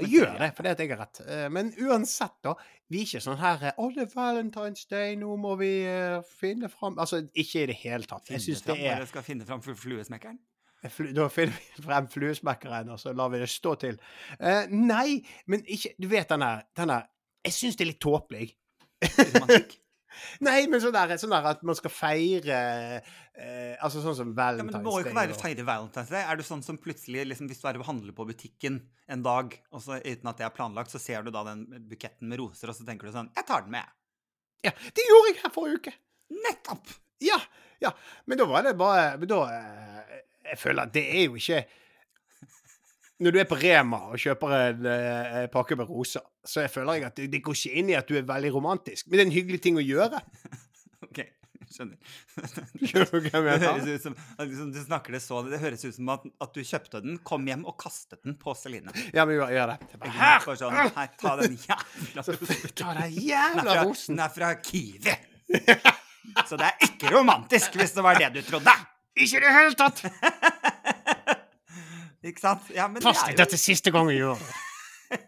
Gjør 0.00 0.38
det, 0.40 0.48
fordi 0.56 0.70
at 0.70 0.80
jeg 0.82 0.90
har 0.90 1.00
rett. 1.04 1.20
Eh, 1.26 1.44
Men 1.52 1.70
uansett, 1.86 2.34
da. 2.44 2.54
Vi 2.90 3.00
er 3.00 3.06
ikke 3.08 3.20
sånn 3.24 3.38
her 3.40 3.62
eh, 3.70 3.76
Å, 3.80 3.86
det 3.94 4.02
er 4.06 4.10
Valentine's 4.14 4.88
Day, 4.90 5.14
nå 5.20 5.36
må 5.40 5.54
vi 5.60 5.70
eh, 5.88 6.18
finne 6.40 6.68
fram 6.72 6.98
Altså, 7.00 7.22
ikke 7.32 7.62
i 7.62 7.68
det 7.70 7.78
hele 7.82 8.08
tatt. 8.10 8.28
Jeg 8.30 8.42
syns 8.44 8.64
det 8.66 8.76
er 8.78 8.98
Dere 8.98 9.08
skal 9.10 9.24
finne 9.26 9.46
fram 9.48 9.62
fluesmekkeren? 9.64 10.40
Da 11.16 11.28
finner 11.32 11.54
vi 11.56 11.84
frem 11.86 12.08
fluesmekkeren, 12.12 12.90
og 12.92 13.00
så 13.00 13.14
lar 13.16 13.30
vi 13.32 13.38
det 13.40 13.48
stå 13.48 13.72
til. 13.80 13.96
Nei, 14.68 15.22
men 15.48 15.62
ikke 15.64 15.94
Du 15.96 16.10
vet 16.10 16.28
den 16.28 16.44
der 16.44 17.06
Jeg 17.46 17.56
syns 17.56 17.78
det 17.80 17.86
er 17.86 17.92
litt 17.94 18.02
tåpelig. 18.04 18.50
Romantikk? 19.04 19.78
Nei, 20.44 20.64
men 20.70 20.82
sånn 20.82 20.94
der, 20.94 21.14
sånn 21.20 21.34
der 21.34 21.48
at 21.50 21.62
man 21.66 21.76
skal 21.78 21.92
feire 21.92 22.58
eh, 23.34 23.74
Altså 23.82 24.02
sånn 24.04 24.16
som 24.18 24.32
Ja, 24.36 24.50
men 24.60 24.72
Det 24.72 24.82
må 24.84 24.96
jo 24.98 25.04
ikke 25.04 25.16
være 25.16 25.36
feire 25.38 25.66
Valentine's 25.66 26.12
Day. 26.12 26.22
Er 26.22 26.38
du 26.38 26.44
sånn 26.46 26.64
som 26.66 26.78
plutselig, 26.80 27.26
liksom, 27.30 27.50
hvis 27.50 27.62
du 27.62 27.68
er 27.70 27.80
og 27.80 27.88
handler 27.88 28.16
på 28.16 28.26
butikken 28.28 28.80
en 29.10 29.24
dag, 29.26 29.56
og 29.74 29.82
så 29.84 29.98
uten 30.00 30.30
at 30.30 30.40
det 30.40 30.46
er 30.48 30.54
planlagt, 30.56 30.92
så 30.94 31.02
ser 31.02 31.26
du 31.26 31.32
da 31.34 31.44
den 31.50 31.66
buketten 31.90 32.30
med 32.30 32.40
roser, 32.40 32.70
og 32.70 32.78
så 32.78 32.86
tenker 32.86 33.10
du 33.10 33.16
sånn 33.16 33.32
Jeg 33.36 33.48
tar 33.48 33.66
den 33.66 33.74
med. 33.76 33.94
Ja, 34.64 34.72
det 34.72 35.08
gjorde 35.10 35.30
jeg 35.32 35.40
her 35.42 35.54
forrige 35.54 35.80
uke! 35.82 35.96
Nettopp! 36.44 36.94
Ja, 37.24 37.38
ja. 37.82 37.92
Men 38.26 38.40
da 38.40 38.46
var 38.48 38.64
det 38.66 38.74
bare 38.78 39.14
Men 39.20 39.28
da 39.30 39.40
eh, 39.54 40.20
Jeg 40.50 40.58
føler 40.60 40.88
at 40.88 40.94
det 40.94 41.04
er 41.04 41.26
jo 41.28 41.36
ikke 41.38 41.60
Når 43.22 43.30
du 43.30 43.38
er 43.38 43.46
på 43.46 43.58
Rema 43.60 44.00
og 44.10 44.18
kjøper 44.18 44.52
en 44.56 44.86
eh, 44.90 45.44
pakke 45.52 45.76
med 45.78 45.86
roser, 45.86 46.24
så 46.42 46.64
jeg 46.64 46.72
føler 46.74 46.98
jeg 46.98 47.06
at 47.06 47.16
det, 47.20 47.28
det 47.30 47.44
går 47.46 47.54
ikke 47.54 47.78
inn 47.78 47.92
i 47.92 47.96
at 47.98 48.08
du 48.08 48.16
er 48.18 48.26
veldig 48.26 48.50
romantisk. 48.56 49.06
Men 49.06 49.16
det 49.16 49.22
er 49.22 49.28
en 49.28 49.36
hyggelig 49.36 49.60
ting 49.62 49.78
å 49.78 49.84
gjøre. 49.84 50.18
OK, 51.06 51.20
skjønner. 51.70 52.16
Skjønner 52.90 53.22
Det 53.22 53.54
høres 53.62 53.86
ut 53.86 54.06
som, 54.08 54.16
liksom, 54.40 54.72
du 54.74 54.80
snakker 54.82 55.14
det 55.14 55.20
så 55.22 55.44
Det 55.46 55.60
høres 55.62 55.86
ut 55.86 55.94
som 55.94 56.10
at, 56.16 56.26
at 56.42 56.58
du 56.58 56.66
kjøpte 56.66 57.04
den, 57.04 57.20
kom 57.30 57.46
hjem 57.46 57.62
og 57.70 57.78
kastet 57.84 58.18
den 58.26 58.34
på 58.40 58.56
Celine. 58.58 58.90
Ja, 59.14 59.28
men 59.28 59.38
gjør, 59.38 59.54
gjør 59.54 59.74
det. 59.74 59.78
det 59.92 60.00
bare, 60.02 60.14
her! 60.18 60.48
sånn, 60.64 60.80
her, 60.98 61.12
ta 61.20 61.36
den 61.44 61.58
jævla 61.60 62.26
rosen. 62.32 62.74
ta 62.82 62.96
den 62.98 63.20
jævla 63.20 63.78
rosen. 63.84 64.16
Den 64.16 64.24
er 64.26 64.34
fra 64.34 64.50
Kiwi. 64.58 65.14
Så 66.48 66.58
det 66.58 66.66
er 66.66 66.88
ikke 66.88 67.14
romantisk, 67.14 67.78
hvis 67.78 67.94
det 67.94 68.02
var 68.02 68.18
det 68.18 68.32
du 68.34 68.42
trodde. 68.42 68.74
Ikke 69.14 69.38
i 69.38 69.42
det 69.44 69.50
hele 69.54 69.74
tatt! 69.78 70.00
Ikke 72.24 72.40
sant? 72.40 72.70
Ja, 72.74 72.86
men 72.88 73.02
Fast 73.04 73.26
det 73.26 73.34
er 73.34 73.42
dette 73.44 73.58
er 73.58 73.60
siste 73.60 73.92
gang 73.94 74.08
jeg 74.12 74.22
gjør 74.22 74.40
det. 74.40 75.20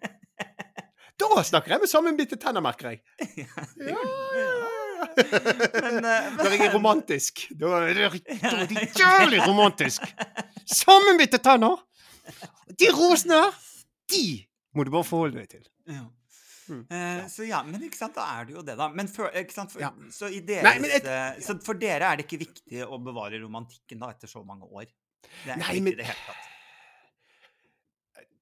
Da 1.16 1.42
snakker 1.44 1.72
jeg 1.74 1.82
med 1.82 1.90
sammenbitte 1.90 2.36
tenner, 2.40 2.62
merker 2.64 2.92
jeg. 2.94 3.02
jo 3.36 3.92
Ja, 3.92 4.00
ja, 4.36 4.48
ja. 4.48 4.72
Men, 5.84 5.98
uh, 6.00 6.28
Når 6.38 6.54
jeg 6.54 6.60
er 6.66 6.72
romantisk. 6.72 7.42
Da 7.60 7.70
er 7.84 7.98
det, 7.98 8.06
er 8.32 8.86
jævlig 8.96 9.42
romantisk. 9.44 10.04
Sammenbitte 10.72 11.40
tenner! 11.44 11.82
De 12.80 12.88
rosene 12.96 13.36
her, 13.44 13.58
de 14.12 14.22
må 14.76 14.84
du 14.84 14.90
bare 14.94 15.06
forholde 15.08 15.42
deg 15.42 15.50
til. 15.58 15.66
Ja. 15.92 16.06
Mm, 16.66 16.80
Eh, 16.90 16.96
ja. 17.20 17.26
så 17.30 17.44
ja, 17.46 17.60
men 17.62 17.84
ikke 17.86 17.94
sant, 18.00 18.16
da 18.18 18.24
er 18.40 18.48
det 18.48 18.56
jo 18.56 18.62
det, 18.66 18.74
da. 18.80 18.88
Men 18.90 19.06
for, 19.06 19.28
ikke 19.38 19.54
sant, 19.54 19.70
for, 19.70 19.84
Ja. 19.84 19.92
så, 20.10 20.26
i 20.34 20.40
deres, 20.42 20.64
Nei, 20.66 20.80
men 20.82 20.90
et- 20.96 21.06
eh, 21.06 21.36
så 21.44 21.54
for 21.62 21.78
dere 21.78 22.08
er 22.08 22.16
det 22.18 22.24
ikke 22.26 22.40
viktig 22.42 22.80
å 22.82 22.98
bevare 22.98 23.38
romantikken 23.44 24.00
da, 24.02 24.08
etter 24.16 24.26
så 24.32 24.42
mange 24.44 24.66
år? 24.66 24.88
Det 25.44 25.52
er 25.54 25.60
Nei, 25.60 25.76
ikke 25.76 25.84
men- 25.86 25.96
det 26.00 26.08
hele 26.08 26.24
tatt. 26.26 26.48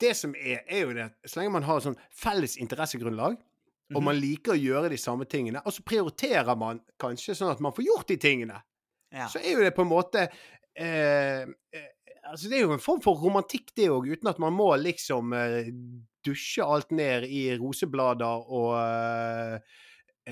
Det 0.05 0.13
som 0.19 0.35
er, 0.37 0.61
er 0.69 0.85
jo 0.85 0.93
det 0.97 1.09
at 1.09 1.31
så 1.33 1.41
lenge 1.41 1.55
man 1.57 1.67
har 1.67 1.81
sånn 1.85 1.97
felles 2.13 2.57
interessegrunnlag, 2.61 3.39
og 3.95 3.99
Mhm. 4.01 4.05
man 4.07 4.17
liker 4.21 4.55
å 4.55 4.61
gjøre 4.61 4.89
de 4.93 4.97
samme 5.01 5.27
tingene, 5.29 5.61
og 5.65 5.73
så 5.73 5.83
prioriterer 5.85 6.57
man 6.59 6.81
kanskje 7.01 7.35
sånn 7.37 7.51
at 7.53 7.61
man 7.65 7.73
får 7.77 7.85
gjort 7.89 8.09
de 8.13 8.17
tingene, 8.17 8.63
Ja. 9.13 9.27
så 9.29 9.39
er 9.41 9.53
jo 9.53 9.61
det 9.65 9.75
på 9.77 9.83
en 9.85 9.93
måte 9.93 10.29
eh, 10.77 11.45
eh, 11.73 11.91
Altså, 12.25 12.49
det 12.49 12.57
er 12.57 12.63
jo 12.65 12.73
en 12.73 12.81
form 12.81 13.03
for 13.05 13.19
romantikk, 13.21 13.75
det 13.77 13.91
òg, 13.93 14.07
uten 14.09 14.31
at 14.31 14.39
man 14.41 14.55
må 14.57 14.71
liksom 14.81 15.35
eh, 15.37 15.67
dusje 16.25 16.65
alt 16.65 16.91
ned 16.91 17.27
i 17.29 17.43
roseblader 17.61 18.47
og 18.49 18.71
eh, 18.81 19.59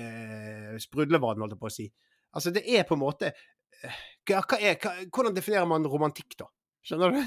eh, 0.01 0.73
sprudlevann, 0.81 1.37
holdt 1.43 1.53
jeg 1.53 1.61
på 1.61 1.69
å 1.69 1.75
si. 1.75 1.85
Altså, 2.33 2.51
det 2.55 2.63
er 2.65 2.87
på 2.89 2.97
en 2.97 3.03
måte 3.03 3.29
eh, 3.29 3.99
hva, 4.25 4.41
hva 4.41 4.57
er, 4.59 4.79
hva, 4.81 4.95
Hvordan 5.13 5.35
definerer 5.37 5.69
man 5.69 5.85
romantikk, 5.85 6.33
da? 6.41 6.47
Skjønner 6.83 7.13
du? 7.13 7.21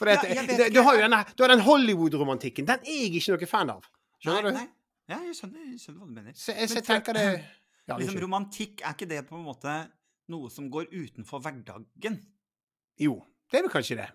For 0.00 0.08
det, 0.08 0.16
Ja, 0.32 0.42
det, 0.48 0.70
du 0.72 0.80
har 0.80 0.96
jo 0.96 1.04
denne, 1.04 1.20
du 1.36 1.42
har 1.44 1.52
den 1.52 1.60
Hollywood-romantikken. 1.60 2.64
Den 2.68 2.86
er 2.88 3.00
jeg 3.02 3.18
ikke 3.20 3.34
noe 3.36 3.48
fan 3.50 3.72
av. 3.74 3.88
Skjønner 4.16 4.46
nei, 4.46 4.50
du? 4.50 4.56
Nei. 4.56 4.68
Ja, 5.10 5.18
jeg 5.26 5.36
skjønner, 5.36 5.64
jeg 5.66 5.80
skjønner 5.82 6.00
hva 6.00 6.08
du 6.08 6.14
mener. 6.16 6.36
Så, 6.38 6.54
jeg, 6.54 6.70
så 6.70 6.78
Men 6.78 6.86
tenker 6.86 7.18
det 7.18 7.26
ja, 7.90 7.98
liksom, 7.98 8.20
romantikk, 8.24 8.80
er 8.80 8.96
ikke 8.96 9.10
det 9.10 9.20
på 9.28 9.36
en 9.36 9.44
måte 9.44 9.74
noe 10.32 10.52
som 10.54 10.70
går 10.72 10.88
utenfor 10.94 11.42
hverdagen? 11.44 12.16
Jo, 13.00 13.18
det 13.50 13.60
er 13.60 13.66
vel 13.66 13.74
kanskje 13.74 13.98
det. 14.00 14.08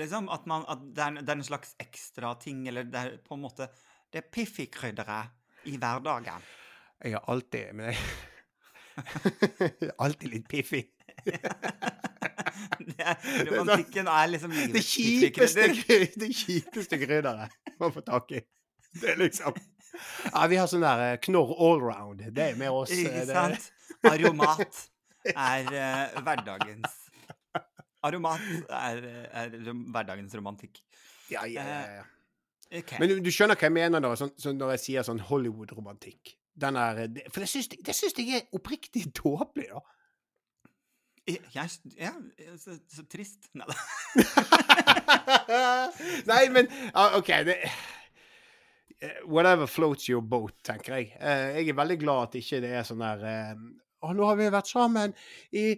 Liksom, 0.00 0.30
at, 0.32 0.46
man, 0.48 0.64
at 0.72 0.86
det, 0.86 1.02
er, 1.02 1.20
det 1.20 1.34
er 1.34 1.40
en 1.40 1.46
slags 1.50 1.76
ekstra 1.82 2.32
ting, 2.40 2.64
eller 2.70 2.88
det 2.88 3.02
er 3.02 3.18
på 3.22 3.36
en 3.36 3.44
måte 3.44 3.68
Det 4.10 4.22
er 4.22 4.30
piffig-krydderet 4.32 5.68
i 5.68 5.76
hverdagen. 5.76 6.48
Jeg 7.04 7.18
er 7.18 7.28
alltid 7.28 7.74
Men 7.76 7.92
jeg 7.92 7.98
Alltid 10.02 10.32
litt 10.32 10.48
piffig. 10.48 10.86
er, 12.98 13.16
romantikken 13.50 14.10
er 14.10 14.28
liksom 14.32 14.52
Det 14.74 14.82
kjipeste, 14.86 15.66
det 16.20 16.30
kjipeste 16.36 16.98
krydderet 17.00 17.56
man 17.80 17.94
får 17.94 18.06
tak 18.06 18.36
i. 18.38 18.42
Det 18.96 19.14
er 19.14 19.18
liksom 19.20 19.56
Ja, 20.32 20.44
vi 20.50 20.58
har 20.60 20.68
sånn 20.70 20.84
der 20.84 21.02
eh, 21.10 21.16
knorr 21.24 21.54
allround. 21.56 22.20
Det 22.36 22.50
er 22.52 22.58
med 22.60 22.70
oss. 22.72 22.92
eh, 22.92 23.06
Ikke 23.06 23.26
sant? 23.30 23.70
Aromat 24.06 24.82
er 25.32 25.70
uh, 25.72 26.20
hverdagens 26.22 26.98
Aromat 28.06 28.42
er, 28.70 29.00
er 29.32 29.54
hverdagens 29.64 30.34
romantikk. 30.38 30.82
Ja, 31.32 31.46
ja, 31.50 31.64
ja, 31.66 32.04
Okay. 32.66 32.98
Men 32.98 33.08
du, 33.08 33.20
du 33.22 33.28
skjønner 33.30 33.54
hva 33.54 33.68
jeg 33.68 33.74
mener 33.76 34.02
da, 34.02 34.08
sånn, 34.18 34.32
sånn 34.42 34.56
når 34.58 34.72
jeg 34.74 34.80
sier 34.82 35.04
sånn 35.06 35.20
Hollywood-romantikk. 35.28 36.32
Den 36.58 36.74
er, 36.80 36.98
For 37.30 37.44
det 37.44 37.46
syns 37.46 38.16
jeg 38.18 38.32
er 38.40 38.48
oppriktig 38.58 39.04
tåpelig, 39.20 39.68
da. 39.70 39.82
Jeg, 41.26 41.70
er 41.98 42.56
så, 42.60 42.76
så 42.92 43.04
trist. 43.10 43.48
Nei 43.58 43.66
da. 43.66 43.76
Nei, 46.30 46.42
men 46.54 46.70
OK, 47.18 47.32
det 47.48 47.56
eh, 47.64 49.18
Whatever 49.26 49.66
floats 49.70 50.08
your 50.10 50.22
boat, 50.22 50.54
tenker 50.66 51.00
jeg. 51.00 51.10
Eh, 51.18 51.58
jeg 51.58 51.72
er 51.72 51.80
veldig 51.80 51.98
glad 52.04 52.28
at 52.28 52.38
ikke 52.40 52.62
det 52.64 52.72
er 52.78 52.86
sånn 52.86 53.02
der 53.02 53.26
eh, 53.26 53.52
Å, 54.06 54.14
nå 54.14 54.30
har 54.30 54.38
vi 54.38 54.54
vært 54.54 54.70
sammen 54.70 55.14
i 55.56 55.68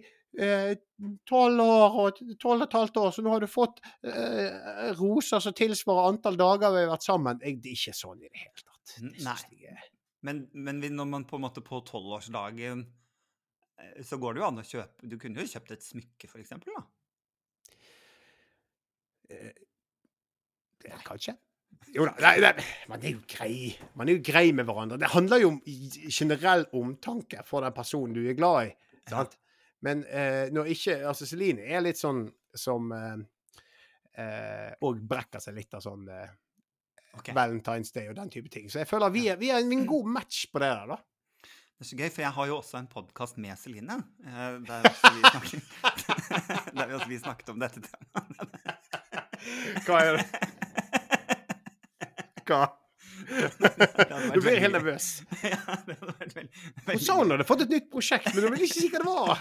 tolv 1.25 1.61
år 1.63 1.95
og 2.03 2.19
tolv 2.39 2.61
og 2.61 2.67
et 2.67 2.75
halvt 2.77 2.97
år, 3.01 3.13
så 3.15 3.23
nå 3.25 3.31
har 3.33 3.41
du 3.41 3.49
fått 3.49 3.79
eh, 4.05 4.91
roser 4.99 5.41
som 5.41 5.55
tilsvarer 5.57 6.11
antall 6.11 6.37
dager 6.37 6.75
vi 6.75 6.83
har 6.83 6.91
vært 6.91 7.07
sammen. 7.07 7.39
Jeg, 7.41 7.57
det 7.63 7.73
er 7.73 7.79
ikke 7.79 7.97
sånn 7.97 8.21
i 8.21 8.29
det 8.29 8.43
hele 8.43 8.61
tatt. 8.61 8.93
Det 8.93 9.25
Nei. 9.25 9.73
Men, 10.27 10.43
men 10.53 10.83
når 10.83 11.07
man 11.09 11.25
på 11.27 11.39
en 11.39 11.45
måte 11.47 11.63
på 11.65 11.81
tolvårsdagen 11.87 12.83
eh, 12.83 12.98
så 14.05 14.17
går 14.21 14.35
det 14.35 14.41
jo 14.41 14.47
an 14.47 14.61
å 14.61 14.65
kjøpe 14.65 15.07
Du 15.09 15.15
kunne 15.21 15.43
jo 15.43 15.51
kjøpt 15.51 15.75
et 15.75 15.85
smykke, 15.85 16.29
for 16.29 16.41
eksempel, 16.41 16.75
da. 16.75 16.83
Ja, 20.89 20.97
kanskje. 21.05 21.35
Jo 21.95 22.05
da, 22.05 22.13
nei, 22.21 22.35
nei, 22.43 22.65
man 22.89 23.03
er 23.05 23.15
jo 23.15 23.21
grei. 23.29 23.71
Man 23.97 24.09
er 24.09 24.17
jo 24.17 24.23
grei 24.25 24.49
med 24.55 24.67
hverandre. 24.67 24.99
Det 25.01 25.09
handler 25.13 25.41
jo 25.41 25.51
om 25.53 25.59
generell 25.65 26.65
omtanke 26.77 27.43
for 27.47 27.65
den 27.65 27.75
personen 27.75 28.15
du 28.17 28.23
er 28.27 28.37
glad 28.37 28.69
i. 28.69 28.73
sant? 29.09 29.37
Men 29.85 30.03
eh, 30.11 30.49
når 30.51 30.73
ikke 30.73 30.97
Altså, 31.07 31.25
Celine 31.29 31.63
er 31.63 31.79
litt 31.85 31.97
sånn 31.97 32.25
som 32.51 32.89
eh, 32.91 33.21
eh, 34.19 34.73
Og 34.83 34.99
brekker 35.07 35.39
seg 35.39 35.55
litt 35.55 35.77
av 35.77 35.85
sånn 35.85 36.03
eh, 36.11 36.33
Ok. 37.15 37.31
Valentine's 37.33 37.93
Day 37.95 38.09
og 38.11 38.17
den 38.19 38.29
type 38.29 38.51
ting. 38.53 38.67
Så 38.69 38.83
jeg 38.83 38.89
føler 38.89 39.13
vi 39.13 39.23
er, 39.31 39.39
vi 39.39 39.49
er 39.49 39.63
en 39.63 39.87
god 39.87 40.11
match 40.19 40.43
på 40.51 40.61
det 40.61 40.67
der, 40.69 40.91
da. 40.91 40.99
Det 41.79 41.85
er 41.85 41.89
så 41.93 41.95
gøy, 41.95 42.09
for 42.11 42.21
jeg 42.25 42.31
har 42.35 42.47
jo 42.49 42.55
også 42.59 42.75
en 42.81 42.87
podkast 42.91 43.37
med 43.39 43.55
Celine. 43.55 43.95
eh, 44.27 44.57
Der 44.67 44.81
vi, 44.83 44.89
snakket, 45.31 45.61
der 46.77 46.87
vi, 46.89 46.93
også 46.97 47.07
vi 47.07 47.19
snakket 47.21 47.49
om 47.53 47.59
dette 47.61 47.79
temaet. 47.85 48.35
Hva 49.85 50.01
er 50.03 50.17
det? 50.17 50.25
Hva? 52.49 52.59
Du 54.33 54.41
blir 54.41 54.59
helt 54.59 54.75
nervøs. 54.75 55.07
Ja, 55.53 55.77
det 55.87 55.95
hadde 56.01 56.15
vært 56.19 56.35
veldig, 56.35 56.51
Hun 56.89 56.99
sa 57.05 57.15
hun 57.21 57.31
hadde 57.31 57.45
fått 57.47 57.63
et 57.63 57.71
nytt 57.77 57.87
prosjekt, 57.93 58.27
men 58.35 58.43
hun 58.43 58.51
ville 58.57 58.67
ikke 58.67 58.79
si 58.81 58.89
hva 58.91 58.99
det 58.99 59.07
var. 59.07 59.37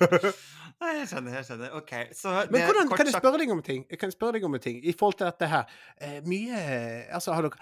Nei, 0.80 0.94
jeg 0.96 1.10
skjønner, 1.10 1.34
jeg 1.36 1.44
skjønner. 1.50 1.74
OK. 1.76 1.92
Så 2.16 2.32
Men 2.48 2.64
hvordan, 2.64 2.88
kan 2.96 3.04
jeg 3.10 3.18
spørre 3.18 3.42
deg 3.42 3.50
om 3.52 3.60
ting? 3.66 3.82
Jeg 3.92 4.00
kan 4.00 4.14
spørre 4.14 4.38
deg 4.38 4.46
om 4.48 4.56
ting 4.64 4.80
i 4.80 4.94
forhold 4.96 5.18
til 5.20 5.28
dette 5.28 5.50
her. 5.52 5.68
Eh, 6.00 6.22
mye 6.24 6.56
Altså, 7.12 7.34
har 7.36 7.44
dere 7.44 7.60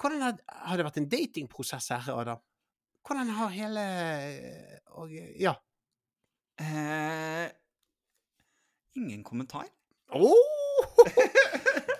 Hvordan 0.00 0.22
har, 0.26 0.38
har 0.68 0.76
det 0.76 0.84
vært 0.86 0.98
en 1.00 1.08
datingprosess 1.12 1.88
her, 1.94 2.10
Adam? 2.12 2.42
Hvordan 3.06 3.30
har 3.38 3.52
hele 3.54 3.84
og, 4.98 5.12
Ja. 5.40 5.54
eh, 6.60 7.46
Ingen 8.96 9.22
kommentar. 9.24 9.68
Oh! 10.08 10.34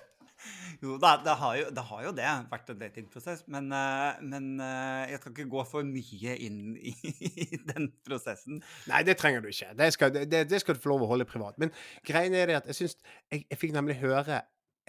Jo, 0.82 0.98
det, 1.00 1.10
det, 1.24 1.34
har 1.40 1.54
jo, 1.56 1.68
det 1.72 1.82
har 1.88 2.02
jo 2.04 2.10
det 2.14 2.32
vært 2.50 2.70
en 2.72 2.80
datingprosess, 2.80 3.44
men, 3.52 3.70
eh, 3.72 4.18
men 4.28 4.48
eh, 4.60 5.12
jeg 5.12 5.20
skal 5.22 5.32
ikke 5.32 5.46
gå 5.54 5.62
for 5.68 5.86
mye 5.88 6.34
inn 6.46 6.58
i, 6.76 6.92
i 7.46 7.60
den 7.70 7.88
prosessen. 8.06 8.60
Nei, 8.90 9.00
det 9.08 9.16
trenger 9.20 9.40
du 9.44 9.48
ikke. 9.50 9.70
Det 9.78 9.88
skal, 9.96 10.12
det, 10.18 10.42
det 10.50 10.60
skal 10.62 10.76
du 10.76 10.82
få 10.82 10.92
lov 10.92 11.06
å 11.06 11.10
holde 11.14 11.26
privat. 11.28 11.56
Men 11.62 11.72
greien 12.06 12.36
er 12.36 12.50
det 12.52 12.58
at 12.60 12.68
jeg 12.70 12.78
syns 12.82 12.98
Jeg, 13.32 13.46
jeg 13.48 13.60
fikk 13.62 13.72
nemlig 13.76 13.96
høre 14.02 14.42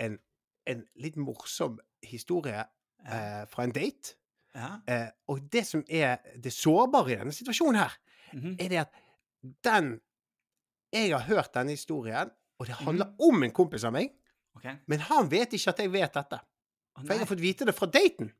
en, 0.03 0.19
en 0.67 0.83
litt 0.99 1.15
morsom 1.21 1.79
historie. 2.05 2.65
Eh, 3.05 3.45
fra 3.51 3.63
en 3.63 3.71
date. 3.75 4.15
Ja. 4.55 4.79
Eh, 4.87 5.09
og 5.29 5.43
det 5.53 5.65
som 5.67 5.83
er 5.89 6.17
det 6.41 6.53
sårbare 6.53 7.11
i 7.13 7.17
denne 7.19 7.35
situasjonen 7.35 7.79
her, 7.83 7.93
mhm. 8.33 8.55
er 8.59 8.69
det 8.69 8.77
at 8.87 8.91
den 9.63 9.99
Jeg 10.93 11.11
har 11.11 11.19
hørt 11.27 11.53
denne 11.53 11.71
historien, 11.75 12.29
og 12.59 12.65
det 12.65 12.75
handler 12.79 13.05
Mhm. 13.05 13.15
om 13.19 13.43
en 13.43 13.51
kompis 13.51 13.83
av 13.83 13.91
meg, 13.93 14.13
okay. 14.55 14.77
men 14.87 14.99
han 14.99 15.27
vet 15.29 15.51
ikke 15.53 15.69
at 15.69 15.79
jeg 15.79 15.91
vet 15.91 16.13
dette. 16.13 16.39
Oh, 16.95 17.01
For 17.03 17.11
jeg 17.13 17.19
har 17.19 17.27
fått 17.27 17.41
vite 17.43 17.65
det 17.65 17.75
fra 17.75 17.85
daten. 17.91 18.31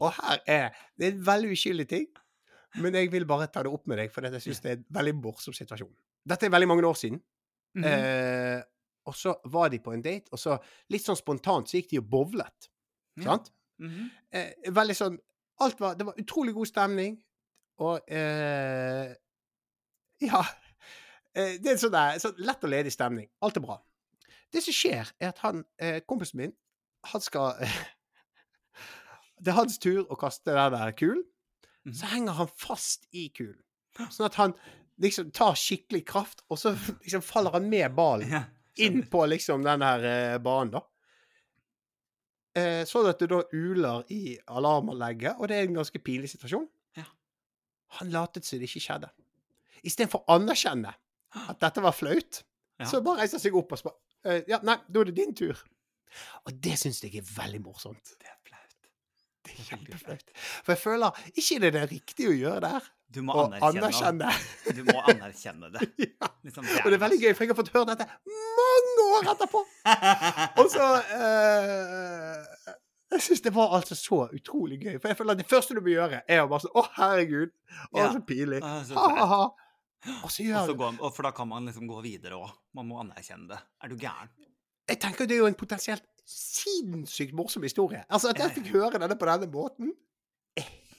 og 0.00 0.12
her 0.12 0.38
er 0.46 0.70
Det 0.96 1.06
er 1.08 1.12
en 1.12 1.26
veldig 1.26 1.50
uskyldig 1.56 1.88
ting, 1.88 2.06
men 2.82 2.94
jeg 2.94 3.10
vil 3.12 3.26
bare 3.28 3.48
ta 3.48 3.62
det 3.64 3.72
opp 3.72 3.86
med 3.88 3.98
deg, 3.98 4.12
for 4.12 4.20
jeg 4.26 4.42
syns 4.44 4.60
det 4.62 4.70
er 4.70 4.76
en 4.80 4.86
veldig 4.98 5.14
morsom 5.18 5.54
situasjon. 5.56 5.92
Dette 6.26 6.46
er 6.46 6.50
veldig 6.54 6.68
mange 6.68 6.86
år 6.86 6.94
siden. 6.98 7.20
Mhm. 7.76 7.84
Eh, 7.84 8.62
og 9.06 9.14
så 9.16 9.34
var 9.52 9.70
de 9.72 9.78
på 9.82 9.92
en 9.94 10.02
date, 10.02 10.30
og 10.32 10.40
så 10.40 10.56
litt 10.92 11.04
sånn 11.06 11.18
spontant 11.18 11.68
så 11.70 11.78
gikk 11.78 11.92
de 11.94 12.00
og 12.02 12.08
bowlet. 12.10 12.68
Ja. 13.20 13.30
Sant? 13.30 13.52
Mhm. 13.82 14.10
Eh, 14.32 14.70
veldig 14.72 14.96
sånn 14.96 15.18
Alt 15.60 15.78
var 15.80 15.94
Det 15.96 16.04
var 16.04 16.18
utrolig 16.20 16.52
god 16.52 16.68
stemning, 16.68 17.16
og 17.78 18.00
eh, 18.12 19.14
Ja. 20.20 20.44
Eh, 21.36 21.58
det 21.60 21.68
er 21.68 21.76
sånn 21.76 21.92
der, 21.92 22.14
sånn 22.16 22.38
lett 22.40 22.62
og 22.64 22.70
ledig 22.72 22.88
stemning. 22.94 23.26
Alt 23.44 23.58
er 23.58 23.60
bra. 23.60 23.74
Det 24.48 24.62
som 24.64 24.72
skjer, 24.72 25.10
er 25.20 25.34
at 25.34 25.42
han, 25.44 25.66
eh, 25.76 25.98
kompisen 26.08 26.38
min, 26.40 26.54
han 27.10 27.20
skal 27.20 27.58
Det 29.44 29.52
er 29.52 29.58
hans 29.58 29.76
tur 29.76 30.06
å 30.08 30.16
kaste 30.16 30.54
den 30.56 30.72
der 30.72 30.94
kulen. 30.96 31.26
Mhm. 31.84 31.92
Så 31.92 32.08
henger 32.08 32.38
han 32.38 32.48
fast 32.48 33.04
i 33.12 33.26
kulen. 33.36 33.60
Sånn 34.08 34.30
at 34.30 34.38
han 34.40 34.54
liksom 35.02 35.28
tar 35.36 35.52
skikkelig 35.60 36.06
kraft, 36.08 36.40
og 36.48 36.56
så 36.60 36.72
liksom 37.04 37.24
faller 37.24 37.52
han 37.58 37.68
med 37.68 37.92
ballen 37.96 38.32
Ja, 38.32 38.44
inn 38.82 39.02
på 39.10 39.22
liksom 39.30 39.64
den 39.64 39.82
her 39.84 40.04
eh, 40.10 40.38
banen, 40.42 40.74
da. 40.76 40.82
Eh, 42.56 42.82
sånn 42.88 43.08
at 43.10 43.20
det 43.20 43.28
da 43.32 43.42
uler 43.52 44.04
i 44.14 44.36
alarmanlegget, 44.48 45.36
og 45.40 45.50
det 45.50 45.58
er 45.58 45.66
en 45.68 45.76
ganske 45.82 46.00
pinlig 46.00 46.30
situasjon. 46.32 46.64
Ja. 46.96 47.04
Han 48.00 48.12
latet 48.14 48.48
som 48.48 48.60
det 48.60 48.70
ikke 48.70 48.84
skjedde. 48.86 49.10
Istedenfor 49.86 50.24
å 50.24 50.38
anerkjenne 50.38 50.94
at 51.36 51.60
dette 51.60 51.84
var 51.84 51.92
flaut, 51.96 52.42
Ja. 52.78 52.84
så 52.88 53.00
bare 53.04 53.22
reiser 53.22 53.38
han 53.38 53.44
seg 53.44 53.54
opp 53.56 53.70
og 53.72 53.78
spør 53.80 53.94
eh, 54.28 54.42
Ja, 54.48 54.58
nei, 54.62 54.76
da 54.88 55.00
er 55.00 55.08
det 55.08 55.14
din 55.16 55.34
tur. 55.36 55.56
Og 56.46 56.52
det 56.64 56.74
syns 56.80 57.02
jeg 57.04 57.14
er 57.20 57.28
veldig 57.28 57.60
morsomt. 57.64 58.14
Det 58.20 58.26
er. 58.28 58.32
Det 59.46 59.54
er 59.54 59.56
Det 59.62 59.66
kjempeflaut. 59.70 60.30
For 60.66 60.74
jeg 60.74 60.80
føler 60.82 61.20
ikke 61.32 61.58
det 61.62 61.68
er 61.70 61.74
det 61.78 61.84
riktige 61.92 62.30
å 62.32 62.36
gjøre 62.36 62.60
der. 62.66 62.88
Du 63.16 63.20
må 63.22 63.36
anerkjenne, 63.38 63.86
anerkjenne. 63.86 64.30
Du 64.74 64.80
må 64.88 64.96
anerkjenne 65.12 65.68
det. 65.76 65.84
ja. 66.10 66.28
Liksom, 66.44 66.66
Og 66.82 66.88
det 66.90 66.96
er 66.98 67.02
veldig 67.04 67.18
gøy, 67.22 67.30
for 67.38 67.44
jeg 67.46 67.52
har 67.52 67.58
fått 67.60 67.70
høre 67.76 67.94
dette 67.94 68.06
mange 68.26 69.04
år 69.14 69.28
etterpå. 69.32 69.62
Og 70.60 70.72
så 70.74 70.88
eh, 71.14 72.72
Jeg 73.14 73.22
syns 73.28 73.44
det 73.46 73.52
var 73.54 73.76
altså 73.78 73.94
så 73.98 74.18
utrolig 74.34 74.80
gøy. 74.82 74.96
For 74.98 75.12
jeg 75.12 75.20
føler 75.20 75.36
at 75.36 75.42
det 75.44 75.48
første 75.50 75.76
du 75.78 75.82
må 75.86 75.92
gjøre, 75.94 76.24
er 76.26 76.42
å 76.42 76.50
bare 76.50 76.66
sånn 76.66 76.74
Å, 76.74 76.84
herregud. 76.98 77.54
Å, 77.92 78.00
Ja. 78.00 78.08
så 78.16 78.24
pinlig. 78.26 78.60
Ha-ha-ha. 78.66 79.44
Og 80.22 80.30
så 80.30 80.44
gjør 80.46 80.68
du 80.70 80.76
går, 80.78 80.98
for 81.14 81.26
da 81.26 81.32
kan 81.34 81.48
man 81.50 81.64
liksom 81.70 81.86
gå 81.90 82.02
videre 82.04 82.36
òg. 82.38 82.50
Man 82.78 82.90
må 82.90 82.98
anerkjenne 83.02 83.48
det. 83.54 83.62
Er 83.82 83.90
du 83.90 83.96
gæren? 84.02 84.28
Jeg 84.86 85.00
tenker 85.02 85.26
det 85.26 85.34
er 85.38 85.42
jo 85.42 85.48
en 85.50 85.56
potensielt 85.58 86.04
sinnssykt 86.26 87.34
morsom 87.36 87.64
historie. 87.66 88.02
Altså 88.10 88.32
At 88.32 88.40
jeg 88.42 88.56
fikk 88.58 88.72
høre 88.74 88.98
denne 88.98 89.16
på 89.18 89.28
denne 89.28 89.48
måten, 89.52 89.94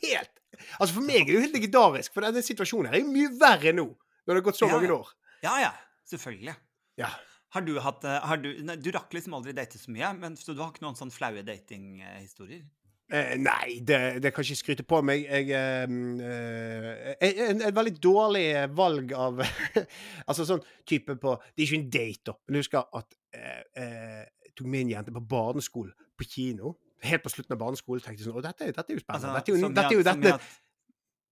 helt 0.01 0.33
Altså 0.79 0.95
For 0.95 1.05
meg 1.05 1.21
er 1.21 1.27
det 1.27 1.35
jo 1.35 1.43
helt 1.43 1.57
legendarisk, 1.57 2.13
for 2.15 2.25
denne 2.25 2.41
situasjonen 2.45 2.89
her 2.89 2.99
er 2.99 3.03
jo 3.03 3.13
mye 3.13 3.33
verre 3.39 3.73
nå. 3.75 3.87
Når 4.25 4.31
det 4.31 4.39
har 4.39 4.45
gått 4.47 4.59
så 4.59 4.69
mange 4.71 4.89
år. 4.91 5.11
Ja 5.43 5.53
ja, 5.61 5.73
selvfølgelig. 6.09 6.55
Ja. 6.99 7.11
Har 7.55 7.63
du 7.63 7.77
hatt 7.79 8.03
eh, 8.03 8.25
har 8.29 8.41
du, 8.41 8.49
nei, 8.65 8.75
du 8.81 8.89
rakk 8.91 9.13
liksom 9.15 9.37
aldri 9.37 9.53
date 9.55 9.79
så 9.79 9.93
mye, 9.93 10.09
men 10.17 10.35
så 10.39 10.55
du 10.55 10.63
har 10.63 10.73
ikke 10.73 10.83
noen 10.83 10.97
sånn 10.99 11.13
flaue 11.13 11.45
datinghistorier? 11.47 12.65
Eh, 13.07 13.37
nei, 13.39 13.77
det, 13.87 14.19
det 14.19 14.33
kan 14.35 14.43
ikke 14.43 14.59
skryte 14.59 14.83
på 14.83 14.99
meg. 15.07 15.23
Jeg 15.29 15.53
eh, 15.55 15.85
eh, 16.27 17.37
en, 17.45 17.61
en 17.69 17.77
veldig 17.77 17.93
dårlig 18.03 18.47
valg 18.75 19.13
av 19.15 19.39
Altså 20.27 20.43
sånn 20.49 20.65
type 20.87 21.15
på 21.15 21.37
Det 21.53 21.63
er 21.63 21.69
ikke 21.69 21.79
en 21.79 21.87
date, 21.93 22.25
da. 22.27 22.35
Men 22.43 22.59
husker 22.59 22.89
at 22.99 23.15
eh, 23.37 23.61
eh, 23.79 24.25
tok 24.57 24.67
en 24.81 24.91
jente 24.93 25.13
på 25.15 25.23
barneskolen 25.33 25.93
på 26.17 26.27
kino. 26.27 26.75
Helt 27.05 27.23
på 27.23 27.29
slutten 27.29 27.53
av 27.53 27.59
barneskolen 27.61 28.01
tenkte 28.01 28.23
jeg 28.23 28.29
sånn 28.31 28.39
Å, 28.39 28.41
dette, 28.41 28.71
dette 28.73 28.89
er 28.89 28.97
jo 28.97 29.03
spennende. 29.03 29.35
dette 29.37 29.51
er 29.51 29.53
jo, 29.53 29.59
Altså, 29.61 29.75
dette 29.77 29.93
er 29.93 29.99
jo 29.99 30.07
dette 30.07 30.33
at, 30.33 30.55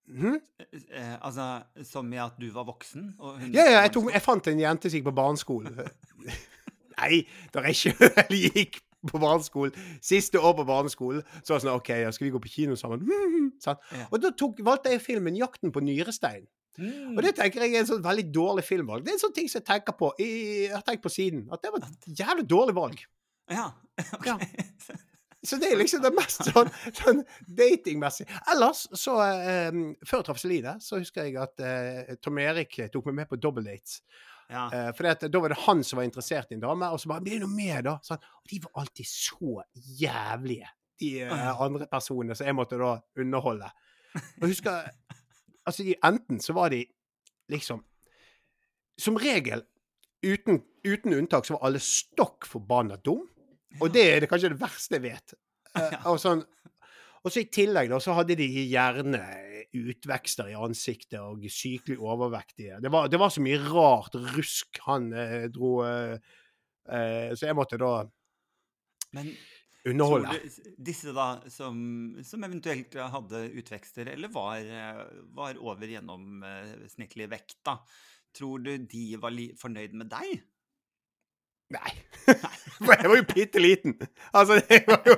Hm? 0.05 0.35
eh, 0.93 1.15
altså, 1.25 1.45
som 1.83 2.11
i 2.13 2.17
at 2.21 2.35
du 2.37 2.45
var 2.53 2.67
voksen? 2.67 3.15
Ja, 3.49 3.63
ja, 3.65 3.79
jeg, 3.81 3.91
tok, 3.95 4.11
jeg 4.13 4.21
fant 4.21 4.47
en 4.51 4.59
jente 4.61 4.89
som 4.91 4.99
gikk 4.99 5.07
på 5.07 5.15
barneskolen. 5.17 5.79
Nei, 6.99 7.23
da 7.53 7.63
jeg 7.65 7.79
sjøl 7.79 8.35
gikk 8.53 8.77
på 9.09 9.21
barneskolen, 9.21 9.73
siste 10.05 10.37
år 10.41 10.53
på 10.59 10.65
barneskolen, 10.69 11.23
så 11.41 11.53
var 11.55 11.59
det 11.59 11.65
sånn 11.65 11.73
OK, 11.79 11.89
ja, 12.05 12.11
skal 12.13 12.27
vi 12.27 12.33
gå 12.35 12.41
på 12.45 12.51
kino 12.53 12.77
sammen? 12.79 13.01
Sant? 13.61 13.81
Ja. 13.97 14.05
Og 14.11 14.21
da 14.21 14.29
tok, 14.37 14.61
valgte 14.65 14.93
jeg 14.93 15.01
filmen 15.01 15.37
'Jakten 15.37 15.73
på 15.73 15.81
nyrestein'. 15.85 16.45
Mm. 16.77 17.15
Og 17.15 17.23
det 17.23 17.35
tenker 17.37 17.63
jeg 17.63 17.73
er 17.73 17.83
en 17.83 17.89
sånn 17.89 18.05
veldig 18.05 18.27
dårlig 18.35 18.65
filmvalg. 18.67 19.05
Det 19.05 19.13
er 19.13 19.17
en 19.19 19.25
sånn 19.25 19.35
ting 19.35 19.49
som 19.51 19.61
jeg 19.61 19.67
tenker 19.69 19.95
på 19.97 20.11
i, 20.19 20.29
jeg 20.67 20.75
har 20.75 20.85
tenkt 20.87 21.05
på 21.05 21.13
siden. 21.13 21.45
At 21.53 21.63
det 21.63 21.73
var 21.73 21.85
et 21.87 22.07
jævlig 22.21 22.47
dårlig 22.51 22.77
valg. 22.77 23.03
Ja. 23.51 23.69
ok. 24.17 24.31
Ja. 24.31 24.39
Så 25.45 25.59
det 25.61 25.71
er 25.71 25.77
liksom 25.79 26.01
det 26.03 26.11
mest 26.17 26.45
sånn, 26.49 26.71
sånn 26.97 27.23
datingmessig. 27.57 28.27
Ellers, 28.51 28.85
så 28.97 29.17
um, 29.21 29.83
Før 30.05 30.21
jeg 30.21 30.27
traff 30.29 30.41
Celine, 30.41 30.77
så 30.83 31.01
husker 31.01 31.27
jeg 31.27 31.37
at 31.41 31.61
uh, 31.61 32.15
Tom 32.23 32.39
Erik 32.41 32.79
tok 32.93 33.11
meg 33.11 33.21
med 33.21 33.29
på 33.31 33.39
dobbeltdates. 33.41 33.99
ja. 34.49 34.67
Uh, 34.73 34.89
for 34.97 35.09
da 35.09 35.41
var 35.43 35.53
det 35.53 35.61
han 35.65 35.83
som 35.85 36.01
var 36.01 36.07
interessert 36.07 36.51
i 36.51 36.57
en 36.57 36.65
dame, 36.65 36.89
og 36.89 37.01
så 37.01 37.11
bare 37.11 37.25
'Blir 37.25 37.39
det 37.39 37.45
noe 37.45 37.53
mer, 37.53 37.81
da?' 37.85 37.99
Sånn. 38.03 38.21
Og 38.41 38.49
de 38.51 38.61
var 38.65 38.81
alltid 38.81 39.11
så 39.11 39.61
jævlige, 40.01 40.71
de 40.99 41.11
uh, 41.29 41.61
andre 41.61 41.87
personene 41.91 42.35
som 42.37 42.49
jeg 42.49 42.57
måtte 42.57 42.81
da 42.81 42.97
underholde. 43.19 43.69
Og 44.15 44.47
jeg 44.47 44.55
husker 44.55 44.89
Altså, 45.65 45.85
enten 46.05 46.41
så 46.43 46.53
var 46.53 46.73
de 46.73 46.85
liksom 47.51 47.83
Som 48.97 49.17
regel, 49.19 49.65
uten, 50.23 50.61
uten 50.87 51.13
unntak, 51.13 51.45
så 51.45 51.57
var 51.57 51.65
alle 51.67 51.81
stokk 51.83 52.45
forbanna 52.47 52.95
dum. 52.95 53.25
Og 53.81 53.89
det 53.91 54.05
er 54.07 54.21
det 54.23 54.29
kanskje 54.31 54.53
det 54.53 54.61
verste 54.61 54.95
jeg 54.95 55.03
vet. 55.03 55.33
Eh, 55.75 56.05
og, 56.07 56.15
sånn, 56.21 56.45
og 57.25 57.33
så 57.33 57.41
i 57.41 57.49
tillegg 57.51 57.89
da, 57.91 57.99
så 57.99 58.15
hadde 58.15 58.37
de 58.39 58.47
gjerne 58.47 59.19
utvekster 59.75 60.51
i 60.51 60.55
ansiktet 60.55 61.19
og 61.19 61.43
sykelig 61.51 61.97
overvektige. 61.99 62.79
Det 62.81 62.91
var, 62.91 63.09
det 63.11 63.19
var 63.19 63.33
så 63.33 63.43
mye 63.43 63.59
rart 63.65 64.15
rusk 64.35 64.79
han 64.85 65.09
eh, 65.11 65.47
dro 65.51 65.75
eh, 65.85 66.15
eh, 66.87 67.33
Så 67.35 67.49
jeg 67.49 67.57
måtte 67.57 67.79
da 67.81 67.97
Men 69.15 69.33
underholde. 69.85 70.39
disse 70.77 71.13
da 71.15 71.27
som, 71.51 71.77
som 72.25 72.43
eventuelt 72.47 72.95
hadde 72.95 73.45
utvekster, 73.61 74.09
eller 74.15 74.31
var, 74.33 74.57
eh, 74.63 75.03
var 75.37 75.61
over 75.61 75.93
gjennomsnittlig 75.93 77.29
vekt, 77.31 77.59
da, 77.67 77.77
tror 78.35 78.65
du 78.65 78.73
de 78.77 79.05
var 79.21 79.37
fornøyd 79.61 79.95
med 80.01 80.11
deg? 80.11 80.43
Nei. 81.73 81.91
For 82.75 82.91
jeg 82.91 83.07
var 83.07 83.15
jo 83.19 83.25
bitte 83.29 83.61
liten. 83.61 83.93
Altså, 84.35 84.57
det 84.67 84.81
var 84.87 85.05
jo 85.07 85.15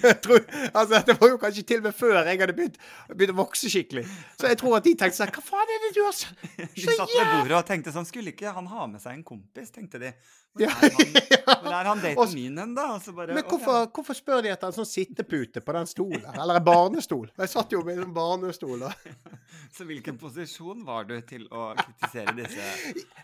jeg 0.00 0.16
tror, 0.24 0.40
Altså, 0.74 1.02
det 1.06 1.14
var 1.20 1.28
jo 1.30 1.36
kanskje 1.40 1.62
til 1.68 1.80
og 1.80 1.86
med 1.88 1.96
før 1.96 2.16
jeg 2.26 2.40
hadde 2.40 2.56
begynt, 2.56 2.76
begynt 3.12 3.32
å 3.34 3.38
vokse 3.38 3.70
skikkelig. 3.72 4.04
Så 4.40 4.50
jeg 4.50 4.58
tror 4.60 4.76
at 4.80 4.88
de 4.88 4.94
tenkte 4.98 5.20
sånn 5.20 5.32
Hva 5.36 5.44
faen 5.46 5.72
er 5.76 5.84
det 5.86 5.92
du 5.96 6.02
har 6.04 6.16
så, 6.16 6.32
De 6.58 6.84
satt 6.88 7.14
ved 7.14 7.32
bordet 7.36 7.56
og 7.60 7.66
tenkte 7.68 7.94
sånn 7.94 8.08
Skulle 8.08 8.34
ikke 8.34 8.52
han 8.56 8.68
ha 8.72 8.88
med 8.90 9.02
seg 9.02 9.16
en 9.18 9.24
kompis, 9.26 9.70
tenkte 9.72 10.00
de. 10.02 10.12
Hvor 10.50 10.66
er 10.66 10.72
han, 10.74 11.12
hvor 11.62 11.74
er 11.78 11.88
han 11.92 12.00
daten 12.04 12.32
min 12.34 12.56
hen, 12.58 12.72
da? 12.74 12.86
Bare, 13.14 13.36
Men 13.36 13.44
hvorfor, 13.46 13.64
hvorfor, 13.70 13.90
hvorfor 14.00 14.18
spør 14.18 14.42
de 14.42 14.50
etter 14.50 14.72
en 14.72 14.76
sånn 14.80 14.88
sittepute 14.90 15.62
på 15.62 15.76
den 15.76 15.86
stolen? 15.86 16.24
Eller 16.34 16.58
en 16.58 16.66
barnestol? 16.66 17.28
Jeg 17.38 17.52
satt 17.52 17.70
jo 17.76 17.84
med 17.86 18.02
en 18.02 18.10
barnestol. 18.16 18.82
da. 18.82 18.90
Så 19.70 19.86
hvilken 19.86 20.18
posisjon 20.18 20.82
var 20.86 21.06
du 21.06 21.14
til 21.26 21.46
å 21.54 21.70
kritisere 21.78 22.34
disse 22.34 22.66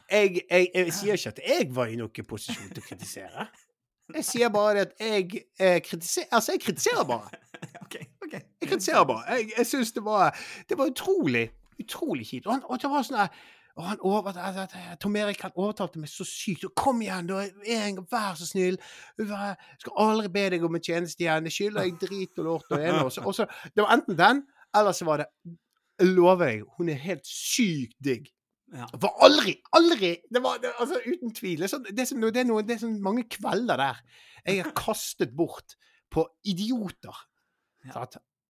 Jeg, 0.07 0.45
jeg, 0.47 0.71
jeg 0.71 0.95
sier 0.95 1.19
ikke 1.19 1.35
at 1.35 1.43
jeg 1.43 1.66
var 1.75 1.91
i 1.91 1.97
noen 1.97 2.29
posisjon 2.29 2.71
til 2.75 2.83
å 2.83 2.87
kritisere. 2.87 3.47
Jeg 4.15 4.23
sier 4.23 4.51
bare 4.55 4.85
at 4.87 4.93
jeg 5.03 5.41
eh, 5.59 5.81
kritiserer 5.83 6.29
Altså, 6.31 6.53
jeg 6.53 6.61
kritiserer 6.63 7.03
bare. 7.09 7.41
OK. 7.85 7.97
ok. 8.23 8.33
Jeg 8.33 8.69
kritiserer 8.69 9.05
bare. 9.05 9.25
Jeg, 9.35 9.49
jeg 9.57 9.67
syns 9.67 9.91
det 9.93 10.05
var 10.05 10.31
Det 10.69 10.79
var 10.79 10.93
utrolig, 10.93 11.51
utrolig 11.81 12.27
kjipt. 12.27 12.47
Og, 12.47 12.53
han, 12.53 12.63
og 12.71 12.79
det 12.83 12.91
var 12.91 13.03
sånn 13.03 13.25
og 13.77 13.85
han 13.85 13.99
over, 14.01 14.33
Tom 15.01 15.17
Erik 15.21 15.43
han 15.45 15.53
overtalte 15.55 16.01
meg 16.01 16.09
så 16.09 16.25
sykt. 16.25 16.65
Og 16.65 16.73
'Kom 16.75 17.03
igjen, 17.03 17.27
da! 17.29 17.43
En, 17.67 17.99
vær 18.11 18.35
så 18.35 18.47
snill! 18.47 18.79
Jeg 19.19 19.57
skal 19.79 19.93
aldri 20.01 20.31
be 20.33 20.45
deg 20.51 20.65
om 20.65 20.75
en 20.75 20.83
tjeneste 20.83 21.23
igjen. 21.23 21.45
Det 21.45 21.53
skylder 21.53 21.83
jeg 21.83 21.99
drit 22.01 22.39
og 22.39 22.45
lort 22.45 22.71
og. 22.71 23.05
Og 23.05 23.13
så, 23.13 23.21
og 23.21 23.35
så, 23.35 23.47
det 23.75 23.85
var 23.85 23.93
enten 23.93 24.19
den, 24.19 24.43
eller 24.77 24.93
så 24.93 25.05
var 25.05 25.17
det 25.17 25.27
Jeg 25.99 26.09
lover 26.09 26.47
deg, 26.47 26.63
hun 26.77 26.89
er 26.89 26.95
helt 26.95 27.27
sykt 27.27 27.97
digg. 28.05 28.33
Ja. 28.75 28.87
For 28.99 29.13
aldri, 29.23 29.53
aldri 29.79 30.09
det 30.33 30.41
var, 30.43 30.57
det, 30.59 30.73
altså 30.83 30.99
Uten 31.07 31.31
tvil. 31.37 31.61
Det 31.61 31.69
er, 31.69 31.71
sånn, 31.71 31.85
det, 31.87 32.01
er 32.03 32.09
som, 32.11 32.21
det, 32.25 32.41
er 32.43 32.49
noe, 32.49 32.65
det 32.67 32.75
er 32.75 32.81
sånn 32.83 32.97
mange 33.05 33.23
kvelder 33.31 33.79
der 33.79 34.01
jeg 34.47 34.63
har 34.63 34.73
kastet 34.79 35.33
bort 35.39 35.77
på 36.11 36.25
idioter. 36.47 37.15
Ja. 37.87 38.03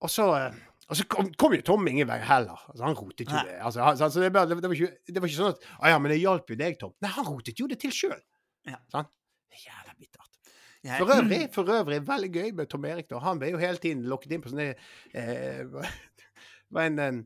Og 0.05 0.11
så, 0.13 0.27
eh, 0.37 0.57
og 0.91 0.97
så 0.99 1.05
kom, 1.09 1.29
kom 1.41 1.55
jo 1.57 1.63
Tom 1.65 1.87
ingen 1.89 2.09
vei 2.09 2.19
heller. 2.25 2.61
Altså, 2.69 2.83
han 2.85 2.97
rotet 2.97 3.29
jo 3.29 3.33
Nei. 3.37 3.45
det. 3.49 3.55
Altså, 3.65 3.81
han, 3.85 3.97
altså, 4.09 4.21
det, 4.25 4.33
var- 4.35 4.49
det, 4.51 4.59
var 4.61 4.75
ikke, 4.77 4.91
det 5.09 5.23
var 5.23 5.29
ikke 5.31 5.39
sånn 5.41 5.55
at 5.55 5.65
ah, 5.81 5.87
ja, 5.93 6.01
men 6.01 6.13
det 6.13 6.19
hjalp 6.21 6.53
jo 6.53 6.59
deg, 6.61 6.77
Tom. 6.81 6.93
Nei, 7.05 7.13
han 7.17 7.29
rotet 7.29 7.61
jo 7.63 7.69
det 7.71 7.79
til 7.85 7.95
sjøl. 7.97 8.21
Ja. 8.69 8.81
Jævla 8.93 9.95
bittert. 9.97 10.33
Jeg- 10.85 11.01
For 11.01 11.13
øvrig, 11.17 11.41
for 11.55 11.73
øvrig 11.77 12.01
veldig 12.07 12.29
gøy 12.35 12.53
med 12.61 12.69
Tom 12.71 12.85
Erik. 12.89 13.09
da. 13.09 13.19
Han 13.25 13.41
ble 13.41 13.55
jo 13.55 13.59
hele 13.63 13.81
tiden 13.83 14.05
lokket 14.09 14.37
inn 14.37 14.45
på 14.45 14.53
sånne 14.53 14.69
eh, 15.17 15.65
var 16.77 16.91
en, 16.91 16.99
en, 17.03 17.23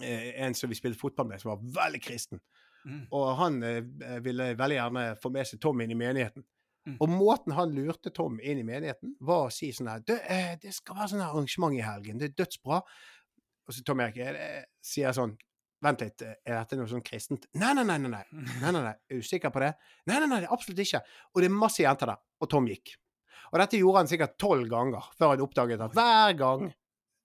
en 0.00 0.54
som 0.56 0.70
vi 0.70 0.78
spilte 0.78 1.00
fotball 1.00 1.28
med, 1.28 1.42
som 1.42 1.52
var 1.52 1.64
veldig 1.84 2.00
kristen. 2.02 2.40
Mm. 2.86 3.02
Og 3.14 3.28
han 3.38 3.62
eh, 3.66 3.82
ville 4.24 4.52
veldig 4.58 4.78
gjerne 4.78 5.04
få 5.22 5.30
med 5.34 5.48
seg 5.48 5.60
Tom 5.62 5.82
inn 5.84 5.92
i 5.94 5.98
menigheten. 5.98 6.44
Mm. 6.88 6.96
Og 6.98 7.12
måten 7.12 7.54
han 7.54 7.74
lurte 7.76 8.10
Tom 8.14 8.40
inn 8.42 8.58
i 8.58 8.66
menigheten, 8.66 9.14
var 9.22 9.46
å 9.46 9.54
si 9.54 9.68
sånn 9.70 9.90
her 9.92 10.00
Det, 10.02 10.18
eh, 10.26 10.56
Det 10.58 10.72
skal 10.74 10.96
være 10.98 11.12
sånn 11.12 11.22
arrangement 11.22 11.76
i 11.78 11.84
helgen. 11.84 12.18
Det 12.18 12.30
er 12.30 12.38
dødsbra. 12.42 12.80
Og 13.68 13.74
så 13.74 13.84
Tom 13.86 14.02
Erik 14.02 14.18
eh, 14.18 14.64
sier 14.82 15.14
sånn 15.14 15.36
Vent 15.82 15.98
litt, 15.98 16.22
eh, 16.22 16.36
er 16.46 16.60
dette 16.60 16.76
noe 16.78 16.86
sånn 16.86 17.02
kristent? 17.02 17.48
Nei, 17.58 17.72
nei, 17.74 17.82
nei. 17.82 17.98
nei, 17.98 18.10
nei. 18.10 18.24
Nei, 18.30 18.70
nei, 18.70 18.82
nei. 18.82 18.94
Er 19.10 19.18
du 19.18 19.26
sikker 19.26 19.50
på 19.50 19.62
det? 19.64 19.72
Nei, 20.06 20.20
nei, 20.22 20.28
nei, 20.30 20.44
absolutt 20.46 20.78
ikke. 20.84 21.00
Og 21.34 21.42
det 21.42 21.48
er 21.48 21.56
masse 21.56 21.82
jenter 21.82 22.12
der. 22.12 22.20
Og 22.38 22.50
Tom 22.50 22.68
gikk. 22.70 22.94
Og 23.50 23.58
dette 23.58 23.80
gjorde 23.80 24.04
han 24.04 24.10
sikkert 24.10 24.36
tolv 24.38 24.68
ganger 24.70 25.08
før 25.18 25.34
han 25.34 25.42
oppdaget 25.42 25.82
at 25.82 25.96
hver 25.96 26.36
gang 26.38 26.68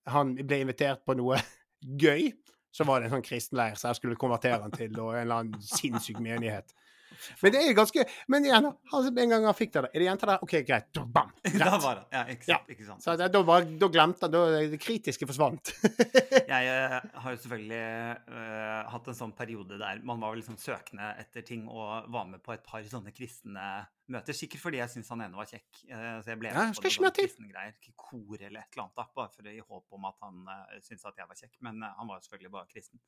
han 0.09 0.33
ble 0.39 0.59
invitert 0.63 1.03
på 1.05 1.13
noe 1.19 1.37
gøy, 2.03 2.31
så 2.71 2.85
var 2.87 2.99
det 2.99 3.07
en 3.07 3.17
sånn 3.17 3.25
kristenleir 3.25 3.77
som 3.79 3.91
jeg 3.91 4.01
skulle 4.01 4.19
konvertere 4.19 4.61
han 4.63 4.75
til, 4.75 4.91
og 4.99 5.15
en 5.15 5.23
eller 5.23 5.41
annen 5.41 5.63
sinnssyk 5.63 6.19
menighet. 6.23 6.75
Men 7.41 7.53
det 7.53 7.61
er 7.63 7.75
ganske 7.77 8.03
Men 8.31 8.45
igjen, 8.47 8.67
en 8.67 9.31
gang 9.31 9.47
han 9.47 9.57
fikk 9.57 9.73
det, 9.75 9.83
er 9.89 10.03
det 10.03 10.07
jenter 10.07 10.31
der? 10.33 10.43
OK, 10.45 10.55
greit. 10.67 11.01
bam, 11.13 11.31
greit. 11.43 11.59
Da 11.63 11.79
var 11.81 12.01
det. 12.01 12.05
Ja, 12.13 12.23
ikke 12.33 12.49
sant. 12.49 12.71
Ikke 12.75 12.87
sant. 12.87 13.03
Så 13.03 13.15
det, 13.19 13.29
da, 13.33 13.43
var, 13.47 13.67
da 13.81 13.89
glemte 13.91 14.27
han 14.27 14.33
Da 14.33 14.43
det 14.57 14.81
kritiske 14.81 15.27
forsvant. 15.29 15.73
Jeg 16.53 16.71
eh, 16.71 16.97
har 17.23 17.33
jo 17.33 17.41
selvfølgelig 17.41 17.83
uh, 18.31 18.91
hatt 18.93 19.11
en 19.11 19.17
sånn 19.17 19.35
periode 19.37 19.79
der 19.81 20.01
man 20.07 20.21
var 20.21 20.37
liksom 20.37 20.59
søkende 20.61 21.13
etter 21.21 21.45
ting 21.47 21.67
og 21.67 22.09
var 22.13 22.27
med 22.29 22.43
på 22.43 22.55
et 22.55 22.65
par 22.65 22.85
sånne 22.87 23.13
kristne 23.15 23.67
møter. 24.13 24.35
Sikkert 24.37 24.61
fordi 24.63 24.79
jeg 24.81 24.91
syns 24.93 25.09
han 25.13 25.23
ene 25.25 25.37
var 25.39 25.49
kjekk. 25.49 25.81
eh, 25.89 26.17
så 26.23 26.31
jeg 26.31 26.39
ble 26.41 26.51
Ja, 26.51 26.63
med 26.63 26.75
på 26.75 26.79
skal 26.79 26.91
ikke 26.91 27.03
noen 27.03 27.43
mer 27.43 27.53
greier. 27.53 27.73
Ikke 27.81 27.93
Kor 28.07 28.37
eller 28.39 28.59
et 28.61 28.71
eller 28.71 28.83
annet, 28.85 28.95
da, 28.99 29.05
bare 29.19 29.31
for 29.33 29.49
i 29.51 29.57
håp 29.59 29.97
om 29.99 30.07
at 30.09 30.17
han 30.25 30.35
uh, 30.47 30.77
syntes 30.85 31.05
at 31.09 31.17
jeg 31.21 31.27
var 31.31 31.39
kjekk. 31.41 31.55
Men 31.67 31.83
uh, 31.83 31.89
han 31.97 32.07
var 32.11 32.19
jo 32.19 32.27
selvfølgelig 32.27 32.53
bare 32.55 32.71
kristen. 32.71 33.01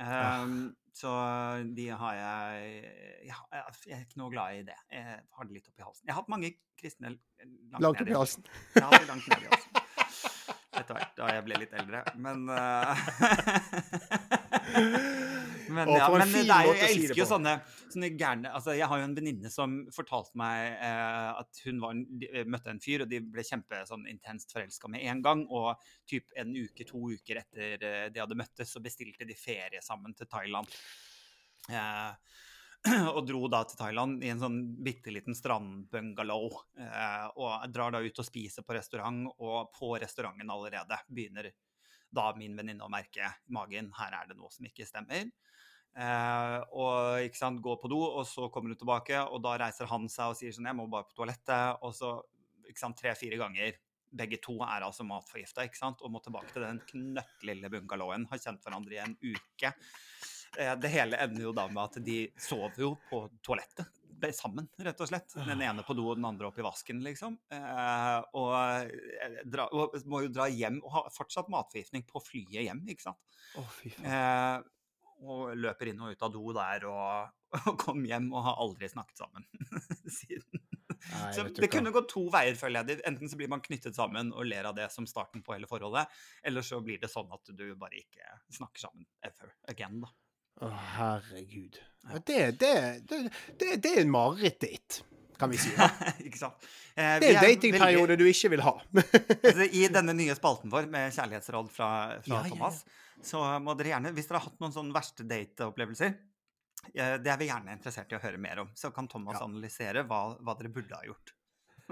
Ehm, 0.00 0.56
Så 0.96 1.10
de 1.76 1.86
har 1.88 2.14
jeg 2.18 2.84
ja, 3.28 3.36
Jeg 3.86 3.94
er 3.96 4.00
ikke 4.06 4.18
noe 4.22 4.32
glad 4.32 4.56
i 4.58 4.62
det. 4.70 4.78
Jeg 4.90 5.20
har 5.36 5.44
det 5.44 5.54
litt 5.58 5.68
oppi 5.68 5.84
halsen. 5.84 6.06
Jeg 6.06 6.14
har 6.14 6.22
hatt 6.22 6.32
mange 6.32 6.54
kristne 6.80 7.12
langt, 7.12 7.82
Langt 7.84 8.00
oppi 8.00 8.16
halsen. 8.16 8.44
Jeg 8.74 8.84
har 8.86 8.98
det 8.98 9.08
langt 9.12 9.28
ned 9.28 9.44
i 9.44 9.50
halsen. 9.52 9.70
Etter 10.80 10.94
hvert 10.96 11.16
da 11.18 11.28
jeg 11.34 11.44
ble 11.44 11.58
litt 11.60 11.74
eldre. 11.76 12.00
Men 12.16 12.48
eh, 12.54 12.94
Men, 15.70 15.90
ja, 15.94 16.08
men 16.10 16.32
det 16.32 16.42
er 16.44 16.66
jo, 16.66 16.74
jeg 16.74 16.96
elsker 16.96 17.20
jo 17.20 17.26
sånne, 17.28 17.54
sånne 17.92 18.10
gærne 18.18 18.50
altså 18.56 18.74
Jeg 18.74 18.88
har 18.90 19.00
jo 19.00 19.06
en 19.06 19.14
venninne 19.16 19.52
som 19.52 19.76
fortalte 19.94 20.38
meg 20.40 20.74
eh, 20.74 21.40
at 21.40 21.62
hun 21.66 21.80
var, 21.82 22.00
eh, 22.26 22.44
møtte 22.50 22.72
en 22.74 22.82
fyr, 22.82 23.04
og 23.04 23.10
de 23.12 23.22
ble 23.22 23.44
kjempe 23.46 23.82
sånn 23.88 24.08
intenst 24.10 24.52
forelska 24.54 24.90
med 24.92 25.06
en 25.12 25.22
gang. 25.24 25.46
Og 25.48 25.80
typ 26.10 26.34
en 26.40 26.52
uke, 26.56 26.86
to 26.88 27.02
uker 27.14 27.42
etter 27.44 27.86
eh, 27.86 28.06
de 28.12 28.22
hadde 28.22 28.38
møttes, 28.38 28.74
så 28.74 28.82
bestilte 28.84 29.28
de 29.28 29.38
ferie 29.38 29.82
sammen 29.84 30.16
til 30.18 30.30
Thailand. 30.30 30.80
Eh, 31.70 32.36
og 33.14 33.24
dro 33.28 33.44
da 33.52 33.60
til 33.68 33.76
Thailand 33.76 34.22
i 34.24 34.30
en 34.32 34.40
sånn 34.40 34.60
bitte 34.84 35.12
liten 35.12 35.36
strandbungalow. 35.36 36.46
Eh, 36.80 37.26
og 37.36 37.66
drar 37.72 37.94
da 37.94 38.00
ut 38.00 38.22
og 38.22 38.26
spiser 38.26 38.64
på 38.66 38.76
restaurant, 38.76 39.26
og 39.38 39.72
på 39.76 39.92
restauranten 40.00 40.52
allerede 40.52 41.02
begynner 41.10 41.50
da 42.14 42.30
min 42.36 42.56
venninne 42.58 42.84
å 42.84 42.90
merke 42.92 43.22
i 43.22 43.54
magen 43.54 43.92
her 43.98 44.16
er 44.18 44.30
det 44.30 44.36
noe 44.38 44.50
som 44.52 44.66
ikke 44.66 44.86
stemmer. 44.88 45.30
Eh, 45.98 46.56
og 46.78 47.26
ikke 47.26 47.38
sant, 47.38 47.62
går 47.62 47.78
på 47.82 47.90
do, 47.90 48.00
og 48.02 48.24
så 48.28 48.48
kommer 48.52 48.72
hun 48.72 48.78
tilbake, 48.78 49.18
og 49.26 49.42
da 49.44 49.56
reiser 49.64 49.90
han 49.90 50.08
seg 50.10 50.32
og 50.32 50.38
sier 50.38 50.54
sånn 50.54 50.70
Jeg 50.70 50.78
må 50.78 50.86
bare 50.90 51.08
på 51.08 51.16
toalettet. 51.18 51.80
Og 51.86 51.94
så 51.96 52.16
ikke 52.68 52.82
sant, 52.82 52.98
tre-fire 52.98 53.38
ganger. 53.40 53.78
Begge 54.10 54.40
to 54.42 54.56
er 54.66 54.82
altså 54.86 55.06
matforgifta 55.06 55.66
ikke 55.66 55.78
sant, 55.78 56.02
og 56.02 56.10
må 56.14 56.22
tilbake 56.22 56.50
til 56.54 56.66
den 56.66 56.82
knøttlille 56.88 57.70
bungalowen. 57.70 58.26
Har 58.30 58.42
kjent 58.42 58.66
hverandre 58.66 58.98
i 58.98 59.02
en 59.04 59.16
uke. 59.22 59.74
Eh, 60.58 60.74
Det 60.82 60.90
hele 60.90 61.18
ender 61.22 61.48
jo 61.48 61.54
da 61.54 61.68
med 61.70 61.82
at 61.84 62.04
de 62.06 62.20
sover 62.38 62.86
jo 62.88 62.94
på 63.10 63.24
toalettet 63.42 63.99
sammen, 64.36 64.68
rett 64.80 65.00
og 65.00 65.08
slett. 65.10 65.34
Den 65.46 65.62
ene 65.64 65.84
på 65.86 65.96
do 65.98 66.06
og 66.10 66.18
den 66.18 66.26
andre 66.28 66.48
opp 66.50 66.58
i 66.60 66.64
vasken, 66.64 67.02
liksom. 67.04 67.38
Eh, 67.52 68.18
og, 68.38 68.52
eh, 68.56 69.40
dra, 69.48 69.68
og 69.72 69.96
må 70.10 70.24
jo 70.26 70.32
dra 70.34 70.48
hjem 70.50 70.80
og 70.84 70.92
ha 70.96 71.04
fortsatt 71.14 71.50
matforgiftning 71.52 72.06
på 72.08 72.22
flyet 72.24 72.64
hjem, 72.66 72.84
ikke 72.92 73.08
sant. 73.08 73.40
Oh. 73.60 73.74
Eh, 73.86 74.58
og 75.20 75.52
løper 75.58 75.90
inn 75.90 76.00
og 76.00 76.14
ut 76.14 76.24
av 76.24 76.32
do 76.32 76.52
der 76.56 76.86
og, 76.88 77.32
og 77.68 77.74
kom 77.80 78.04
hjem 78.08 78.30
og 78.32 78.44
har 78.46 78.60
aldri 78.62 78.88
snakket 78.92 79.24
sammen 79.24 79.48
siden. 80.20 80.64
Nei, 81.00 81.32
Så 81.32 81.46
det 81.56 81.70
kunne 81.72 81.92
gått 81.94 82.10
to 82.12 82.26
veier, 82.32 82.56
føler 82.60 82.84
jeg. 82.84 83.00
Enten 83.08 83.30
så 83.30 83.38
blir 83.40 83.48
man 83.50 83.62
knyttet 83.64 83.96
sammen 83.96 84.34
og 84.36 84.48
ler 84.48 84.68
av 84.68 84.76
det 84.76 84.90
som 84.92 85.06
starten 85.08 85.44
på 85.44 85.54
hele 85.56 85.68
forholdet, 85.70 86.10
eller 86.44 86.66
så 86.66 86.80
blir 86.84 87.00
det 87.00 87.08
sånn 87.12 87.30
at 87.32 87.52
du 87.56 87.66
bare 87.80 88.02
ikke 88.02 88.40
snakker 88.52 88.84
sammen 88.84 89.08
ever 89.24 89.54
again, 89.72 90.02
da. 90.04 90.12
Å, 90.60 90.68
herregud. 90.96 91.78
Ja. 91.78 91.86
Ja, 92.10 92.18
det, 92.26 92.36
det, 92.58 92.70
det, 93.08 93.76
det, 93.84 93.90
er 93.92 94.00
en 94.02 94.10
marerittdate, 94.12 95.02
kan 95.38 95.50
vi 95.52 95.58
si. 95.60 95.70
ikke 96.26 96.40
sant? 96.40 96.64
Eh, 96.96 97.18
Det 97.20 97.28
er 97.28 97.36
en 97.36 97.44
datingperiode 97.44 98.16
du 98.18 98.24
ikke 98.28 98.50
vil 98.54 98.62
ha. 98.64 98.72
altså, 99.50 99.66
I 99.68 99.84
denne 99.92 100.14
nye 100.16 100.34
spalten 100.36 100.72
vår 100.72 100.88
med 100.90 101.12
kjærlighetsråd 101.16 101.68
fra, 101.74 101.90
fra 102.24 102.32
Ja, 102.32 102.40
ja, 102.40 102.48
ja. 102.48 102.54
Thomas, 102.54 102.80
så 103.22 103.42
må 103.60 103.76
dere 103.78 103.92
gjerne, 103.92 104.14
hvis 104.16 104.30
dere 104.30 104.40
har 104.40 104.48
hatt 104.48 104.60
noen 104.64 104.74
sånne 104.74 104.96
verste 104.96 105.26
dateopplevelser, 105.28 106.16
eh, 106.94 107.14
det 107.20 107.34
er 107.34 107.38
vi 107.40 107.50
gjerne 107.52 107.76
interessert 107.76 108.12
i 108.12 108.18
å 108.18 108.22
høre 108.24 108.40
mer 108.40 108.64
om. 108.64 108.72
Så 108.74 108.90
kan 108.96 109.08
Thomas 109.12 109.36
Ja. 109.38 109.44
analysere 109.44 110.06
hva, 110.08 110.22
hva 110.40 110.56
dere 110.58 110.72
burde 110.72 110.96
ha 110.96 111.04
gjort. 111.04 111.34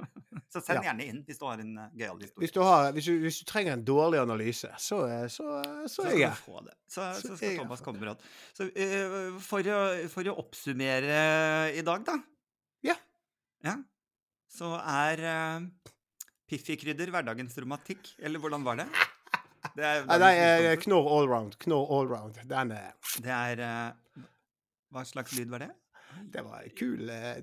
så 0.53 0.61
send 0.63 0.79
Ja. 0.79 0.85
gjerne 0.89 1.07
inn 1.11 1.21
hvis 1.27 1.41
du 1.41 1.45
har 1.49 1.61
en 1.63 1.75
uh, 1.79 1.89
gøyal 1.99 2.23
historie. 2.23 2.43
Hvis 2.45 2.55
du, 2.55 2.61
har, 2.65 2.89
hvis, 2.97 3.11
du, 3.11 3.19
hvis 3.25 3.41
du 3.43 3.45
trenger 3.51 3.77
en 3.77 3.85
dårlig 3.89 4.23
analyse, 4.23 4.71
så, 4.79 5.03
så, 5.33 5.47
så 5.85 5.91
Så 5.97 6.07
er 6.09 6.17
jeg 6.17 6.31
her. 6.31 6.41
Så, 6.87 6.97
Så 6.97 7.05
er 7.05 7.21
skal 7.37 7.45
jeg 7.51 7.61
Thomas 7.61 7.85
komme 7.85 8.01
med 8.03 8.13
råd. 8.13 8.27
Så 8.57 8.69
uh, 8.71 9.39
for, 9.45 9.71
å, 9.75 9.85
for 10.13 10.33
å 10.33 10.39
oppsummere 10.45 11.23
i 11.77 11.85
dag, 11.87 12.07
da. 12.09 12.19
Ja. 12.87 12.97
Ja. 13.67 13.77
Så 14.49 14.73
er 14.81 15.23
uh, 15.27 15.95
piffikrydder 16.49 17.11
hverdagens 17.13 17.57
romantikk, 17.61 18.15
eller 18.23 18.41
hvordan 18.43 18.65
var 18.67 18.81
det? 18.81 18.89
Det 19.75 19.85
er, 19.85 20.05
nei, 20.07 20.19
dagens 20.23 20.67
eh, 20.71 20.77
knorr 20.87 21.09
allround. 21.19 21.57
Knorr 21.61 21.91
allround. 21.99 22.39
Den 22.49 22.73
er 22.77 22.95
det 23.23 23.33
er 23.35 23.63
uh, 23.63 24.23
Hva 24.95 25.03
slags 25.07 25.35
lyd 25.37 25.51
var 25.53 25.67
det? 25.67 25.73
Det 26.33 26.45
var 26.47 26.67
kul 26.79 27.11
uh, 27.11 27.37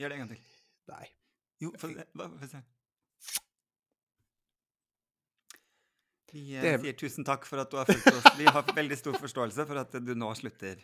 Gjør 0.00 0.12
det 0.14 0.16
en 0.16 0.22
gang 0.22 0.30
til. 0.32 0.44
Nei. 0.90 1.06
Jo, 1.60 1.70
få 1.78 1.88
se. 2.48 2.62
Vi 6.32 6.44
eh, 6.56 6.62
Det- 6.62 6.80
sier 6.84 6.92
tusen 6.98 7.24
takk 7.26 7.44
for 7.48 7.58
at 7.64 7.70
du 7.72 7.76
har 7.80 7.84
fulgt 7.90 8.06
oss. 8.14 8.28
Vi 8.38 8.44
har 8.46 8.62
veldig 8.80 8.96
stor 8.98 9.16
forståelse 9.18 9.66
for 9.66 9.76
at 9.82 9.92
du 10.06 10.14
nå 10.14 10.30
slutter 10.38 10.76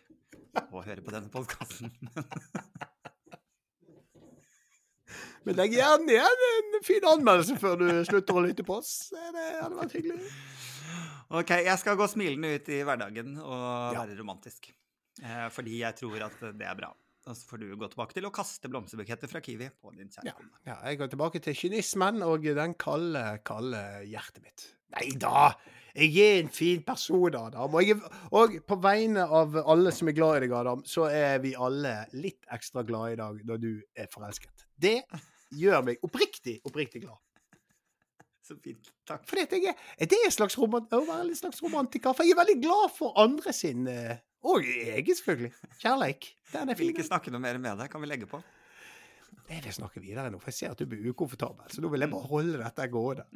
å 0.73 0.83
høre 0.83 1.03
på 1.07 1.13
denne 1.15 1.31
podkasten. 1.33 1.93
Men 5.47 5.55
legg 5.61 5.77
gjerne 5.77 6.11
igjen 6.11 6.41
en 6.51 6.83
fin 6.83 7.05
anmeldelse 7.07 7.55
før 7.63 7.77
du 7.79 7.87
slutter 8.09 8.35
å 8.35 8.43
lytte 8.49 8.65
på 8.67 8.81
oss. 8.81 9.13
Det 9.15 9.45
hadde 9.61 9.77
vært 9.79 9.95
hyggelig. 9.95 10.31
ok, 11.39 11.51
jeg 11.69 11.79
skal 11.79 11.99
gå 12.01 12.09
smilende 12.11 12.51
ut 12.59 12.67
i 12.75 12.81
hverdagen 12.83 13.37
og 13.39 13.95
Ja. 13.95 14.01
være 14.03 14.17
romantisk. 14.19 14.73
Eh, 15.23 15.47
fordi 15.55 15.79
jeg 15.85 15.95
tror 16.03 16.19
at 16.27 16.41
det 16.59 16.67
er 16.67 16.75
bra. 16.75 16.91
Så 17.27 17.49
får 17.51 17.59
du 17.59 17.71
gå 17.75 17.89
tilbake 17.91 18.15
til 18.15 18.27
å 18.29 18.31
kaste 18.35 18.69
blomsterbuketter 18.71 19.31
fra 19.31 19.41
Kiwi 19.43 19.67
på 19.83 19.91
din 19.97 20.09
kjære 20.13 20.29
Ja. 20.29 20.35
kone. 20.39 20.51
Ja, 20.69 20.77
jeg 20.87 20.99
går 21.01 21.09
tilbake 21.11 21.41
til 21.43 21.55
kynismen 21.59 22.23
og 22.23 22.45
den 22.47 22.75
kalde, 22.79 23.25
kalde 23.45 23.81
hjertet 24.07 24.43
mitt. 24.45 24.67
Nei 24.95 25.11
da! 25.19 25.55
Jeg 25.97 26.13
er 26.21 26.43
en 26.43 26.49
fin 26.53 26.83
person, 26.85 27.35
Adam. 27.35 27.75
Og, 27.75 27.83
jeg, 27.83 27.97
og 28.31 28.53
på 28.69 28.77
vegne 28.85 29.25
av 29.25 29.57
alle 29.67 29.91
som 29.97 30.09
er 30.09 30.13
glad 30.13 30.37
i 30.37 30.41
deg, 30.45 30.53
Adam, 30.53 30.83
så 30.85 31.09
er 31.11 31.39
vi 31.43 31.55
alle 31.57 32.07
litt 32.13 32.45
ekstra 32.53 32.85
glad 32.87 33.15
i 33.15 33.17
dag 33.17 33.41
når 33.49 33.63
du 33.63 33.71
er 33.97 34.07
forelsket. 34.13 34.67
Det 34.79 34.99
gjør 35.57 35.83
meg 35.89 36.05
oppriktig, 36.05 36.61
oppriktig 36.69 37.03
glad. 37.07 37.17
Så 38.47 38.59
fint. 38.63 38.93
Takk. 39.09 39.25
For 39.27 39.41
det 39.41 39.59
er, 39.65 39.75
er 39.99 40.17
en 40.21 40.31
slags 40.37 40.59
romant 40.61 40.93
å 40.95 41.01
være 41.09 41.31
en 41.31 41.35
slags 41.35 41.65
romantiker? 41.65 42.13
For 42.15 42.29
jeg 42.29 42.37
er 42.37 42.43
veldig 42.45 42.61
glad 42.63 42.93
for 42.95 43.17
andre 43.19 43.57
sin 43.57 43.89
eh, 43.91 44.21
Og 44.47 44.63
jeg, 44.63 45.07
selvfølgelig. 45.19 45.53
Kjærleik. 45.81 46.29
Den 46.53 46.69
er 46.69 46.77
Jeg 46.77 46.79
vil 46.79 46.95
ikke 46.95 47.07
snakke 47.07 47.33
noe 47.35 47.43
mer 47.43 47.59
med 47.59 47.83
deg. 47.83 47.91
Kan 47.91 48.03
vi 48.05 48.11
legge 48.11 48.29
på? 48.31 48.39
Jeg 49.47 49.63
vil 49.63 49.75
snakke 49.75 50.01
videre 50.03 50.31
nå, 50.31 50.41
for 50.43 50.51
jeg 50.51 50.57
ser 50.57 50.73
at 50.75 50.81
du 50.81 50.89
blir 50.91 51.07
ukomfortabel. 51.13 51.69
Så 51.71 51.83
nå 51.83 51.91
vil 51.93 52.03
jeg 52.03 52.11
bare 52.11 52.31
holde 52.31 52.59
dette 52.59 52.87
gående. 52.91 53.27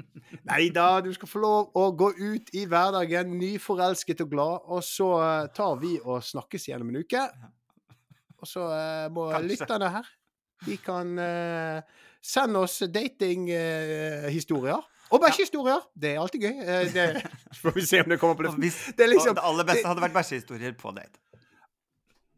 Nei 0.48 0.64
da, 0.74 0.88
du 1.04 1.10
skal 1.14 1.30
få 1.30 1.42
lov 1.42 1.78
å 1.78 1.84
gå 1.94 2.08
ut 2.18 2.50
i 2.58 2.64
hverdagen 2.70 3.36
nyforelsket 3.38 4.24
og 4.24 4.32
glad, 4.32 4.66
og 4.74 4.82
så 4.86 5.10
eh, 5.22 5.50
tar 5.54 5.76
vi 5.82 5.92
og 6.02 6.18
snakkes 6.26 6.66
gjennom 6.70 6.90
en 6.90 7.02
uke. 7.04 7.22
Og 8.40 8.50
så 8.50 8.66
eh, 8.74 9.06
må 9.14 9.28
Kanskje. 9.30 9.52
lytterne 9.52 9.90
her 9.98 10.10
De 10.66 10.76
kan 10.82 11.12
uh, 11.16 12.00
sende 12.20 12.64
oss 12.66 12.82
datinghistorier. 12.92 14.82
Og 15.10 15.20
bæsjehistorier. 15.20 15.80
Det 16.00 16.10
er 16.14 16.20
alltid 16.20 16.40
gøy. 16.40 16.60
Eh, 16.62 16.92
det 16.94 17.06
får 17.62 17.74
vi 17.74 17.84
se 17.86 18.00
om 18.04 18.08
det 18.12 18.18
kommer 18.20 18.34
på 18.38 18.42
luften. 18.46 18.62
hvis, 18.62 18.78
Det 18.96 19.04
er 19.04 19.08
liksom- 19.14 19.34
det 19.34 19.44
aller 19.44 19.64
beste 19.64 19.88
hadde 19.88 20.02
vært 20.04 20.12
bæsjehistorier 20.16 20.72
på 20.78 20.90
date. 20.96 21.18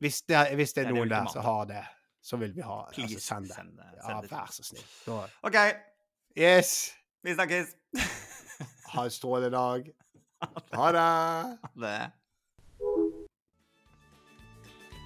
Hvis 0.02 0.22
det, 0.28 0.38
hvis 0.58 0.72
det 0.72 0.82
Det 0.82 0.86
er 0.86 0.92
det 0.92 0.98
noen 0.98 1.10
der 1.10 1.26
som 1.32 1.44
har 1.46 1.64
det, 1.70 1.82
så 2.22 2.36
vil 2.36 2.54
vi 2.56 2.62
ha 2.62 2.80
altså, 2.88 3.20
send 3.20 3.46
det. 3.46 3.54
send 3.54 3.76
det. 3.78 3.86
Ja, 4.08 4.20
vær 4.30 4.48
så 4.50 4.62
snill. 4.66 4.84
Da- 5.06 5.28
OK, 5.42 5.56
Yes. 6.38 6.92
vi 7.22 7.34
snakkes. 7.34 7.66
Ha 8.92 9.04
en 9.04 9.10
strålende 9.10 9.56
dag. 9.56 9.86
Ha 10.74 10.88
det. 10.92 11.58
Det. 11.80 12.10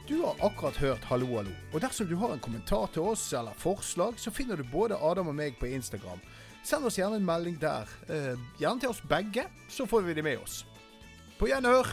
Du 0.09 0.23
har 0.23 0.35
akkurat 0.47 0.77
hørt 0.77 1.05
Hallo, 1.05 1.27
hallo. 1.37 1.51
Og 1.75 1.81
dersom 1.83 2.07
du 2.09 2.17
har 2.17 2.33
en 2.35 2.41
kommentar 2.43 2.87
til 2.95 3.03
oss 3.03 3.33
eller 3.35 3.55
forslag, 3.59 4.19
så 4.23 4.31
finner 4.31 4.57
du 4.57 4.64
både 4.73 4.99
Adam 5.03 5.29
og 5.29 5.35
meg 5.35 5.57
på 5.61 5.67
Instagram. 5.67 6.21
Send 6.67 6.87
oss 6.89 6.97
gjerne 6.99 7.21
en 7.21 7.27
melding 7.27 7.61
der. 7.62 7.87
Eh, 8.11 8.33
gjerne 8.59 8.83
til 8.83 8.91
oss 8.91 9.03
begge, 9.07 9.45
så 9.71 9.87
får 9.87 10.03
vi 10.09 10.17
det 10.19 10.25
med 10.27 10.41
oss. 10.43 10.64
På 11.39 11.47
gjenhør. 11.47 11.93